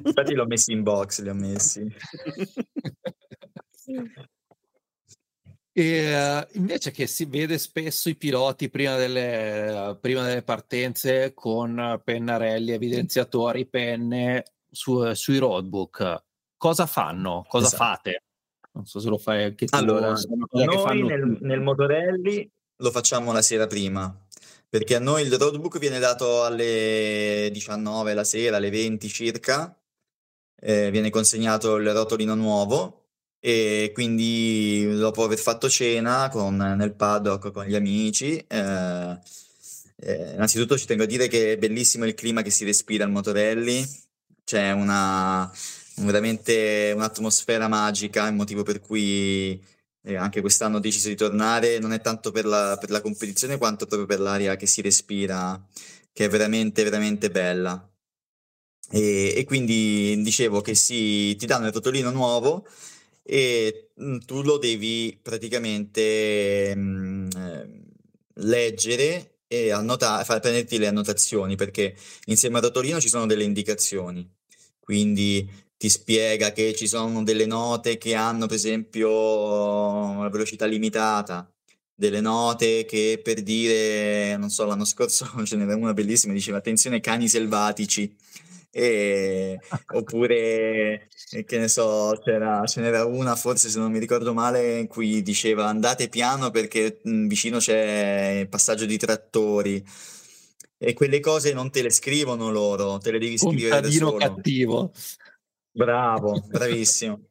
infatti 0.04 0.34
l'ho 0.34 0.48
messi 0.48 0.72
in 0.72 0.82
box, 0.82 1.22
li 1.22 1.30
ho 1.30 1.36
messi. 1.36 1.86
E, 5.76 6.16
uh, 6.16 6.48
invece 6.52 6.92
che 6.92 7.08
si 7.08 7.26
vede 7.26 7.58
spesso 7.58 8.08
i 8.08 8.16
piloti 8.16 8.70
prima 8.70 8.96
delle, 8.96 9.72
uh, 9.72 10.00
prima 10.00 10.24
delle 10.24 10.44
partenze 10.44 11.34
con 11.34 12.00
pennarelli, 12.04 12.72
evidenziatori, 12.72 13.66
penne 13.66 14.44
su, 14.70 15.12
sui 15.14 15.40
roadbook, 15.40 16.24
cosa 16.58 16.86
fanno? 16.86 17.44
Cosa 17.48 17.66
esatto. 17.66 17.84
fate? 17.84 18.24
Non 18.74 18.86
so 18.86 19.00
se 19.00 19.10
lo 19.10 19.18
fai 19.18 19.46
anche 19.46 19.66
tu. 19.66 19.76
Allora, 19.76 20.14
noi 20.52 21.04
nel, 21.04 21.38
nel 21.42 21.62
Motorelli 21.62 22.48
lo 22.78 22.92
facciamo 22.92 23.32
la 23.32 23.42
sera 23.42 23.66
prima, 23.66 24.16
perché 24.70 24.96
a 24.96 25.00
noi 25.00 25.24
il 25.24 25.34
roadbook 25.36 25.80
viene 25.80 25.98
dato 25.98 26.44
alle 26.44 27.50
19 27.52 28.14
la 28.14 28.24
sera, 28.24 28.58
alle 28.58 28.70
20 28.70 29.08
circa, 29.08 29.76
eh, 30.56 30.92
viene 30.92 31.10
consegnato 31.10 31.78
il 31.78 31.92
rotolino 31.92 32.36
nuovo 32.36 33.03
e 33.46 33.92
quindi 33.94 34.88
dopo 34.96 35.22
aver 35.22 35.38
fatto 35.38 35.70
cena 35.70 36.30
con, 36.30 36.56
nel 36.56 36.94
paddock 36.94 37.52
con 37.52 37.66
gli 37.66 37.76
amici, 37.76 38.38
eh, 38.38 39.20
eh, 39.98 40.32
innanzitutto 40.34 40.78
ci 40.78 40.86
tengo 40.86 41.04
a 41.04 41.06
dire 41.06 41.28
che 41.28 41.52
è 41.52 41.58
bellissimo 41.58 42.06
il 42.06 42.14
clima 42.14 42.42
che 42.42 42.50
si 42.52 42.64
respira 42.64 43.04
al 43.04 43.12
Motorelli, 43.12 43.86
c'è 44.46 44.72
una, 44.72 45.52
veramente 45.98 46.94
un'atmosfera 46.96 47.68
magica, 47.68 48.28
il 48.28 48.34
motivo 48.34 48.64
per 48.64 48.80
cui 48.80 49.62
e 50.06 50.16
anche 50.16 50.40
quest'anno 50.40 50.78
ho 50.78 50.80
deciso 50.80 51.10
di 51.10 51.16
tornare, 51.16 51.80
non 51.80 51.92
è 51.92 52.00
tanto 52.00 52.32
per 52.32 52.46
la, 52.46 52.78
per 52.80 52.92
la 52.92 53.02
competizione 53.02 53.58
quanto 53.58 53.86
proprio 53.88 54.08
per 54.08 54.22
l'aria 54.22 54.56
che 54.56 54.68
si 54.68 54.82
respira, 54.82 55.62
che 56.14 56.26
è 56.26 56.30
veramente, 56.30 56.82
veramente 56.84 57.30
bella. 57.30 57.90
E, 58.90 59.34
e 59.36 59.44
quindi 59.44 60.22
dicevo 60.22 60.62
che 60.62 60.76
si, 60.76 61.36
ti 61.36 61.46
danno 61.46 61.68
il 61.68 61.74
rotolino 61.74 62.10
nuovo 62.10 62.66
e 63.24 63.92
mh, 63.96 64.18
tu 64.20 64.42
lo 64.44 64.58
devi 64.58 65.18
praticamente 65.22 66.76
mh, 66.76 67.28
eh, 67.36 67.82
leggere 68.36 69.38
e 69.48 69.72
annotare, 69.72 70.24
far 70.26 70.40
prenderti 70.40 70.78
le 70.78 70.88
annotazioni 70.88 71.56
perché 71.56 71.96
insieme 72.26 72.58
al 72.58 72.64
rotolino 72.64 73.00
ci 73.00 73.10
sono 73.10 73.26
delle 73.26 73.44
indicazioni. 73.44 74.30
Quindi 74.80 75.50
ti 75.78 75.90
spiega 75.90 76.52
che 76.52 76.74
ci 76.76 76.88
sono 76.88 77.24
delle 77.24 77.46
note 77.46 77.98
che 77.98 78.16
hanno, 78.16 78.48
per 78.48 78.56
esempio, 78.56 79.10
una 79.10 80.30
velocità 80.30 80.66
limitata, 80.66 81.50
delle 81.96 82.22
note 82.22 82.86
che 82.86 83.20
per 83.24 83.42
dire, 83.42 84.36
non 84.38 84.50
so, 84.50 84.66
l'anno 84.66 84.86
scorso 84.86 85.30
ce 85.46 85.56
n'era 85.56 85.76
una 85.76 85.94
bellissima, 85.94 86.34
diceva 86.34 86.58
attenzione 86.58 87.00
cani 87.00 87.28
selvatici, 87.28 88.14
e, 88.76 89.60
oppure 89.94 91.08
che 91.46 91.58
ne 91.60 91.68
so, 91.68 92.20
c'era, 92.24 92.66
ce 92.66 92.82
n'era 92.82 93.06
una 93.06 93.36
forse 93.36 93.70
se 93.70 93.78
non 93.78 93.92
mi 93.92 94.00
ricordo 94.00 94.34
male 94.34 94.80
in 94.80 94.88
cui 94.88 95.22
diceva 95.22 95.68
andate 95.68 96.10
piano 96.10 96.50
perché 96.50 97.00
mh, 97.04 97.28
vicino 97.28 97.60
c'è 97.60 98.40
il 98.40 98.50
passaggio 98.50 98.86
di 98.86 98.98
trattori 98.98 99.86
e 100.76 100.94
quelle 100.94 101.20
cose 101.20 101.54
non 101.54 101.70
te 101.70 101.84
le 101.84 101.92
scrivono 101.92 102.50
loro, 102.50 102.98
te 102.98 103.12
le 103.12 103.20
devi 103.20 103.38
scrivere 103.38 103.80
da 103.80 103.92
solo. 103.92 104.18
cattivo. 104.18 104.92
Bravo, 105.72 106.42
bravissimo. 106.50 107.28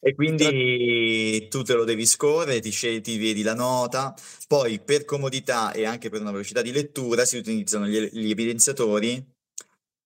E 0.00 0.14
quindi 0.14 1.46
tu 1.50 1.62
te 1.62 1.74
lo 1.74 1.84
devi 1.84 2.06
scorrere, 2.06 2.60
ti, 2.60 2.70
scegli, 2.70 3.02
ti 3.02 3.18
vedi 3.18 3.42
la 3.42 3.54
nota, 3.54 4.14
poi 4.48 4.80
per 4.80 5.04
comodità 5.04 5.72
e 5.72 5.84
anche 5.84 6.08
per 6.08 6.22
una 6.22 6.30
velocità 6.30 6.62
di 6.62 6.72
lettura 6.72 7.26
si 7.26 7.36
utilizzano 7.36 7.86
gli, 7.86 8.08
gli 8.10 8.30
evidenziatori 8.30 9.40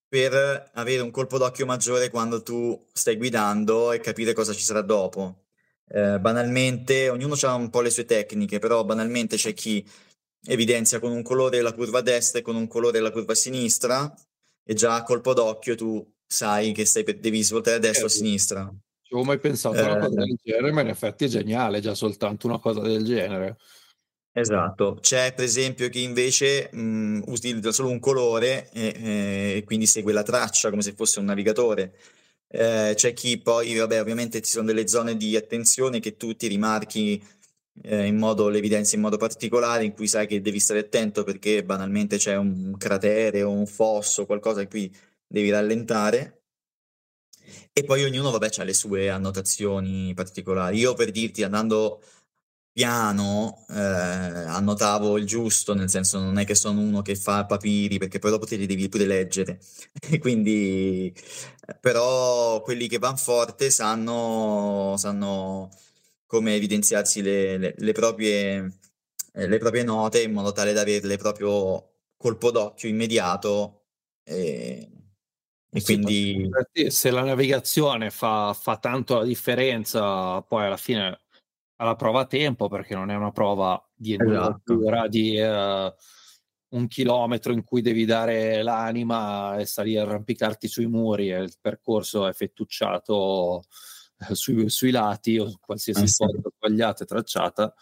per 0.07 0.71
avere 0.73 1.01
un 1.01 1.11
colpo 1.11 1.37
d'occhio 1.37 1.65
maggiore 1.65 2.09
quando 2.09 2.41
tu 2.43 2.87
stai 2.93 3.17
guidando 3.17 3.91
e 3.91 3.99
capire 3.99 4.33
cosa 4.33 4.53
ci 4.53 4.61
sarà 4.63 4.81
dopo. 4.81 5.45
Eh, 5.89 6.19
banalmente, 6.19 7.09
ognuno 7.09 7.35
ha 7.41 7.53
un 7.55 7.69
po' 7.69 7.81
le 7.81 7.89
sue 7.89 8.05
tecniche, 8.05 8.59
però 8.59 8.83
banalmente 8.85 9.35
c'è 9.37 9.53
chi 9.53 9.85
evidenzia 10.45 10.99
con 10.99 11.11
un 11.11 11.23
colore 11.23 11.61
la 11.61 11.73
curva 11.73 11.99
a 11.99 12.01
destra 12.01 12.39
e 12.39 12.41
con 12.41 12.55
un 12.55 12.67
colore 12.67 12.99
la 12.99 13.11
curva 13.11 13.33
a 13.33 13.35
sinistra 13.35 14.13
e 14.63 14.73
già 14.73 14.95
a 14.95 15.03
colpo 15.03 15.33
d'occhio 15.33 15.75
tu 15.75 16.13
sai 16.25 16.71
che 16.73 16.85
stai 16.85 17.03
per, 17.03 17.19
devi 17.19 17.41
svoltare 17.43 17.77
a 17.77 17.79
destra 17.79 18.03
o 18.05 18.07
a 18.07 18.09
Certo. 18.09 18.25
sinistra. 18.25 18.61
Non 18.63 19.21
avevo 19.21 19.23
mai 19.23 19.39
pensato 19.39 19.83
a 19.83 19.85
una 19.85 19.97
cosa 19.97 20.21
Eh. 20.21 20.25
del 20.25 20.37
genere, 20.43 20.71
ma 20.73 20.81
in 20.81 20.87
effetti 20.89 21.25
è 21.25 21.27
geniale 21.29 21.79
già 21.79 21.93
soltanto 21.95 22.47
una 22.47 22.59
cosa 22.59 22.81
del 22.81 23.03
genere. 23.05 23.57
Esatto, 24.39 24.99
c'è 25.01 25.33
per 25.33 25.45
esempio 25.45 25.89
chi 25.89 26.03
invece 26.03 26.69
mh, 26.71 27.23
utilizza 27.25 27.71
solo 27.71 27.89
un 27.89 27.97
colore 27.99 28.69
e, 28.71 29.55
e 29.57 29.63
quindi 29.65 29.87
segue 29.87 30.13
la 30.13 30.21
traccia 30.21 30.69
come 30.69 30.83
se 30.83 30.93
fosse 30.93 31.17
un 31.17 31.25
navigatore. 31.25 31.95
Eh, 32.47 32.93
c'è 32.95 33.13
chi 33.13 33.39
poi, 33.39 33.75
vabbè, 33.75 33.99
ovviamente 33.99 34.41
ci 34.41 34.51
sono 34.51 34.67
delle 34.67 34.87
zone 34.87 35.17
di 35.17 35.35
attenzione 35.35 35.99
che 35.99 36.17
tu 36.17 36.35
ti 36.35 36.45
rimarchi 36.47 37.19
eh, 37.83 38.05
in 38.05 38.17
modo, 38.17 38.49
le 38.49 38.59
evidenze 38.59 38.95
in 38.95 39.01
modo 39.01 39.17
particolare, 39.17 39.85
in 39.85 39.93
cui 39.93 40.07
sai 40.07 40.27
che 40.27 40.39
devi 40.41 40.59
stare 40.59 40.81
attento 40.81 41.23
perché 41.23 41.63
banalmente 41.63 42.17
c'è 42.17 42.35
un 42.35 42.75
cratere 42.77 43.41
o 43.41 43.51
un 43.51 43.65
fosso, 43.65 44.27
qualcosa 44.27 44.61
in 44.61 44.69
cui 44.69 44.95
devi 45.27 45.49
rallentare. 45.49 46.41
E 47.73 47.83
poi 47.83 48.03
ognuno, 48.03 48.31
vabbè, 48.31 48.49
ha 48.57 48.63
le 48.63 48.73
sue 48.73 49.09
annotazioni 49.09 50.13
particolari. 50.13 50.77
Io 50.79 50.93
per 50.93 51.11
dirti, 51.11 51.43
andando 51.43 52.01
piano, 52.77 53.65
eh, 53.69 53.73
annotavo 53.73 55.17
il 55.17 55.25
giusto, 55.25 55.73
nel 55.73 55.89
senso 55.89 56.19
non 56.19 56.37
è 56.37 56.45
che 56.45 56.53
sono 56.53 56.79
uno 56.79 57.01
che 57.01 57.15
fa 57.15 57.43
papiri, 57.43 57.97
perché 57.97 58.19
poi 58.19 58.29
dopo 58.29 58.45
te 58.45 58.55
li 58.55 58.67
devi 58.67 58.87
pure 58.87 59.05
leggere. 59.07 59.59
E 60.11 60.19
quindi, 60.19 61.11
eh, 61.11 61.73
però 61.79 62.61
quelli 62.61 62.87
che 62.87 62.99
vanno 62.99 63.15
forte 63.17 63.71
sanno, 63.71 64.93
sanno 64.97 65.71
come 66.27 66.53
evidenziarsi 66.53 67.23
le, 67.23 67.57
le- 67.57 67.73
le 67.77 67.91
proprie, 67.93 68.77
eh, 69.33 69.47
le 69.47 69.57
proprie 69.57 69.81
note 69.83 70.21
in 70.21 70.31
modo 70.33 70.51
tale 70.51 70.71
da 70.73 70.81
averle 70.81 71.17
proprio 71.17 71.93
colpo 72.15 72.51
d'occhio 72.51 72.89
immediato. 72.89 73.85
E, 74.23 74.87
e 75.71 75.79
Sì, 75.79 75.83
quindi... 75.95 76.47
se 76.89 77.09
la 77.09 77.23
navigazione 77.23 78.11
fa, 78.11 78.53
fa 78.53 78.77
tanto 78.77 79.15
la 79.17 79.23
differenza, 79.25 80.41
poi 80.43 80.65
alla 80.65 80.77
fine 80.77 81.21
alla 81.77 81.95
prova 81.95 82.21
a 82.21 82.25
tempo, 82.25 82.67
perché 82.67 82.95
non 82.95 83.09
è 83.09 83.15
una 83.15 83.31
prova 83.31 83.81
di 83.95 84.13
Esatto. 84.13 84.31
enduratura 84.31 85.07
di 85.07 85.37
eh, 85.37 85.93
un 86.69 86.87
chilometro 86.87 87.53
in 87.53 87.63
cui 87.63 87.81
devi 87.81 88.05
dare 88.05 88.61
l'anima 88.61 89.57
e 89.57 89.65
a 89.97 90.01
arrampicarti 90.01 90.67
sui 90.67 90.87
muri 90.87 91.31
e 91.31 91.39
il 91.39 91.53
percorso 91.59 92.27
è 92.27 92.33
fettucciato 92.33 93.63
eh, 94.29 94.35
sui, 94.35 94.69
sui 94.69 94.91
lati 94.91 95.37
o 95.37 95.57
qualsiasi 95.59 96.05
Ah, 96.05 96.27
cosa 96.27 96.49
sbagliata 96.55 97.03
e 97.03 97.07
tracciata, 97.07 97.73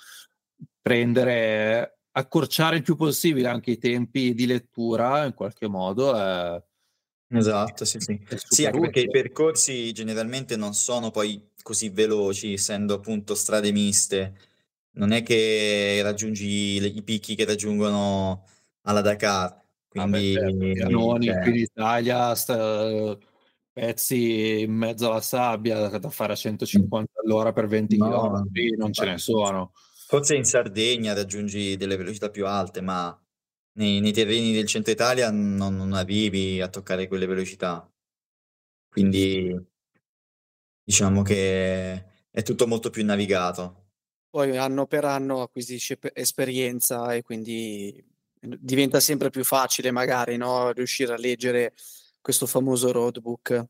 prendere, 0.82 2.00
accorciare 2.12 2.78
il 2.78 2.84
più 2.84 2.96
possibile 2.96 3.48
anche 3.48 3.72
i 3.72 3.78
tempi 3.78 4.34
di 4.34 4.46
lettura 4.46 5.26
in 5.26 5.34
qualche 5.34 5.68
modo 5.68 6.16
è, 6.16 6.64
Esatto, 7.28 7.86
sì, 7.86 8.00
sì. 8.00 8.22
Sì, 8.38 8.66
anche 8.66 8.80
perché 8.80 9.00
i 9.02 9.10
percorsi 9.10 9.92
generalmente 9.94 10.56
non 10.56 10.74
sono 10.74 11.10
poi 11.10 11.54
così 11.66 11.90
veloci, 11.90 12.54
essendo 12.54 12.94
appunto 12.94 13.34
strade 13.34 13.72
miste. 13.72 14.38
Non 14.98 15.12
è 15.12 15.24
che 15.24 16.00
raggiungi 16.04 16.80
le- 16.80 16.88
i 16.90 17.02
picchi 17.02 17.34
che 17.34 17.44
raggiungono 17.44 18.46
alla 18.82 19.02
Dakar, 19.02 19.50
certo, 19.50 19.66
quindi 19.90 20.74
pianoni 20.74 21.26
cioè, 21.26 21.42
qui 21.42 21.50
in 21.50 21.56
Italia, 21.58 22.36
sta- 22.36 23.18
pezzi 23.74 24.62
in 24.62 24.74
mezzo 24.74 25.10
alla 25.10 25.22
sabbia 25.22 25.88
da 25.88 26.10
fare 26.12 26.34
a 26.34 26.36
150 26.36 27.20
all'ora 27.24 27.52
per 27.52 27.66
20 27.66 27.98
no, 27.98 28.10
km, 28.10 28.76
non 28.78 28.94
ce 28.94 29.06
ne 29.06 29.18
sono. 29.18 29.72
forse 30.08 30.36
in 30.36 30.44
Sardegna 30.44 31.14
raggiungi 31.14 31.78
delle 31.78 31.98
velocità 31.98 32.30
più 32.30 32.46
alte, 32.46 32.82
ma 32.82 33.20
nei, 33.78 34.02
nei 34.02 34.14
terreni 34.14 34.54
del 34.54 34.68
centro 34.68 34.92
Italia 34.92 35.32
non, 35.32 35.76
non 35.76 35.94
arrivi 35.94 36.62
a 36.62 36.68
toccare 36.68 37.08
quelle 37.08 37.26
velocità. 37.26 37.92
Quindi 38.88 39.74
diciamo 40.86 41.22
che 41.24 42.06
è 42.30 42.44
tutto 42.44 42.68
molto 42.68 42.90
più 42.90 43.04
navigato. 43.04 43.88
Poi 44.30 44.56
anno 44.58 44.86
per 44.86 45.04
anno 45.04 45.42
acquisisce 45.42 45.98
pe- 45.98 46.12
esperienza 46.14 47.14
e 47.14 47.22
quindi 47.24 48.02
diventa 48.40 49.00
sempre 49.00 49.30
più 49.30 49.44
facile 49.44 49.92
magari, 49.92 50.38
no, 50.38 50.72
riuscire 50.72 51.14
a 51.14 51.18
leggere 51.18 51.74
questo 52.22 52.46
famoso 52.46 52.92
roadbook. 52.92 53.66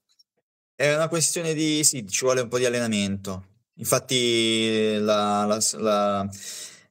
È 0.76 0.94
una 0.94 1.08
questione 1.08 1.54
di, 1.54 1.84
sì, 1.84 2.06
ci 2.08 2.26
vuole 2.26 2.42
un 2.42 2.50
po' 2.50 2.58
di 2.58 2.66
allenamento. 2.66 3.54
Infatti 3.76 4.98
la, 5.00 5.46
la, 5.46 5.60
la, 5.78 6.30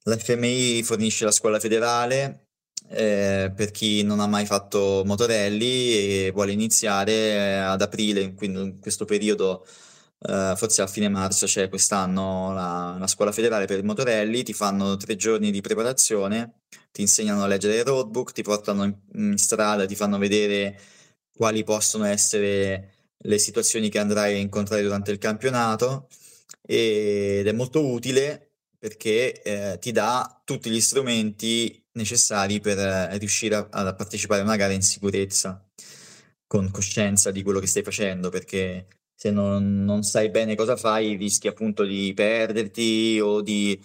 la 0.02 0.16
FMI 0.16 0.82
fornisce 0.82 1.24
la 1.24 1.30
scuola 1.30 1.58
federale 1.60 2.44
eh, 2.88 3.52
per 3.54 3.70
chi 3.70 4.02
non 4.02 4.20
ha 4.20 4.26
mai 4.26 4.46
fatto 4.46 5.02
motorelli 5.04 6.26
e 6.26 6.30
vuole 6.32 6.52
iniziare 6.52 7.12
eh, 7.12 7.52
ad 7.54 7.82
aprile, 7.82 8.34
quindi 8.34 8.60
in 8.60 8.80
questo 8.80 9.04
periodo, 9.04 9.66
eh, 10.26 10.54
forse 10.56 10.82
a 10.82 10.86
fine 10.86 11.08
marzo 11.08 11.46
c'è 11.46 11.68
quest'anno 11.68 12.52
la, 12.54 12.96
la 12.98 13.06
scuola 13.06 13.32
federale 13.32 13.66
per 13.66 13.82
motorelli, 13.84 14.42
ti 14.42 14.54
fanno 14.54 14.96
tre 14.96 15.16
giorni 15.16 15.50
di 15.50 15.60
preparazione, 15.60 16.60
ti 16.92 17.02
insegnano 17.02 17.42
a 17.42 17.46
leggere 17.46 17.76
il 17.76 17.84
roadbook, 17.84 18.32
ti 18.32 18.42
portano 18.42 18.84
in, 18.84 18.96
in 19.14 19.36
strada, 19.36 19.84
ti 19.86 19.94
fanno 19.94 20.16
vedere 20.18 20.80
quali 21.36 21.62
possono 21.64 22.04
essere 22.04 22.92
le 23.18 23.38
situazioni 23.38 23.88
che 23.90 23.98
andrai 23.98 24.34
a 24.34 24.38
incontrare 24.38 24.82
durante 24.82 25.10
il 25.10 25.18
campionato 25.18 26.08
ed 26.62 27.46
è 27.46 27.52
molto 27.52 27.84
utile 27.86 28.52
perché 28.78 29.42
eh, 29.42 29.78
ti 29.78 29.92
dà 29.92 30.40
tutti 30.44 30.70
gli 30.70 30.80
strumenti 30.80 31.82
necessari 31.92 32.60
per 32.60 32.78
eh, 32.78 33.18
riuscire 33.18 33.56
a, 33.56 33.68
a 33.70 33.94
partecipare 33.94 34.40
a 34.40 34.44
una 34.44 34.56
gara 34.56 34.72
in 34.72 34.82
sicurezza, 34.82 35.66
con 36.46 36.70
coscienza 36.70 37.30
di 37.30 37.42
quello 37.42 37.60
che 37.60 37.66
stai 37.66 37.82
facendo, 37.82 38.28
perché 38.30 38.86
se 39.14 39.30
non, 39.30 39.84
non 39.84 40.02
sai 40.02 40.30
bene 40.30 40.54
cosa 40.54 40.76
fai 40.76 41.16
rischi 41.16 41.48
appunto 41.48 41.84
di 41.84 42.12
perderti 42.14 43.20
o 43.22 43.40
di 43.40 43.80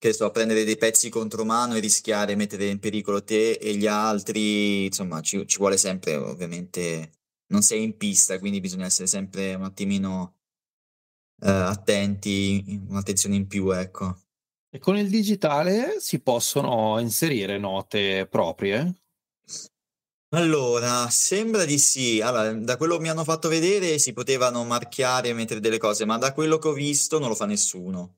che 0.00 0.14
so, 0.14 0.30
prendere 0.30 0.64
dei 0.64 0.78
pezzi 0.78 1.10
contro 1.10 1.44
mano 1.44 1.74
e 1.74 1.80
rischiare 1.80 2.32
di 2.32 2.38
mettere 2.38 2.66
in 2.68 2.78
pericolo 2.78 3.22
te 3.22 3.52
e 3.52 3.74
gli 3.76 3.86
altri, 3.86 4.86
insomma, 4.86 5.20
ci, 5.20 5.46
ci 5.46 5.58
vuole 5.58 5.76
sempre, 5.76 6.16
ovviamente, 6.16 7.10
non 7.48 7.60
sei 7.60 7.82
in 7.82 7.98
pista, 7.98 8.38
quindi 8.38 8.60
bisogna 8.60 8.86
essere 8.86 9.06
sempre 9.06 9.52
un 9.54 9.64
attimino 9.64 10.36
eh, 11.42 11.50
attenti, 11.50 12.80
un'attenzione 12.88 13.36
in 13.36 13.46
più, 13.46 13.70
ecco. 13.72 14.22
E 14.70 14.78
con 14.78 14.96
il 14.96 15.10
digitale 15.10 16.00
si 16.00 16.20
possono 16.22 16.98
inserire 16.98 17.58
note 17.58 18.26
proprie? 18.26 18.99
Allora, 20.32 21.08
sembra 21.10 21.64
di 21.64 21.78
sì. 21.78 22.20
Allora, 22.20 22.52
da 22.52 22.76
quello 22.76 22.96
che 22.96 23.02
mi 23.02 23.08
hanno 23.08 23.24
fatto 23.24 23.48
vedere 23.48 23.98
si 23.98 24.12
potevano 24.12 24.64
marchiare 24.64 25.28
e 25.28 25.32
mettere 25.34 25.58
delle 25.58 25.78
cose, 25.78 26.04
ma 26.04 26.18
da 26.18 26.32
quello 26.32 26.58
che 26.58 26.68
ho 26.68 26.72
visto 26.72 27.18
non 27.18 27.28
lo 27.28 27.34
fa 27.34 27.46
nessuno. 27.46 28.16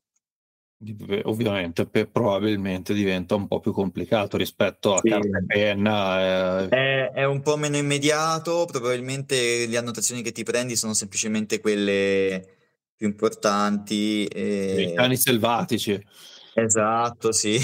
Ovviamente, 1.24 1.86
pe- 1.86 2.06
probabilmente 2.08 2.92
diventa 2.92 3.34
un 3.34 3.46
po' 3.46 3.60
più 3.60 3.72
complicato 3.72 4.36
rispetto 4.36 4.94
a 4.94 5.00
Sì. 5.00 5.08
carta 5.08 5.38
e 5.38 5.44
penna. 5.46 6.64
eh, 6.64 6.68
È, 6.68 7.10
è 7.14 7.24
un 7.24 7.40
po' 7.40 7.56
meno 7.56 7.76
immediato, 7.78 8.66
probabilmente 8.66 9.66
le 9.66 9.76
annotazioni 9.78 10.22
che 10.22 10.32
ti 10.32 10.42
prendi 10.42 10.76
sono 10.76 10.92
semplicemente 10.92 11.60
quelle 11.60 12.58
più 12.94 13.06
importanti. 13.06 14.26
E... 14.26 14.90
I 14.90 14.94
cani 14.94 15.16
selvatici. 15.16 16.04
Esatto, 16.54 17.32
sì. 17.32 17.58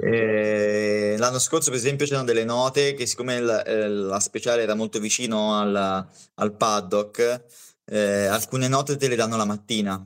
Eh, 0.00 1.16
l'anno 1.18 1.38
scorso, 1.38 1.70
per 1.70 1.78
esempio, 1.78 2.06
c'erano 2.06 2.24
delle 2.24 2.44
note 2.44 2.94
che, 2.94 3.06
siccome 3.06 3.40
la, 3.40 3.62
eh, 3.64 3.88
la 3.88 4.20
speciale 4.20 4.62
era 4.62 4.74
molto 4.74 5.00
vicino 5.00 5.58
al, 5.58 6.06
al 6.34 6.56
paddock, 6.56 7.44
eh, 7.84 8.26
alcune 8.26 8.68
note 8.68 8.96
te 8.96 9.08
le 9.08 9.16
danno 9.16 9.36
la 9.36 9.44
mattina 9.44 10.04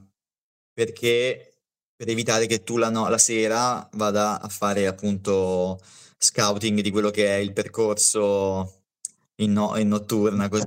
perché 0.72 1.54
per 1.96 2.08
evitare 2.08 2.46
che 2.46 2.64
tu 2.64 2.76
la, 2.76 2.90
no- 2.90 3.08
la 3.08 3.18
sera 3.18 3.88
vada 3.92 4.40
a 4.40 4.48
fare 4.48 4.86
appunto 4.86 5.80
scouting 6.18 6.80
di 6.80 6.90
quello 6.90 7.10
che 7.10 7.28
è 7.28 7.36
il 7.36 7.52
percorso 7.52 8.82
in, 9.36 9.52
no- 9.52 9.76
in 9.76 9.88
notturna 9.88 10.48
così. 10.48 10.64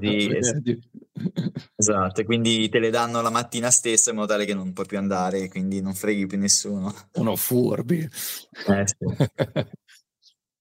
Esatto, 1.75 2.23
quindi 2.23 2.69
te 2.69 2.79
le 2.79 2.89
danno 2.89 3.21
la 3.21 3.29
mattina 3.29 3.69
stessa 3.69 4.09
in 4.09 4.17
modo 4.17 4.27
tale 4.27 4.45
che 4.45 4.53
non 4.53 4.73
puoi 4.73 4.85
più 4.85 4.97
andare, 4.97 5.49
quindi 5.49 5.81
non 5.81 5.93
freghi 5.93 6.25
più 6.27 6.37
nessuno. 6.37 6.93
Sono 7.11 7.35
furbi. 7.35 7.99
Eh, 7.99 8.83
sì. 8.87 8.95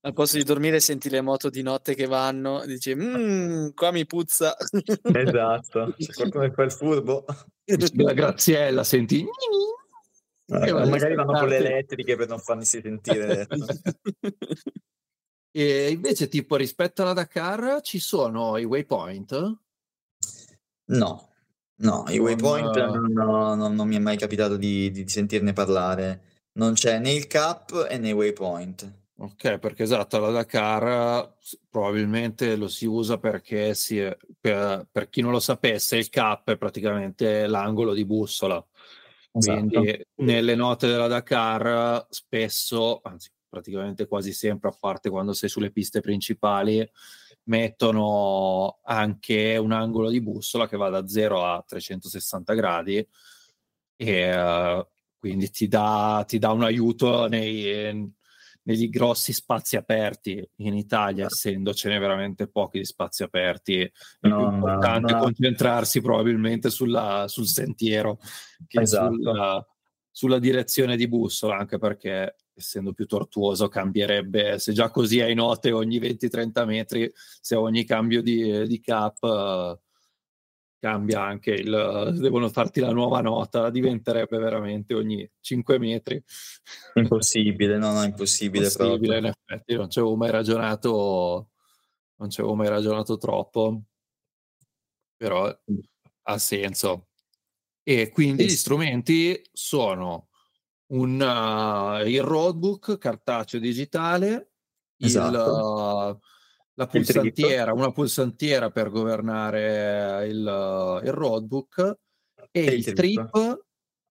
Al 0.06 0.12
posto 0.12 0.36
di 0.36 0.44
dormire 0.44 0.78
senti 0.78 1.10
le 1.10 1.20
moto 1.20 1.50
di 1.50 1.62
notte 1.62 1.96
che 1.96 2.06
vanno 2.06 2.64
dici 2.64 2.94
mmm, 2.94 3.70
qua 3.74 3.90
mi 3.90 4.06
puzza. 4.06 4.56
Esatto, 5.02 5.94
c'è 5.98 6.12
qualcuno 6.12 6.44
che 6.44 6.52
fa 6.52 6.62
il 6.62 6.72
furbo. 6.72 7.24
La 7.64 8.12
Graziella, 8.12 8.84
senti... 8.84 9.26
Eh, 10.48 10.72
magari 10.72 11.16
vanno 11.16 11.32
con 11.32 11.48
le 11.48 11.56
elettriche 11.56 12.14
per 12.14 12.28
non 12.28 12.38
farmi 12.38 12.64
sentire. 12.64 13.48
E 15.56 15.90
invece, 15.90 16.28
tipo, 16.28 16.54
rispetto 16.56 17.00
alla 17.00 17.14
Dakar, 17.14 17.80
ci 17.80 17.98
sono 17.98 18.58
i 18.58 18.64
waypoint? 18.64 19.60
No, 20.86 21.28
no, 21.76 22.04
i 22.08 22.18
waypoint 22.18 22.76
non, 22.76 23.12
non, 23.58 23.74
non, 23.74 23.88
mi 23.88 23.96
è 23.96 24.00
mai 24.00 24.16
capitato 24.16 24.56
di, 24.56 24.90
di, 24.90 25.08
sentirne 25.08 25.52
parlare. 25.52 26.20
Non 26.52 26.74
c'è 26.74 26.98
né 26.98 27.12
il 27.12 27.26
cap 27.26 27.86
e 27.90 27.98
né 27.98 28.10
i 28.10 28.12
waypoint. 28.12 29.04
Ok, 29.18 29.58
perché 29.58 29.82
esatto, 29.84 30.18
la 30.18 30.30
Dakar 30.30 31.36
probabilmente 31.70 32.54
lo 32.54 32.68
si 32.68 32.84
usa 32.84 33.18
perché 33.18 33.74
si, 33.74 33.98
per, 34.38 34.86
per, 34.92 35.08
chi 35.08 35.22
non 35.22 35.32
lo 35.32 35.40
sapesse, 35.40 35.96
il 35.96 36.10
cap 36.10 36.50
è 36.50 36.58
praticamente 36.58 37.46
l'angolo 37.46 37.94
di 37.94 38.04
bussola. 38.04 38.64
Esatto. 39.32 39.68
Quindi 39.68 40.06
nelle 40.16 40.54
note 40.54 40.86
della 40.86 41.08
Dakar 41.08 42.06
spesso, 42.10 43.00
anzi 43.02 43.30
praticamente 43.48 44.06
quasi 44.06 44.32
sempre, 44.32 44.68
a 44.68 44.76
parte 44.78 45.08
quando 45.08 45.32
sei 45.32 45.48
sulle 45.48 45.70
piste 45.70 46.00
principali, 46.00 46.86
mettono 47.46 48.78
anche 48.84 49.56
un 49.56 49.72
angolo 49.72 50.10
di 50.10 50.20
bussola 50.20 50.68
che 50.68 50.76
va 50.76 50.88
da 50.88 51.06
0 51.06 51.44
a 51.44 51.64
360 51.66 52.54
gradi 52.54 53.08
e 53.96 54.36
uh, 54.36 54.86
quindi 55.18 55.50
ti 55.50 55.66
dà, 55.68 56.24
ti 56.26 56.38
dà, 56.38 56.52
un 56.52 56.62
aiuto 56.62 57.26
nei, 57.26 58.12
negli 58.62 58.88
grossi 58.88 59.32
spazi 59.32 59.76
aperti 59.76 60.46
in 60.56 60.74
Italia, 60.74 61.26
essendocene 61.26 61.98
veramente 61.98 62.48
pochi 62.48 62.78
di 62.78 62.84
spazi 62.84 63.22
aperti, 63.22 63.80
è 63.80 64.28
no, 64.28 64.36
più 64.36 64.54
importante 64.56 65.12
no, 65.12 65.18
no. 65.18 65.24
concentrarsi 65.24 66.00
probabilmente 66.00 66.70
sulla, 66.70 67.24
sul 67.28 67.46
sentiero 67.46 68.18
che 68.66 68.80
esatto. 68.80 69.14
sulla, 69.14 69.66
sulla 70.16 70.38
direzione 70.38 70.96
di 70.96 71.08
bussola, 71.08 71.58
anche 71.58 71.76
perché 71.76 72.36
essendo 72.54 72.94
più 72.94 73.04
tortuoso, 73.04 73.68
cambierebbe, 73.68 74.58
se 74.58 74.72
già 74.72 74.90
così 74.90 75.20
hai 75.20 75.34
note 75.34 75.72
ogni 75.72 75.98
20-30 75.98 76.64
metri, 76.64 77.12
se 77.14 77.54
ogni 77.54 77.84
cambio 77.84 78.22
di, 78.22 78.66
di 78.66 78.80
cap 78.80 79.18
uh, 79.20 79.78
cambia 80.78 81.20
anche 81.20 81.50
il, 81.50 82.16
devono 82.18 82.48
farti 82.48 82.80
la 82.80 82.92
nuova 82.92 83.20
nota, 83.20 83.68
diventerebbe 83.68 84.38
veramente 84.38 84.94
ogni 84.94 85.30
5 85.38 85.78
metri. 85.78 86.24
Impossibile, 86.94 87.76
no, 87.76 87.92
no, 87.92 88.02
impossibile. 88.02 88.68
Impossibile, 88.68 89.18
in 89.18 89.26
effetti, 89.26 89.74
non 89.74 89.90
ci 89.90 89.98
avevo 89.98 90.16
mai 90.16 90.30
ragionato, 90.30 91.50
non 92.14 92.30
ci 92.30 92.40
avevo 92.40 92.54
mai 92.56 92.68
ragionato 92.68 93.18
troppo, 93.18 93.82
però 95.14 95.54
ha 96.22 96.38
senso. 96.38 97.08
E 97.88 98.10
quindi 98.10 98.46
gli 98.46 98.50
strumenti 98.50 99.40
sono 99.52 100.30
un, 100.88 101.20
uh, 101.20 102.04
il 102.04 102.20
roadbook 102.20 102.98
cartaceo 102.98 103.60
digitale, 103.60 104.54
esatto. 104.98 105.28
il, 105.28 106.16
uh, 106.16 106.18
la 106.74 106.86
pulsantiera, 106.88 107.72
una 107.72 107.92
pulsantiera 107.92 108.72
per 108.72 108.90
governare 108.90 110.26
il, 110.26 111.00
il 111.04 111.12
roadbook 111.12 111.98
e, 112.50 112.66
e 112.66 112.74
il, 112.74 112.92
trip, 112.92 113.30
trip 113.30 113.64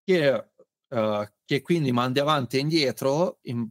che, 0.06 0.50
uh, 0.88 1.28
che, 1.44 1.62
quindi 1.62 1.92
mandi 1.92 2.20
avanti 2.20 2.56
e 2.56 2.62
indietro 2.62 3.40
in, 3.42 3.68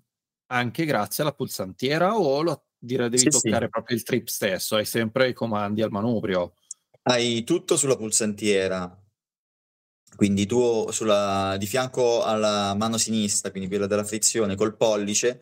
anche 0.48 0.84
grazie 0.84 1.22
alla 1.22 1.32
pulsantiera 1.32 2.18
o 2.18 2.42
lo, 2.42 2.66
dire, 2.76 3.08
devi 3.08 3.18
sì, 3.22 3.30
toccare 3.30 3.64
sì. 3.64 3.70
proprio 3.70 3.96
il 3.96 4.02
trip 4.02 4.26
stesso, 4.26 4.76
hai 4.76 4.84
sempre 4.84 5.28
i 5.28 5.32
comandi 5.32 5.80
al 5.80 5.90
manubrio. 5.90 6.56
Hai 7.00 7.42
tutto 7.42 7.78
sulla 7.78 7.96
pulsantiera, 7.96 8.98
quindi 10.16 10.46
tu 10.46 10.90
sulla, 10.90 11.56
di 11.58 11.66
fianco 11.66 12.22
alla 12.22 12.74
mano 12.74 12.98
sinistra, 12.98 13.50
quindi 13.50 13.68
quella 13.68 13.86
della 13.86 14.04
frizione, 14.04 14.56
col 14.56 14.76
pollice, 14.76 15.40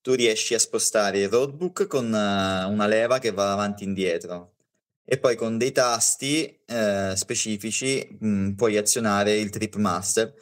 tu 0.00 0.14
riesci 0.14 0.54
a 0.54 0.58
spostare 0.58 1.20
il 1.20 1.28
roadbook 1.28 1.86
con 1.86 2.06
uh, 2.06 2.70
una 2.70 2.86
leva 2.86 3.18
che 3.18 3.30
va 3.30 3.52
avanti 3.52 3.84
e 3.84 3.86
indietro 3.86 4.52
e 5.10 5.18
poi 5.18 5.36
con 5.36 5.56
dei 5.56 5.72
tasti 5.72 6.60
uh, 6.66 7.14
specifici 7.14 8.16
mh, 8.20 8.28
mm, 8.28 8.52
puoi 8.52 8.76
azionare 8.76 9.36
il 9.38 9.48
trip 9.50 9.76
master 9.76 10.34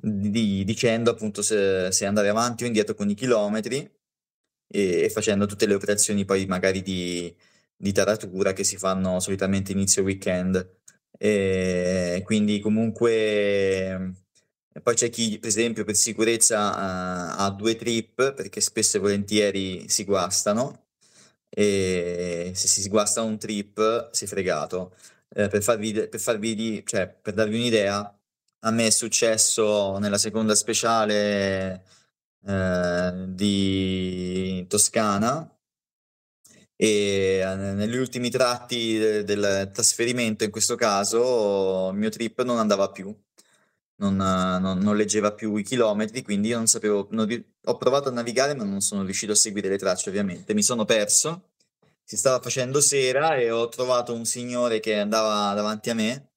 di, 0.00 0.64
dicendo 0.64 1.10
appunto 1.10 1.40
se, 1.40 1.92
se, 1.92 2.04
andare 2.04 2.28
avanti 2.28 2.64
o 2.64 2.66
indietro 2.66 2.94
con 2.94 3.08
i 3.08 3.14
chilometri 3.14 3.88
e, 4.66 5.02
e 5.04 5.10
facendo 5.10 5.46
tutte 5.46 5.66
le 5.66 5.74
operazioni 5.74 6.24
poi 6.24 6.46
magari 6.46 6.82
di, 6.82 7.34
di 7.76 7.92
taratura 7.92 8.52
che 8.52 8.64
si 8.64 8.76
fanno 8.76 9.20
solitamente 9.20 9.72
inizio 9.72 10.02
weekend. 10.02 10.77
E 11.18 12.22
quindi 12.24 12.60
comunque 12.60 14.14
poi 14.82 14.94
c'è 14.94 15.10
chi, 15.10 15.38
per 15.38 15.48
esempio, 15.48 15.84
per 15.84 15.96
sicurezza 15.96 16.70
uh, 16.70 17.34
ha 17.42 17.50
due 17.50 17.76
trip 17.76 18.34
perché 18.34 18.60
spesso 18.60 18.96
e 18.96 19.00
volentieri 19.00 19.88
si 19.88 20.04
guastano 20.04 20.86
e 21.48 22.52
se 22.54 22.68
si 22.68 22.88
guasta 22.88 23.22
un 23.22 23.38
trip 23.38 24.10
si 24.12 24.24
è 24.24 24.26
fregato. 24.28 24.94
Eh, 25.30 25.48
per, 25.48 25.62
farvi, 25.62 25.92
per, 26.08 26.20
farvi, 26.20 26.82
cioè, 26.86 27.08
per 27.08 27.34
darvi 27.34 27.56
un'idea, 27.56 28.18
a 28.60 28.70
me 28.70 28.86
è 28.86 28.90
successo 28.90 29.98
nella 29.98 30.18
seconda 30.18 30.54
speciale 30.54 31.84
eh, 32.46 33.24
di 33.28 34.66
Toscana 34.68 35.57
e 36.80 37.40
eh, 37.42 37.54
negli 37.74 37.96
ultimi 37.96 38.30
tratti 38.30 38.98
del, 38.98 39.68
trasferimento 39.72 40.44
in 40.44 40.52
questo 40.52 40.76
caso 40.76 41.90
il 41.90 41.98
mio 41.98 42.08
trip 42.08 42.42
non 42.42 42.58
andava 42.58 42.90
più. 42.90 43.12
Non, 44.00 44.14
non, 44.14 44.78
non 44.78 44.96
leggeva 44.96 45.32
più 45.32 45.56
i 45.56 45.64
chilometri 45.64 46.22
quindi 46.22 46.48
io 46.48 46.56
non 46.56 46.68
sapevo 46.68 47.08
non, 47.10 47.26
ho 47.64 47.76
provato 47.76 48.08
a 48.08 48.12
navigare 48.12 48.54
ma 48.54 48.62
non 48.62 48.80
sono 48.80 49.02
riuscito 49.02 49.32
a 49.32 49.34
seguire 49.34 49.68
le 49.68 49.76
tracce 49.76 50.08
ovviamente. 50.08 50.54
Mi 50.54 50.62
sono 50.62 50.84
perso 50.84 51.48
si 52.04 52.16
stava 52.16 52.40
facendo 52.40 52.80
sera 52.80 53.36
e 53.36 53.50
ho 53.50 53.68
trovato 53.68 54.14
un 54.14 54.24
signore 54.24 54.80
che 54.80 54.98
andava 54.98 55.52
davanti 55.54 55.90
a 55.90 55.94
me 55.94 56.30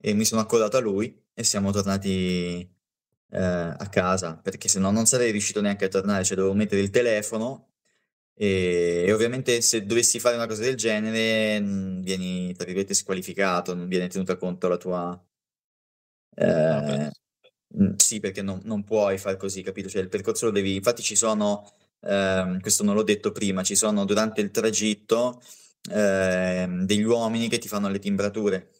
e 0.00 0.14
mi 0.14 0.24
sono 0.24 0.40
accodato 0.40 0.76
a 0.76 0.80
lui 0.80 1.20
e 1.34 1.42
siamo 1.44 1.72
tornati 1.72 2.60
eh, 3.30 3.38
a 3.38 3.88
casa 3.90 4.38
perché 4.42 4.68
se 4.68 4.78
no 4.78 4.90
non 4.92 5.06
sarei 5.06 5.32
riuscito 5.32 5.60
neanche 5.60 5.86
a 5.86 5.88
tornare 5.88 6.24
cioè 6.24 6.36
dovevo 6.36 6.54
mettere 6.54 6.80
il 6.80 6.90
telefono 6.90 7.73
e, 8.36 9.04
e, 9.06 9.12
ovviamente 9.12 9.60
se 9.60 9.84
dovessi 9.86 10.18
fare 10.18 10.34
una 10.36 10.46
cosa 10.46 10.62
del 10.62 10.74
genere 10.76 11.60
mh, 11.60 12.02
vieni, 12.02 12.52
tra 12.54 12.64
virgolette, 12.64 12.94
squalificato, 12.94 13.74
non 13.74 13.88
viene 13.88 14.08
tenuta 14.08 14.36
conto 14.36 14.68
la 14.68 14.76
tua... 14.76 15.24
Eh, 16.36 17.10
mh, 17.68 17.94
sì, 17.96 18.20
perché 18.20 18.42
non, 18.42 18.60
non, 18.64 18.82
puoi 18.84 19.18
fare 19.18 19.36
così, 19.36 19.62
capito? 19.62 19.88
Cioè 19.88 20.02
il 20.02 20.08
percorso 20.08 20.46
lo 20.46 20.50
devi... 20.52 20.74
Infatti 20.74 21.02
ci 21.02 21.16
sono, 21.16 21.70
ehm, 22.00 22.60
questo 22.60 22.82
non 22.84 22.94
l'ho 22.94 23.02
detto 23.02 23.32
prima, 23.32 23.62
ci 23.62 23.76
sono 23.76 24.04
durante 24.04 24.40
il 24.40 24.50
tragitto 24.50 25.40
ehm, 25.90 26.84
degli 26.86 27.02
uomini 27.02 27.48
che 27.48 27.58
ti 27.58 27.68
fanno 27.68 27.88
le 27.88 27.98
timbrature 27.98 28.70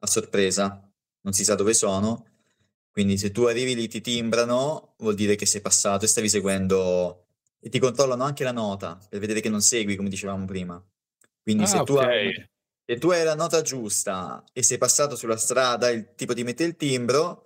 a 0.00 0.06
sorpresa, 0.06 0.88
non 1.22 1.32
si 1.32 1.44
sa 1.44 1.54
dove 1.54 1.74
sono, 1.74 2.26
quindi 2.92 3.18
se 3.18 3.30
tu 3.32 3.44
arrivi 3.44 3.74
lì 3.74 3.88
ti 3.88 4.00
timbrano, 4.00 4.94
vuol 4.98 5.14
dire 5.14 5.36
che 5.36 5.46
sei 5.46 5.60
passato 5.60 6.04
e 6.04 6.08
stavi 6.08 6.28
seguendo 6.28 7.29
e 7.60 7.68
ti 7.68 7.78
controllano 7.78 8.24
anche 8.24 8.42
la 8.42 8.52
nota 8.52 8.98
per 9.08 9.20
vedere 9.20 9.40
che 9.40 9.50
non 9.50 9.60
segui, 9.60 9.96
come 9.96 10.08
dicevamo 10.08 10.44
prima. 10.46 10.82
Quindi 11.42 11.64
ah, 11.64 11.66
se, 11.66 11.82
tu 11.82 11.94
okay. 11.94 12.26
hai, 12.26 12.50
se, 12.84 12.98
tu 12.98 13.10
hai, 13.10 13.24
la 13.24 13.34
nota 13.34 13.60
giusta 13.62 14.42
e 14.52 14.62
sei 14.62 14.78
passato 14.78 15.14
sulla 15.14 15.36
strada, 15.36 15.90
il 15.90 16.14
tipo 16.14 16.34
ti 16.34 16.42
mette 16.42 16.64
il 16.64 16.76
timbro, 16.76 17.44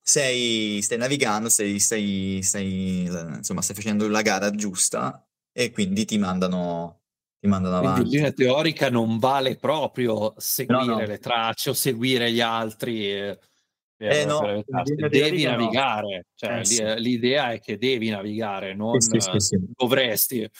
sei, 0.00 0.82
stai 0.82 0.98
navigando, 0.98 1.48
stai, 1.48 1.78
stai, 1.78 2.40
stai, 2.42 3.04
insomma, 3.04 3.62
stai 3.62 3.76
facendo 3.76 4.08
la 4.08 4.22
gara 4.22 4.50
giusta 4.50 5.24
e 5.52 5.70
quindi 5.70 6.04
ti 6.04 6.18
mandano, 6.18 7.02
ti 7.38 7.46
mandano 7.46 7.76
avanti. 7.76 8.00
Quindi 8.00 8.16
in 8.16 8.22
linea 8.22 8.32
teorica 8.34 8.90
non 8.90 9.18
vale 9.18 9.56
proprio 9.56 10.34
seguire 10.38 10.84
no, 10.84 10.98
no. 10.98 11.06
le 11.06 11.18
tracce 11.18 11.70
o 11.70 11.74
seguire 11.74 12.32
gli 12.32 12.40
altri. 12.40 13.38
Per, 14.02 14.10
eh 14.10 14.24
no, 14.24 14.64
per 14.66 15.08
devi 15.08 15.44
navigare, 15.44 16.16
no. 16.16 16.22
cioè, 16.34 16.58
eh 16.58 16.64
sì. 16.64 16.82
l'idea 16.96 17.52
è 17.52 17.60
che 17.60 17.78
devi 17.78 18.08
navigare, 18.08 18.74
non 18.74 19.00
sì, 19.00 19.20
sì, 19.20 19.58
dovresti. 19.76 20.50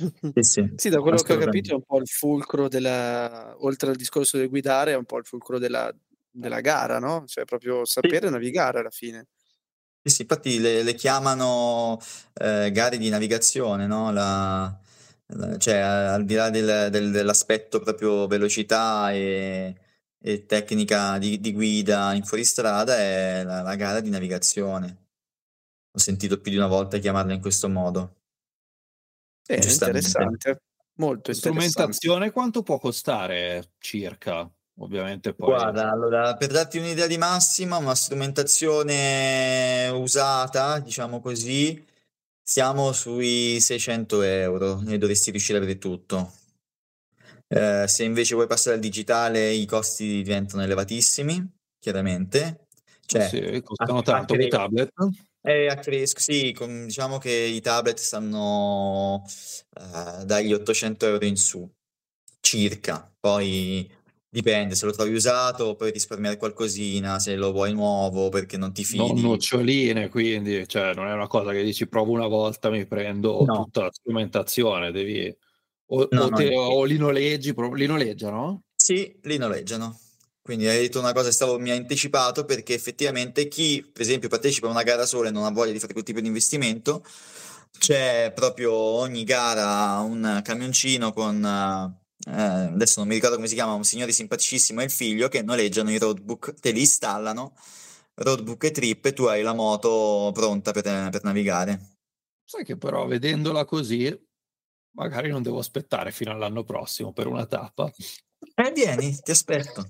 Sì, 0.40 0.72
sì. 0.76 0.88
da 0.88 1.00
quello 1.00 1.18
che 1.18 1.34
ho 1.34 1.36
capito 1.36 1.72
è 1.72 1.74
un 1.74 1.82
po' 1.82 1.98
il 1.98 2.06
fulcro 2.06 2.68
della, 2.68 3.54
oltre 3.58 3.90
al 3.90 3.96
discorso 3.96 4.38
del 4.38 4.48
guidare, 4.48 4.92
è 4.92 4.96
un 4.96 5.04
po' 5.04 5.18
il 5.18 5.26
fulcro 5.26 5.58
della, 5.58 5.94
della 6.30 6.60
gara, 6.60 6.98
no? 6.98 7.24
Cioè 7.26 7.44
proprio 7.44 7.84
sapere 7.84 8.26
sì. 8.26 8.32
navigare 8.32 8.78
alla 8.80 8.90
fine. 8.90 9.26
Sì, 10.02 10.14
sì, 10.14 10.22
infatti 10.22 10.58
le, 10.58 10.82
le 10.82 10.94
chiamano 10.94 11.98
eh, 12.34 12.70
gare 12.72 12.96
di 12.96 13.10
navigazione, 13.10 13.86
no? 13.86 14.10
La, 14.10 14.74
la, 15.26 15.58
cioè 15.58 15.76
al 15.76 16.24
di 16.24 16.34
là 16.34 16.48
del, 16.48 16.88
del, 16.90 17.10
dell'aspetto 17.10 17.80
proprio 17.80 18.26
velocità 18.26 19.12
e, 19.12 19.74
e 20.22 20.44
tecnica 20.44 21.18
di, 21.18 21.40
di, 21.40 21.52
guida 21.52 22.12
in 22.12 22.24
fuoristrada 22.24 22.96
è 22.98 23.42
la, 23.42 23.62
la 23.62 23.74
gara 23.74 24.00
di 24.00 24.10
navigazione. 24.10 25.06
Ho 25.92 25.98
sentito 25.98 26.40
più 26.40 26.50
di 26.50 26.56
una 26.56 26.66
volta 26.66 26.98
chiamarla 26.98 27.32
in 27.32 27.40
questo 27.40 27.68
modo. 27.68 28.16
È 29.44 29.54
interessante, 29.54 30.62
molto 30.96 31.30
interessante. 31.30 31.34
Strumentazione 31.34 32.30
quanto 32.30 32.62
può 32.62 32.78
costare 32.78 33.72
circa? 33.78 34.48
Ovviamente 34.78 35.34
poi... 35.34 35.48
Guarda, 35.48 35.90
allora, 35.90 36.36
per 36.36 36.50
darti 36.50 36.78
un'idea 36.78 37.06
di 37.06 37.18
massima, 37.18 37.76
una 37.76 37.94
strumentazione 37.94 39.88
usata, 39.88 40.78
diciamo 40.78 41.20
così, 41.20 41.84
siamo 42.40 42.92
sui 42.92 43.60
600 43.60 44.22
euro 44.22 44.82
e 44.86 44.96
dovresti 44.96 45.30
riuscire 45.30 45.58
ad 45.58 45.64
avere 45.64 45.78
tutto. 45.78 46.32
Eh, 47.52 47.88
se 47.88 48.04
invece 48.04 48.34
vuoi 48.34 48.46
passare 48.46 48.76
al 48.76 48.80
digitale, 48.80 49.50
i 49.50 49.66
costi 49.66 50.22
diventano 50.22 50.62
elevatissimi, 50.62 51.44
chiaramente. 51.78 52.66
Cioè, 53.04 53.28
sì, 53.28 53.60
costano 53.64 54.02
tanto 54.02 54.34
i 54.34 54.48
tablet. 54.48 54.92
Eh, 55.42 55.66
a 55.68 55.74
cresco, 55.76 56.20
sì, 56.20 56.52
com- 56.52 56.84
diciamo 56.84 57.18
che 57.18 57.30
i 57.32 57.60
tablet 57.60 57.98
stanno 57.98 59.24
eh, 59.74 60.24
dagli 60.24 60.52
800 60.52 61.06
euro 61.06 61.24
in 61.24 61.36
su, 61.36 61.68
circa. 62.40 63.12
Poi 63.18 63.90
dipende, 64.28 64.74
se 64.76 64.86
lo 64.86 64.92
trovi 64.92 65.14
usato 65.14 65.74
puoi 65.74 65.90
risparmiare 65.90 66.36
qualcosina, 66.36 67.18
se 67.18 67.34
lo 67.36 67.52
vuoi 67.52 67.72
nuovo 67.72 68.28
perché 68.28 68.56
non 68.56 68.72
ti 68.72 68.84
Non 68.92 69.08
fidi. 69.08 69.20
noccioline, 69.20 70.08
quindi, 70.08 70.66
cioè, 70.66 70.94
non 70.94 71.06
è 71.06 71.12
una 71.12 71.28
cosa 71.28 71.52
che 71.52 71.62
dici 71.62 71.86
provo 71.88 72.10
una 72.12 72.26
volta, 72.26 72.70
mi 72.70 72.86
prendo 72.86 73.46
No, 73.46 73.54
tutta 73.54 73.82
la 73.82 73.92
strumentazione, 73.92 74.90
devi... 74.90 75.34
O, 75.92 76.06
no, 76.12 76.24
o, 76.24 76.32
te- 76.32 76.54
o 76.54 76.84
li 76.84 76.96
noleggi, 76.96 77.52
li 77.74 77.86
noleggiano? 77.86 78.62
Sì, 78.76 79.18
li 79.22 79.36
noleggiano. 79.38 79.98
Quindi 80.40 80.66
hai 80.66 80.78
detto 80.78 80.98
una 80.98 81.12
cosa 81.12 81.26
che 81.26 81.34
stavo, 81.34 81.58
mi 81.58 81.70
ha 81.70 81.74
anticipato 81.74 82.44
perché 82.44 82.74
effettivamente 82.74 83.48
chi, 83.48 83.88
per 83.92 84.02
esempio, 84.02 84.28
partecipa 84.28 84.68
a 84.68 84.70
una 84.70 84.82
gara 84.82 85.04
sola 85.04 85.28
e 85.28 85.32
non 85.32 85.44
ha 85.44 85.50
voglia 85.50 85.72
di 85.72 85.80
fare 85.80 85.92
quel 85.92 86.04
tipo 86.04 86.20
di 86.20 86.28
investimento, 86.28 87.04
c'è 87.78 88.32
proprio 88.34 88.72
ogni 88.72 89.24
gara 89.24 89.98
un 89.98 90.40
camioncino 90.42 91.12
con, 91.12 91.44
eh, 91.44 92.30
adesso 92.32 93.00
non 93.00 93.08
mi 93.08 93.14
ricordo 93.14 93.36
come 93.36 93.48
si 93.48 93.54
chiama, 93.54 93.74
un 93.74 93.84
signore 93.84 94.12
simpaticissimo 94.12 94.80
e 94.80 94.84
il 94.84 94.90
figlio 94.90 95.28
che 95.28 95.42
noleggiano 95.42 95.90
i 95.90 95.98
roadbook, 95.98 96.54
te 96.54 96.70
li 96.70 96.80
installano, 96.80 97.54
roadbook 98.14 98.64
e 98.64 98.70
trip 98.70 99.06
e 99.06 99.12
tu 99.12 99.24
hai 99.24 99.42
la 99.42 99.54
moto 99.54 100.30
pronta 100.32 100.72
per, 100.72 100.84
per 101.10 101.22
navigare. 101.22 101.96
Sai 102.44 102.64
che 102.64 102.76
però 102.76 103.06
vedendola 103.06 103.64
così, 103.64 104.06
magari 104.92 105.30
non 105.30 105.42
devo 105.42 105.58
aspettare 105.58 106.10
fino 106.10 106.30
all'anno 106.30 106.64
prossimo 106.64 107.12
per 107.12 107.26
una 107.26 107.46
tappa. 107.46 107.90
Eh, 108.54 108.72
vieni, 108.72 109.16
ti 109.20 109.30
aspetto. 109.30 109.88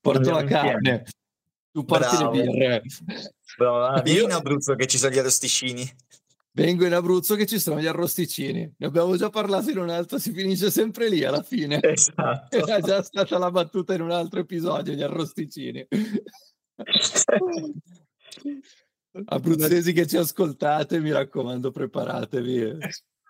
Porto 0.00 0.30
la 0.30 0.44
carne, 0.44 1.04
tu 1.70 1.84
porti 1.84 2.16
Bravo. 2.16 2.32
le 2.32 2.42
birre. 2.42 2.82
Bravo, 3.56 3.84
ah, 3.84 4.02
Io 4.06 4.24
in 4.24 4.32
Abruzzo 4.32 4.74
che 4.74 4.86
ci 4.86 4.98
sono 4.98 5.12
gli 5.12 5.18
arrosticini. 5.18 5.90
vengo 6.52 6.84
in 6.84 6.92
Abruzzo 6.92 7.34
che 7.34 7.46
ci 7.46 7.58
sono 7.58 7.80
gli 7.80 7.86
arrosticini. 7.86 8.74
Ne 8.76 8.86
abbiamo 8.86 9.16
già 9.16 9.30
parlato 9.30 9.70
in 9.70 9.78
un 9.78 9.88
altro, 9.88 10.18
si 10.18 10.32
finisce 10.32 10.70
sempre 10.70 11.08
lì 11.08 11.24
alla 11.24 11.42
fine. 11.42 11.80
Esatto. 11.82 12.56
Era 12.56 12.80
già 12.80 13.02
stata 13.02 13.38
la 13.38 13.50
battuta 13.50 13.94
in 13.94 14.02
un 14.02 14.10
altro 14.10 14.40
episodio, 14.40 14.92
gli 14.92 15.02
arrosticini. 15.02 15.86
Abruzzesi 19.26 19.92
che 19.92 20.06
ci 20.06 20.16
ascoltate, 20.16 21.00
mi 21.00 21.12
raccomando, 21.12 21.70
preparatevi, 21.70 22.78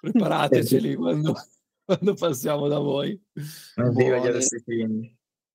preparateceli 0.00 0.94
quando, 0.94 1.34
quando 1.84 2.14
passiamo 2.14 2.68
da 2.68 2.78
voi. 2.78 3.20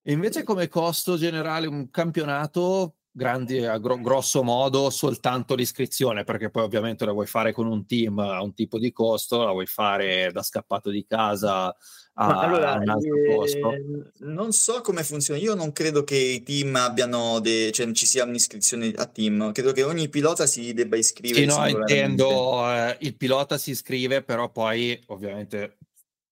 E 0.01 0.11
invece 0.11 0.43
come 0.43 0.67
costo 0.67 1.17
generale 1.17 1.67
un 1.67 1.89
campionato 1.89 2.95
grandi 3.17 3.65
a 3.65 3.77
gro- 3.77 3.99
grosso 3.99 4.43
modo 4.43 4.89
soltanto 4.89 5.55
l'iscrizione, 5.55 6.23
perché 6.23 6.49
poi 6.49 6.63
ovviamente 6.63 7.03
la 7.03 7.13
vuoi 7.13 7.25
fare 7.25 7.51
con 7.51 7.65
un 7.65 7.85
team 7.85 8.19
a 8.19 8.41
un 8.43 8.53
tipo 8.53 8.77
di 8.77 8.91
costo, 8.91 9.43
la 9.43 9.51
vuoi 9.51 9.65
fare 9.65 10.31
da 10.31 10.43
scappato 10.43 10.89
di 10.91 11.05
casa 11.05 11.75
Ma 12.19 12.39
allora, 12.39 12.81
eh, 12.81 14.11
non 14.19 14.51
so 14.51 14.81
come 14.81 15.03
funziona. 15.03 15.39
Io 15.39 15.53
non 15.53 15.71
credo 15.71 16.03
che 16.03 16.15
i 16.17 16.41
team 16.43 16.75
abbiano, 16.75 17.39
de- 17.39 17.71
cioè 17.71 17.91
ci 17.91 18.05
sia 18.07 18.23
un'iscrizione 18.23 18.91
a 18.95 19.05
team. 19.05 19.51
Credo 19.51 19.71
che 19.71 19.83
ogni 19.83 20.09
pilota 20.09 20.47
si 20.47 20.73
debba 20.73 20.95
Sì, 20.95 20.99
iscrivere 20.99 21.45
no, 21.45 21.51
singolarmente. 21.63 22.23
intendo, 22.23 22.71
eh, 22.71 22.97
il 23.01 23.17
pilota 23.17 23.57
si 23.57 23.71
iscrive, 23.71 24.23
però 24.23 24.49
poi 24.49 24.99
ovviamente 25.07 25.77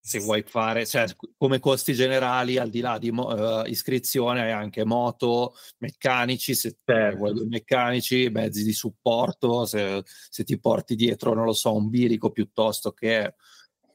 se 0.00 0.20
vuoi 0.20 0.42
fare, 0.46 0.86
cioè 0.86 1.04
come 1.36 1.58
costi 1.58 1.92
generali, 1.92 2.56
al 2.58 2.70
di 2.70 2.80
là 2.80 2.96
di 2.98 3.10
mo- 3.10 3.64
eh, 3.64 3.68
iscrizione, 3.70 4.40
hai 4.42 4.52
anche 4.52 4.84
moto, 4.84 5.54
meccanici, 5.78 6.54
se 6.54 6.78
Certo. 6.84 7.16
vuoi 7.18 7.32
due 7.34 7.46
meccanici, 7.46 8.28
mezzi 8.30 8.62
di 8.64 8.72
supporto, 8.72 9.66
se, 9.66 10.02
se 10.04 10.44
ti 10.44 10.58
porti 10.58 10.94
dietro, 10.94 11.34
non 11.34 11.44
lo 11.44 11.52
so, 11.52 11.74
un 11.74 11.88
bilico 11.90 12.30
piuttosto 12.30 12.92
che 12.92 13.34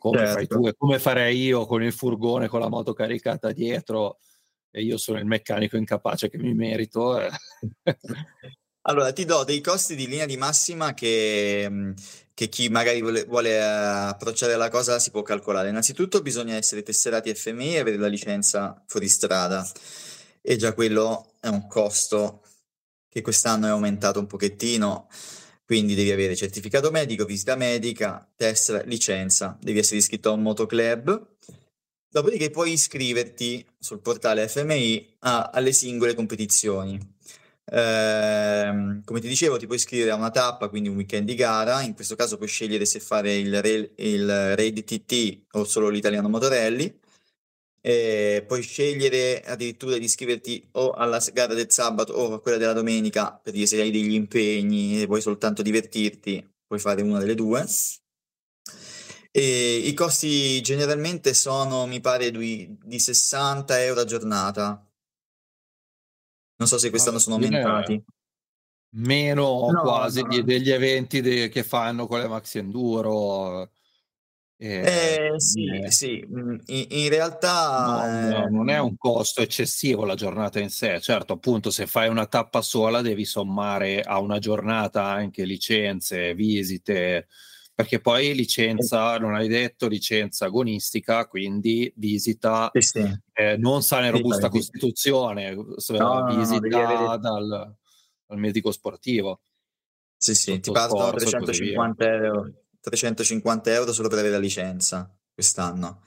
come 0.01 0.25
fai 0.25 0.47
Certo. 0.47 0.55
tu 0.57 0.67
e 0.67 0.73
come 0.75 0.97
farei 0.97 1.39
io 1.39 1.67
con 1.67 1.83
il 1.83 1.93
furgone, 1.93 2.47
con 2.47 2.59
la 2.59 2.69
moto 2.69 2.91
caricata 2.91 3.51
dietro 3.51 4.17
e 4.71 4.81
io 4.81 4.97
sono 4.97 5.19
il 5.19 5.25
meccanico 5.25 5.77
incapace 5.77 6.27
che 6.27 6.39
mi 6.39 6.55
merito. 6.55 7.19
eh. 7.19 7.29
Allora, 8.85 9.13
ti 9.13 9.25
do 9.25 9.43
dei 9.43 9.61
costi 9.61 9.95
di 9.95 10.07
linea 10.07 10.25
di 10.25 10.37
massima 10.37 10.95
che, 10.95 11.69
mh, 11.69 11.93
che 12.33 12.49
chi 12.49 12.67
magari 12.69 12.99
vuole, 12.99 13.25
vuole, 13.25 13.51
eh, 13.51 13.59
approcciare 13.59 14.55
la 14.55 14.69
cosa 14.69 14.97
si 14.97 15.11
può 15.11 15.21
calcolare. 15.21 15.69
Innanzitutto 15.69 16.23
bisogna 16.23 16.55
essere 16.55 16.81
tesserati 16.81 17.31
FMI 17.31 17.75
e 17.75 17.79
avere 17.79 17.97
la 17.97 18.07
licenza 18.07 18.83
fuoristrada 18.87 19.63
e 20.41 20.55
già 20.55 20.73
quello 20.73 21.33
è 21.39 21.47
un 21.47 21.67
costo 21.67 22.41
che 23.07 23.21
quest'anno 23.21 23.67
è 23.67 23.69
aumentato 23.69 24.17
un 24.17 24.25
pochettino, 24.25 25.09
quindi 25.71 25.95
devi 25.95 26.11
avere 26.11 26.35
certificato 26.35 26.91
medico, 26.91 27.23
visita 27.23 27.55
medica, 27.55 28.29
tessera, 28.35 28.81
licenza, 28.81 29.57
devi 29.61 29.79
essere 29.79 29.99
iscritto 29.99 30.27
a 30.27 30.33
un 30.33 30.41
motoclub. 30.41 31.27
Dopodiché 32.09 32.49
puoi 32.49 32.73
iscriverti 32.73 33.65
sul 33.79 34.01
portale 34.01 34.49
FMI 34.49 35.15
a- 35.19 35.49
alle 35.53 35.71
singole 35.71 36.13
competizioni. 36.13 36.99
Ehm, 37.71 39.01
come 39.05 39.21
ti 39.21 39.29
dicevo, 39.29 39.55
ti 39.55 39.65
puoi 39.65 39.77
iscrivere 39.77 40.11
a 40.11 40.15
una 40.15 40.29
tappa, 40.29 40.67
quindi 40.67 40.89
un 40.89 40.97
weekend 40.97 41.25
di 41.25 41.35
gara. 41.35 41.81
In 41.83 41.93
questo 41.93 42.17
caso 42.17 42.35
puoi 42.35 42.49
scegliere 42.49 42.83
se 42.83 42.99
fare 42.99 43.33
il, 43.37 43.61
rail- 43.61 43.91
il 43.95 44.55
Raid 44.57 44.83
TT 44.83 45.43
o 45.51 45.63
solo 45.63 45.87
l'Italiano 45.87 46.27
Motorelli. 46.27 46.99
E 47.83 48.43
puoi 48.47 48.61
scegliere 48.61 49.41
addirittura 49.41 49.97
di 49.97 50.05
iscriverti 50.05 50.69
o 50.73 50.91
alla 50.91 51.19
gara 51.33 51.55
del 51.55 51.71
sabato 51.71 52.13
o 52.13 52.33
a 52.35 52.39
quella 52.39 52.57
della 52.57 52.73
domenica 52.73 53.33
per 53.33 53.53
dire 53.53 53.65
se 53.65 53.81
hai 53.81 53.89
degli 53.89 54.13
impegni 54.13 55.01
e 55.01 55.07
vuoi 55.07 55.19
soltanto 55.19 55.63
divertirti, 55.63 56.47
puoi 56.67 56.79
fare 56.79 57.01
una 57.01 57.17
delle 57.17 57.33
due. 57.33 57.65
E 59.33 59.77
i 59.77 59.93
costi 59.93 60.61
generalmente 60.61 61.33
sono, 61.33 61.85
mi 61.87 62.01
pare, 62.01 62.31
di, 62.31 62.77
di 62.83 62.99
60 62.99 63.81
euro 63.81 64.01
a 64.01 64.05
giornata. 64.05 64.85
Non 66.57 66.67
so 66.67 66.77
se 66.77 66.89
quest'anno 66.89 67.17
sono 67.17 67.35
aumentati. 67.35 68.03
meno 68.95 69.69
No, 69.71 69.81
quasi 69.81 70.21
no. 70.21 70.41
degli 70.43 70.69
eventi 70.69 71.21
de- 71.21 71.49
che 71.49 71.63
fanno 71.63 72.07
con 72.07 72.19
le 72.19 72.27
Maxi 72.27 72.59
Enduro. 72.59 73.71
Eh, 74.67 75.17
Eh, 75.33 75.39
sì, 75.39 75.65
eh, 75.67 75.91
sì, 75.91 76.25
mm, 76.27 76.55
in, 76.67 76.85
in 76.89 77.09
realtà 77.09 78.05
non, 78.05 78.51
non 78.51 78.69
è 78.69 78.77
ehm, 78.77 78.83
un 78.85 78.97
costo 78.97 79.41
eccessivo 79.41 80.05
la 80.05 80.15
giornata 80.15 80.59
in 80.59 80.69
sé. 80.69 80.99
Certo, 81.01 81.33
appunto, 81.33 81.71
se 81.71 81.87
fai 81.87 82.09
una 82.09 82.27
tappa 82.27 82.61
sola 82.61 83.01
devi 83.01 83.25
sommare 83.25 84.01
a 84.01 84.19
una 84.19 84.39
giornata 84.39 85.05
anche 85.05 85.45
licenze, 85.45 86.33
visite, 86.35 87.27
perché 87.73 87.99
poi 87.99 88.35
licenza, 88.35 89.17
non 89.17 89.33
hai 89.35 89.47
detto, 89.47 89.87
licenza 89.87 90.45
agonistica, 90.45 91.27
quindi 91.27 91.91
visita 91.95 92.69
sì, 92.71 92.81
sì. 92.81 93.17
eh, 93.33 93.57
non 93.57 93.81
sana 93.81 94.03
e 94.03 94.07
Sì, 94.07 94.11
robusta 94.17 94.41
fai- 94.41 94.49
costituzione, 94.51 95.53
No, 95.53 95.65
no, 95.89 96.19
no, 96.19 96.19
no, 96.19 96.35
visita 96.35 97.17
dal, 97.17 97.75
dal 98.27 98.37
medico 98.37 98.71
sportivo. 98.71 99.41
Sì, 100.17 100.35
sì, 100.35 100.59
ti 100.59 100.69
partono 100.71 101.09
scorso 101.09 101.29
e 101.35 101.39
così 101.39 101.59
via. 101.63 101.79
350 101.79 102.05
euro, 102.05 102.51
350 102.81 103.71
euro 103.73 103.93
solo 103.93 104.09
per 104.09 104.19
avere 104.19 104.33
la 104.33 104.39
licenza 104.39 105.13
quest'anno. 105.33 106.03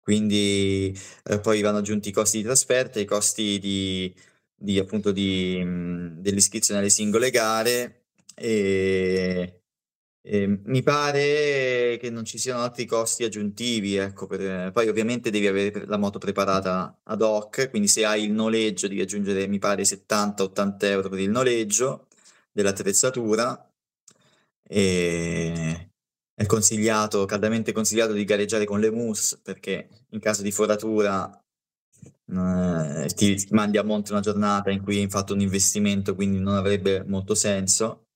quindi 0.00 0.96
eh, 1.24 1.40
poi 1.40 1.62
vanno 1.62 1.78
aggiunti 1.78 2.10
i 2.10 2.12
costi 2.12 2.38
di 2.38 2.44
trasferta, 2.44 3.00
i 3.00 3.04
costi 3.06 3.58
di, 3.58 4.14
di 4.54 4.78
appunto 4.78 5.12
di, 5.12 5.62
mh, 5.64 6.20
dell'iscrizione 6.20 6.80
alle 6.80 6.90
singole 6.90 7.30
gare 7.30 8.04
e, 8.34 9.62
e, 10.22 10.60
mi 10.64 10.82
pare 10.82 11.98
che 12.00 12.10
non 12.10 12.24
ci 12.24 12.38
siano 12.38 12.62
altri 12.62 12.86
costi 12.86 13.24
aggiuntivi, 13.24 13.96
ecco, 13.96 14.26
per, 14.26 14.72
poi 14.72 14.88
ovviamente 14.88 15.30
devi 15.30 15.46
avere 15.46 15.86
la 15.86 15.96
moto 15.98 16.18
preparata 16.18 17.00
ad 17.04 17.22
hoc, 17.22 17.70
quindi 17.70 17.88
se 17.88 18.04
hai 18.04 18.24
il 18.24 18.32
noleggio 18.32 18.88
devi 18.88 19.00
aggiungere 19.02 19.46
mi 19.46 19.58
pare 19.58 19.84
70-80 19.84 20.76
euro 20.84 21.08
per 21.08 21.18
il 21.20 21.30
noleggio 21.30 22.08
dell'attrezzatura 22.52 23.68
e 24.66 25.90
è 26.34 26.46
consigliato, 26.46 27.24
caldamente 27.26 27.72
consigliato 27.72 28.12
di 28.12 28.24
gareggiare 28.24 28.64
con 28.64 28.80
le 28.80 28.90
mousse 28.90 29.38
perché 29.42 29.88
in 30.10 30.20
caso 30.20 30.42
di 30.42 30.50
foratura 30.50 31.30
eh, 32.26 33.06
ti 33.14 33.46
mandi 33.50 33.78
a 33.78 33.84
monte 33.84 34.12
una 34.12 34.20
giornata 34.20 34.70
in 34.70 34.82
cui 34.82 34.98
hai 34.98 35.08
fatto 35.08 35.34
un 35.34 35.40
investimento, 35.40 36.14
quindi 36.14 36.38
non 36.38 36.54
avrebbe 36.54 37.04
molto 37.04 37.34
senso. 37.34 38.06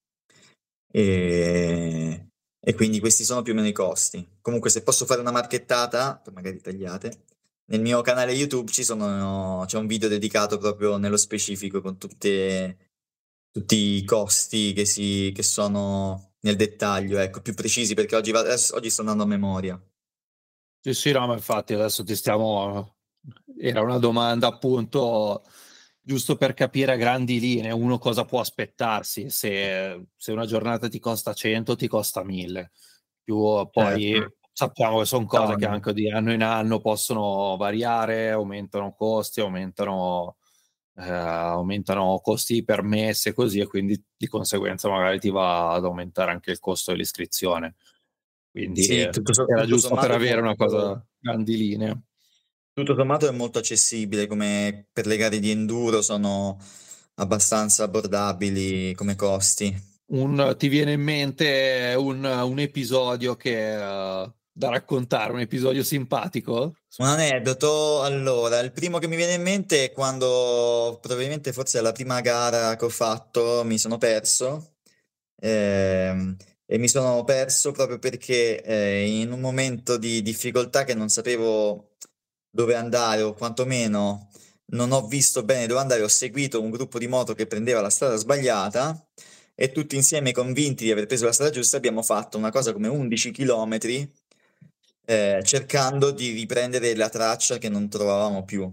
E, 0.91 2.29
e 2.61 2.75
quindi 2.75 3.01
questi 3.01 3.25
sono 3.25 3.43
più 3.43 3.53
o 3.53 3.57
meno 3.57 3.69
i 3.69 3.73
costi. 3.73 4.27
Comunque, 4.41 4.71
se 4.71 4.83
posso 4.83 5.05
fare 5.07 5.21
una 5.21 5.31
marchettata, 5.31 6.23
magari 6.33 6.61
tagliate, 6.61 7.25
nel 7.67 7.81
mio 7.81 8.01
canale 8.01 8.33
YouTube 8.33 8.71
ci 8.71 8.83
sono, 8.83 9.65
c'è 9.67 9.79
un 9.79 9.87
video 9.87 10.09
dedicato 10.09 10.59
proprio 10.59 10.97
nello 10.97 11.17
specifico 11.19 11.81
con 11.83 11.99
tutte, 11.99 12.79
tutti 13.51 13.77
i 13.77 14.05
costi 14.05 14.73
che, 14.73 14.87
si, 14.87 15.33
che 15.35 15.43
sono 15.43 16.28
nel 16.41 16.57
dettaglio, 16.57 17.19
ecco, 17.19 17.41
più 17.41 17.55
precisi, 17.55 17.95
perché 17.95 18.17
oggi, 18.17 18.31
adesso, 18.31 18.75
oggi 18.75 18.91
sto 18.91 19.01
andando 19.01 19.25
a 19.25 19.27
memoria. 19.27 19.81
Sì, 20.81 20.95
sì, 20.95 21.13
no, 21.13 21.27
ma 21.27 21.35
infatti 21.35 21.75
adesso 21.75 22.05
ti 22.05 22.15
stiamo... 22.15 22.97
Era 23.59 23.83
una 23.83 23.99
domanda 23.99 24.47
appunto 24.47 25.43
giusto 26.09 26.37
per 26.37 26.55
capire 26.55 26.93
a 26.93 26.97
grandi 26.97 27.39
linee 27.39 27.71
uno 27.71 27.99
cosa 27.99 28.25
può 28.25 28.41
aspettarsi 28.41 29.29
se, 29.29 30.07
se 30.17 30.33
una 30.33 30.47
giornata 30.47 30.89
ti 30.89 30.99
costa 30.99 31.35
100 31.35 31.77
ti 31.77 31.87
costa 31.87 32.25
1000 32.25 32.71
più 33.23 33.37
poi 33.71 34.13
certo. 34.15 34.37
sappiamo 34.51 35.01
che 35.01 35.05
sono 35.05 35.27
cose 35.27 35.53
no, 35.53 35.59
che 35.59 35.67
anche 35.67 35.93
di 35.93 36.11
anno 36.11 36.33
in 36.33 36.43
anno 36.43 36.81
possono 36.81 37.59
variare 37.59 38.31
aumentano 38.31 38.95
costi 38.95 39.41
aumentano 39.41 40.39
eh, 40.99 41.11
aumentano 41.11 42.19
costi 42.21 42.65
permessi 42.65 43.29
e 43.29 43.33
così 43.33 43.61
e 43.61 43.67
quindi 43.67 44.03
di 44.17 44.27
conseguenza 44.27 44.89
magari 44.89 45.21
ti 45.21 45.31
va 45.31 45.73
ad 45.73 45.85
aumentare 45.85 46.33
anche 46.33 46.51
il 46.51 46.59
costo 46.59 46.91
dell'iscrizione. 46.91 47.77
Quindi 48.51 48.83
sì, 48.83 49.01
eh, 49.01 49.11
tutto, 49.11 49.33
era 49.47 49.63
tutto 49.63 49.67
giusto 49.67 49.95
per 49.95 50.11
avere 50.11 50.41
una 50.41 50.57
cosa 50.57 51.05
grandi 51.19 51.57
linee. 51.57 52.03
Tutto 52.73 52.95
sommato 52.95 53.29
è 53.29 53.33
molto 53.33 53.59
accessibile, 53.59 54.27
come 54.27 54.87
per 54.93 55.07
le 55.07 55.17
gare 55.17 55.39
di 55.39 55.51
enduro 55.51 56.03
sono 56.03 56.59
abbastanza 57.15 57.85
abbordabili 57.85 58.95
come 58.95 59.15
costi. 59.15 59.87
Un, 60.07 60.55
ti 60.57 60.69
viene 60.69 60.93
in 60.93 61.03
mente 61.03 61.95
un, 61.97 62.25
un 62.25 62.59
episodio 62.59 63.37
che 63.37 63.77
uh, 63.77 64.33
da 64.59 64.71
raccontare, 64.71 65.33
un 65.33 65.39
episodio 65.39 65.85
simpatico? 65.85 66.75
Un 66.97 67.07
aneddoto, 67.07 68.03
allora, 68.03 68.59
il 68.59 68.73
primo 68.73 68.99
che 68.99 69.07
mi 69.07 69.15
viene 69.15 69.35
in 69.35 69.43
mente 69.43 69.85
è 69.85 69.93
quando 69.93 70.99
probabilmente 71.01 71.53
forse 71.53 71.79
è 71.79 71.81
la 71.81 71.93
prima 71.93 72.21
gara 72.21 72.75
che 72.75 72.85
ho 72.85 72.89
fatto 72.89 73.63
mi 73.65 73.79
sono 73.79 73.99
perso 73.99 74.79
ehm, 75.41 76.37
e 76.67 76.79
mi 76.79 76.89
sono 76.89 77.23
perso 77.23 77.71
proprio 77.71 78.01
perché 78.01 78.61
eh, 78.65 79.21
in 79.21 79.31
un 79.31 79.39
momento 79.39 79.97
di 79.97 80.23
difficoltà 80.23 80.83
che 80.83 80.95
non 80.95 81.09
sapevo 81.09 81.93
dove 82.51 82.75
andare 82.75 83.23
o 83.23 83.35
quantomeno 83.35 84.29
non 84.73 84.91
ho 84.91 85.07
visto 85.07 85.45
bene 85.45 85.67
dove 85.69 85.81
andare, 85.81 86.03
ho 86.03 86.09
seguito 86.09 86.61
un 86.61 86.71
gruppo 86.71 86.99
di 86.99 87.07
moto 87.07 87.33
che 87.33 87.47
prendeva 87.47 87.81
la 87.81 87.91
strada 87.91 88.17
sbagliata 88.17 89.09
e 89.55 89.71
tutti 89.71 89.95
insieme 89.95 90.33
convinti 90.33 90.83
di 90.85 90.91
aver 90.91 91.07
preso 91.07 91.27
la 91.27 91.33
strada 91.33 91.53
giusta 91.53 91.77
abbiamo 91.77 92.03
fatto 92.03 92.39
una 92.39 92.51
cosa 92.51 92.73
come 92.73 92.89
11 92.89 93.31
chilometri 93.31 94.18
eh, 95.09 95.41
cercando 95.43 96.11
di 96.11 96.33
riprendere 96.33 96.95
la 96.95 97.09
traccia 97.09 97.57
che 97.57 97.71
non 97.71 97.89
trovavamo 97.89 98.45
più. 98.45 98.71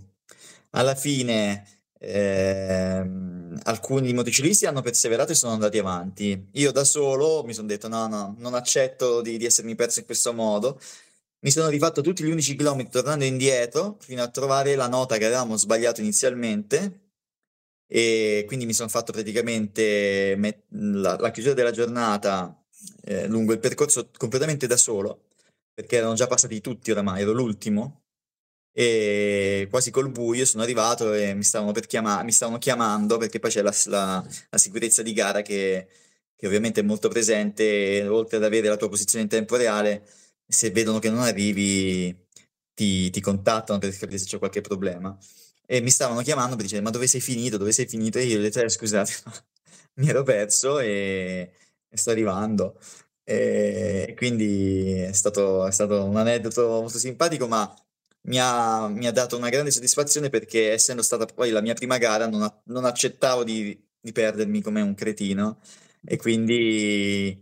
Alla 0.72 0.94
fine 0.94 1.66
ehm, 2.00 3.58
alcuni 3.64 4.14
motociclisti 4.14 4.66
hanno 4.66 4.82
perseverato 4.82 5.32
e 5.32 5.36
sono 5.36 5.54
andati 5.54 5.78
avanti. 5.78 6.50
Io 6.54 6.72
da 6.74 6.84
solo 6.84 7.44
mi 7.46 7.54
sono 7.54 7.68
detto 7.68 7.88
no, 7.88 8.08
no, 8.08 8.36
non 8.40 8.54
accetto 8.54 9.22
di, 9.22 9.38
di 9.38 9.46
essermi 9.46 9.76
perso 9.76 10.00
in 10.00 10.06
questo 10.06 10.34
modo. 10.34 10.80
Mi 11.40 11.52
sono 11.52 11.70
rifatto 11.70 12.02
tutti 12.02 12.24
gli 12.24 12.30
11 12.30 12.56
km 12.56 12.90
tornando 12.90 13.24
indietro 13.24 13.98
fino 14.02 14.22
a 14.22 14.28
trovare 14.30 14.76
la 14.76 14.88
nota 14.90 15.18
che 15.18 15.26
avevamo 15.26 15.56
sbagliato 15.58 16.02
inizialmente 16.02 17.02
e 17.88 18.44
quindi 18.48 18.66
mi 18.66 18.74
sono 18.74 18.90
fatto 18.90 19.12
praticamente 19.14 20.36
met- 20.38 20.64
la, 20.70 21.18
la, 21.18 21.32
chiusura 21.32 21.54
della 21.54 21.72
giornata 21.72 22.62
eh, 23.04 23.28
lungo 23.28 23.54
il 23.54 23.60
percorso 23.60 24.10
completamente 24.18 24.68
da 24.68 24.76
solo 24.78 25.25
perché 25.76 25.98
erano 25.98 26.16
già 26.16 26.28
passati 26.28 26.62
tutti 26.62 26.92
oramai, 26.92 27.22
ero 27.22 27.34
l'ultimo 27.34 28.06
e 28.78 29.68
quasi 29.70 29.90
col 29.90 30.12
buio 30.12 30.46
sono 30.46 30.64
arrivato 30.64 31.14
e 31.14 31.34
mi 31.34 31.44
stavano, 31.44 31.72
per 31.72 31.88
chiama- 31.88 32.24
mi 32.24 32.34
stavano 32.34 32.58
chiamando 32.58 33.18
perché 33.18 33.40
poi 33.40 33.50
c'è 33.50 33.62
la, 33.62 33.74
la, 33.86 34.28
la 34.50 34.58
sicurezza 34.58 35.02
di 35.02 35.14
gara 35.14 35.42
che, 35.42 35.88
che, 36.36 36.46
ovviamente 36.46 36.82
è 36.82 36.84
molto 36.84 37.08
presente 37.08 38.06
oltre 38.08 38.36
ad 38.38 38.44
avere 38.44 38.68
la 38.68 38.76
tua 38.76 38.90
posizione 38.90 39.24
in 39.24 39.30
tempo 39.30 39.56
reale 39.56 40.06
se 40.46 40.72
vedono 40.72 41.00
che 41.00 41.10
non 41.10 41.22
arrivi 41.22 42.14
ti, 42.74 43.10
ti 43.10 43.22
contattano 43.22 43.80
per 43.80 43.98
capire 43.98 44.18
se 44.18 44.26
c'è 44.26 44.38
qualche 44.40 44.62
problema. 44.62 45.18
E 45.66 45.82
mi 45.82 45.90
stavano 45.90 46.22
chiamando 46.22 46.56
per 46.58 46.66
dire 46.66 46.82
ma 46.82 46.90
dove 46.90 47.08
sei 47.08 47.22
finito, 47.22 47.58
dove 47.58 47.72
sei 47.72 47.88
finito? 47.88 48.18
E 48.20 48.26
io 48.26 48.36
gli 48.36 48.40
ho 48.40 48.42
detto 48.42 48.60
eh, 48.60 48.70
scusate 48.70 49.14
mi 49.96 50.10
ero 50.10 50.24
perso 50.24 50.80
e, 50.80 51.52
e 51.90 51.98
sto 51.98 52.12
arrivando 52.12 52.78
e 53.26 54.14
quindi 54.16 55.00
è 55.00 55.12
stato, 55.12 55.66
è 55.66 55.72
stato 55.72 56.04
un 56.06 56.16
aneddoto 56.16 56.82
molto 56.82 57.00
simpatico, 57.00 57.48
ma 57.48 57.74
mi 58.28 58.40
ha, 58.40 58.88
mi 58.88 59.08
ha, 59.08 59.12
dato 59.12 59.38
una 59.38 59.50
grande 59.50 59.72
soddisfazione 59.72 60.30
perché 60.30 60.72
essendo 60.72 61.02
stata 61.02 61.26
poi 61.26 61.50
la 61.52 61.62
mia 61.62 61.74
prima 61.74 61.98
gara 61.98 62.28
non, 62.28 62.44
a, 62.44 62.62
non 62.66 62.86
accettavo 62.86 63.44
di, 63.44 63.78
di, 64.00 64.12
perdermi 64.12 64.62
come 64.62 64.82
un 64.82 64.94
cretino 64.96 65.60
e 66.06 66.18
quindi 66.18 67.40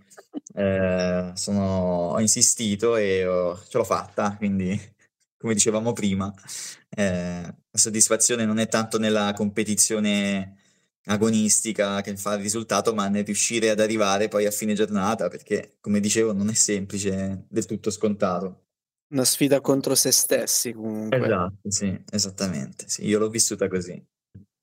eh, 0.55 1.31
sono, 1.35 2.11
ho 2.13 2.19
insistito 2.19 2.95
e 2.95 3.25
ho, 3.25 3.61
ce 3.67 3.77
l'ho 3.77 3.83
fatta, 3.83 4.35
quindi 4.37 4.79
come 5.37 5.53
dicevamo 5.53 5.93
prima 5.93 6.33
eh, 6.89 7.41
la 7.43 7.77
soddisfazione 7.77 8.45
non 8.45 8.59
è 8.59 8.67
tanto 8.67 8.99
nella 8.99 9.33
competizione 9.35 10.57
agonistica 11.05 12.01
che 12.01 12.15
fa 12.15 12.35
il 12.35 12.41
risultato, 12.41 12.93
ma 12.93 13.07
nel 13.07 13.25
riuscire 13.25 13.69
ad 13.69 13.79
arrivare 13.79 14.27
poi 14.27 14.45
a 14.45 14.51
fine 14.51 14.73
giornata, 14.73 15.27
perché 15.27 15.77
come 15.81 15.99
dicevo 15.99 16.33
non 16.33 16.49
è 16.49 16.53
semplice, 16.53 17.45
del 17.49 17.65
tutto 17.65 17.89
scontato. 17.89 18.61
Una 19.09 19.25
sfida 19.25 19.61
contro 19.61 19.95
se 19.95 20.11
stessi 20.11 20.73
comunque. 20.73 21.23
Esatto, 21.23 21.69
sì, 21.69 22.01
esattamente. 22.11 22.85
Sì, 22.87 23.05
io 23.05 23.19
l'ho 23.19 23.29
vissuta 23.29 23.67
così. 23.67 24.03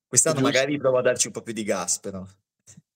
Quest'anno 0.06 0.40
Giusto. 0.40 0.52
magari 0.52 0.78
provo 0.78 0.98
a 0.98 1.02
darci 1.02 1.28
un 1.28 1.32
po' 1.32 1.42
più 1.42 1.52
di 1.52 1.62
gas, 1.62 2.00
però. 2.00 2.26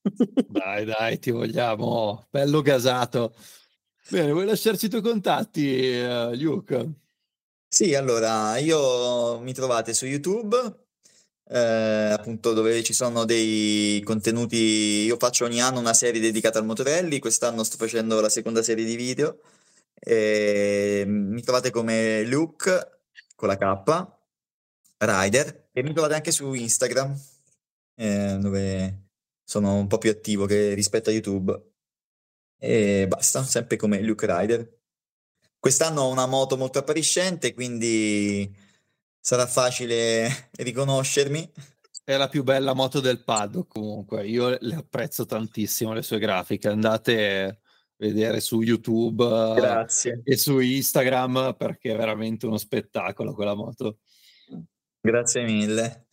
dai, 0.49 0.83
dai, 0.83 1.17
ti 1.19 1.31
vogliamo. 1.31 2.27
Bello 2.29 2.61
gasato. 2.61 3.33
Bene, 4.09 4.31
vuoi 4.31 4.45
lasciarci 4.45 4.87
i 4.87 4.89
tuoi 4.89 5.01
contatti, 5.01 5.79
uh, 5.93 6.35
Luke? 6.35 6.91
Sì, 7.67 7.95
allora, 7.95 8.57
io 8.57 9.39
mi 9.39 9.53
trovate 9.53 9.93
su 9.93 10.05
YouTube 10.05 10.84
eh, 11.47 12.09
appunto 12.11 12.53
dove 12.53 12.83
ci 12.83 12.93
sono 12.93 13.25
dei 13.25 14.01
contenuti. 14.03 15.03
Io 15.05 15.17
faccio 15.17 15.45
ogni 15.45 15.61
anno 15.61 15.79
una 15.79 15.93
serie 15.93 16.21
dedicata 16.21 16.59
al 16.59 16.65
motorelli, 16.65 17.19
quest'anno 17.19 17.63
sto 17.63 17.77
facendo 17.77 18.19
la 18.21 18.29
seconda 18.29 18.63
serie 18.63 18.85
di 18.85 18.95
video. 18.95 19.39
E 19.93 21.03
mi 21.07 21.41
trovate 21.41 21.71
come 21.71 22.23
Luke 22.25 22.99
con 23.35 23.47
la 23.47 23.57
K, 23.57 24.07
Rider, 24.97 25.69
e 25.71 25.83
mi 25.83 25.93
trovate 25.93 26.15
anche 26.15 26.31
su 26.31 26.53
Instagram, 26.53 27.19
eh, 27.95 28.37
dove 28.39 29.09
sono 29.43 29.75
un 29.75 29.87
po' 29.87 29.97
più 29.97 30.09
attivo 30.09 30.45
che 30.45 30.73
rispetto 30.73 31.09
a 31.09 31.13
YouTube. 31.13 31.71
E 32.57 33.05
basta, 33.07 33.43
sempre 33.43 33.77
come 33.77 34.01
Luke 34.01 34.25
Rider. 34.27 34.79
Quest'anno 35.59 36.01
ho 36.01 36.11
una 36.11 36.25
moto 36.27 36.57
molto 36.57 36.79
appariscente, 36.79 37.53
quindi 37.53 38.53
sarà 39.25 39.47
facile 39.47 40.49
riconoscermi. 40.51 41.51
È 42.03 42.15
la 42.15 42.27
più 42.27 42.43
bella 42.43 42.75
moto 42.75 42.99
del 42.99 43.23
paddock 43.23 43.71
comunque, 43.71 44.27
io 44.27 44.55
le 44.59 44.75
apprezzo 44.75 45.25
tantissimo 45.25 45.93
le 45.93 46.03
sue 46.03 46.19
grafiche, 46.19 46.67
andate 46.67 47.43
a 47.43 47.57
vedere 47.97 48.39
su 48.39 48.61
YouTube 48.61 49.25
Grazie. 49.55 50.21
e 50.23 50.37
su 50.37 50.59
Instagram 50.59 51.55
perché 51.57 51.93
è 51.93 51.97
veramente 51.97 52.45
uno 52.45 52.59
spettacolo 52.59 53.33
quella 53.33 53.55
moto. 53.55 53.97
Grazie 55.01 55.43
mille. 55.43 56.05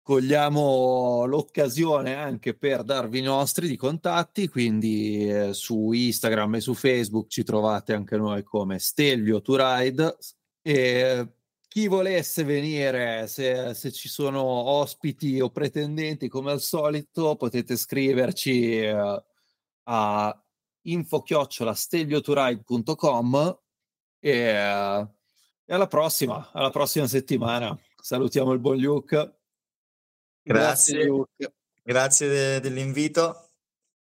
Cogliamo 0.00 1.26
l'occasione 1.26 2.14
anche 2.14 2.54
per 2.54 2.82
darvi 2.82 3.18
i 3.18 3.22
nostri 3.22 3.68
di 3.68 3.76
contatti, 3.76 4.48
quindi 4.48 5.28
eh, 5.28 5.52
su 5.52 5.92
Instagram 5.92 6.54
e 6.54 6.60
su 6.60 6.72
Facebook 6.72 7.28
ci 7.28 7.42
trovate 7.42 7.92
anche 7.92 8.16
noi 8.16 8.42
come 8.42 8.78
Stelvio 8.78 9.42
to 9.42 9.56
Ride, 9.58 10.16
E 10.62 11.28
chi 11.70 11.86
volesse 11.86 12.42
venire, 12.42 13.28
se, 13.28 13.74
se, 13.74 13.92
ci 13.92 14.08
sono 14.08 14.42
ospiti 14.42 15.40
o 15.40 15.50
pretendenti, 15.50 16.26
come 16.26 16.50
al 16.50 16.60
solito, 16.60 17.36
potete 17.36 17.76
scriverci 17.76 18.86
uh, 18.86 19.22
a 19.84 20.44
info-steglioturide.com 20.82 23.58
e, 24.18 24.50
uh, 24.50 25.08
e 25.64 25.72
alla 25.72 25.86
prossima, 25.86 26.50
alla 26.52 26.70
prossima 26.70 27.06
settimana. 27.06 27.78
Salutiamo 28.02 28.50
il 28.50 28.58
buon 28.58 28.78
Luke. 28.78 29.16
Grazie, 30.42 30.44
Grazie 30.94 31.04
Luke. 31.04 31.54
Grazie 31.84 32.28
de- 32.28 32.58
dell'invito. 32.58 33.50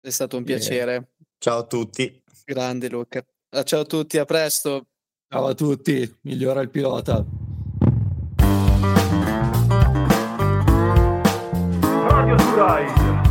È 0.00 0.10
stato 0.10 0.36
un 0.36 0.44
piacere. 0.44 1.14
Ciao 1.38 1.58
a 1.58 1.66
tutti. 1.66 2.22
Grande 2.44 2.88
Luca. 2.88 3.26
Ah, 3.48 3.64
ciao 3.64 3.80
a 3.80 3.86
tutti, 3.86 4.18
a 4.18 4.24
presto. 4.24 4.86
Ciao 5.32 5.46
a 5.46 5.54
tutti, 5.54 6.12
migliora 6.22 6.60
il 6.60 6.70
pilota. 6.70 7.24
Radio 12.08 12.36
Suride. 12.36 13.29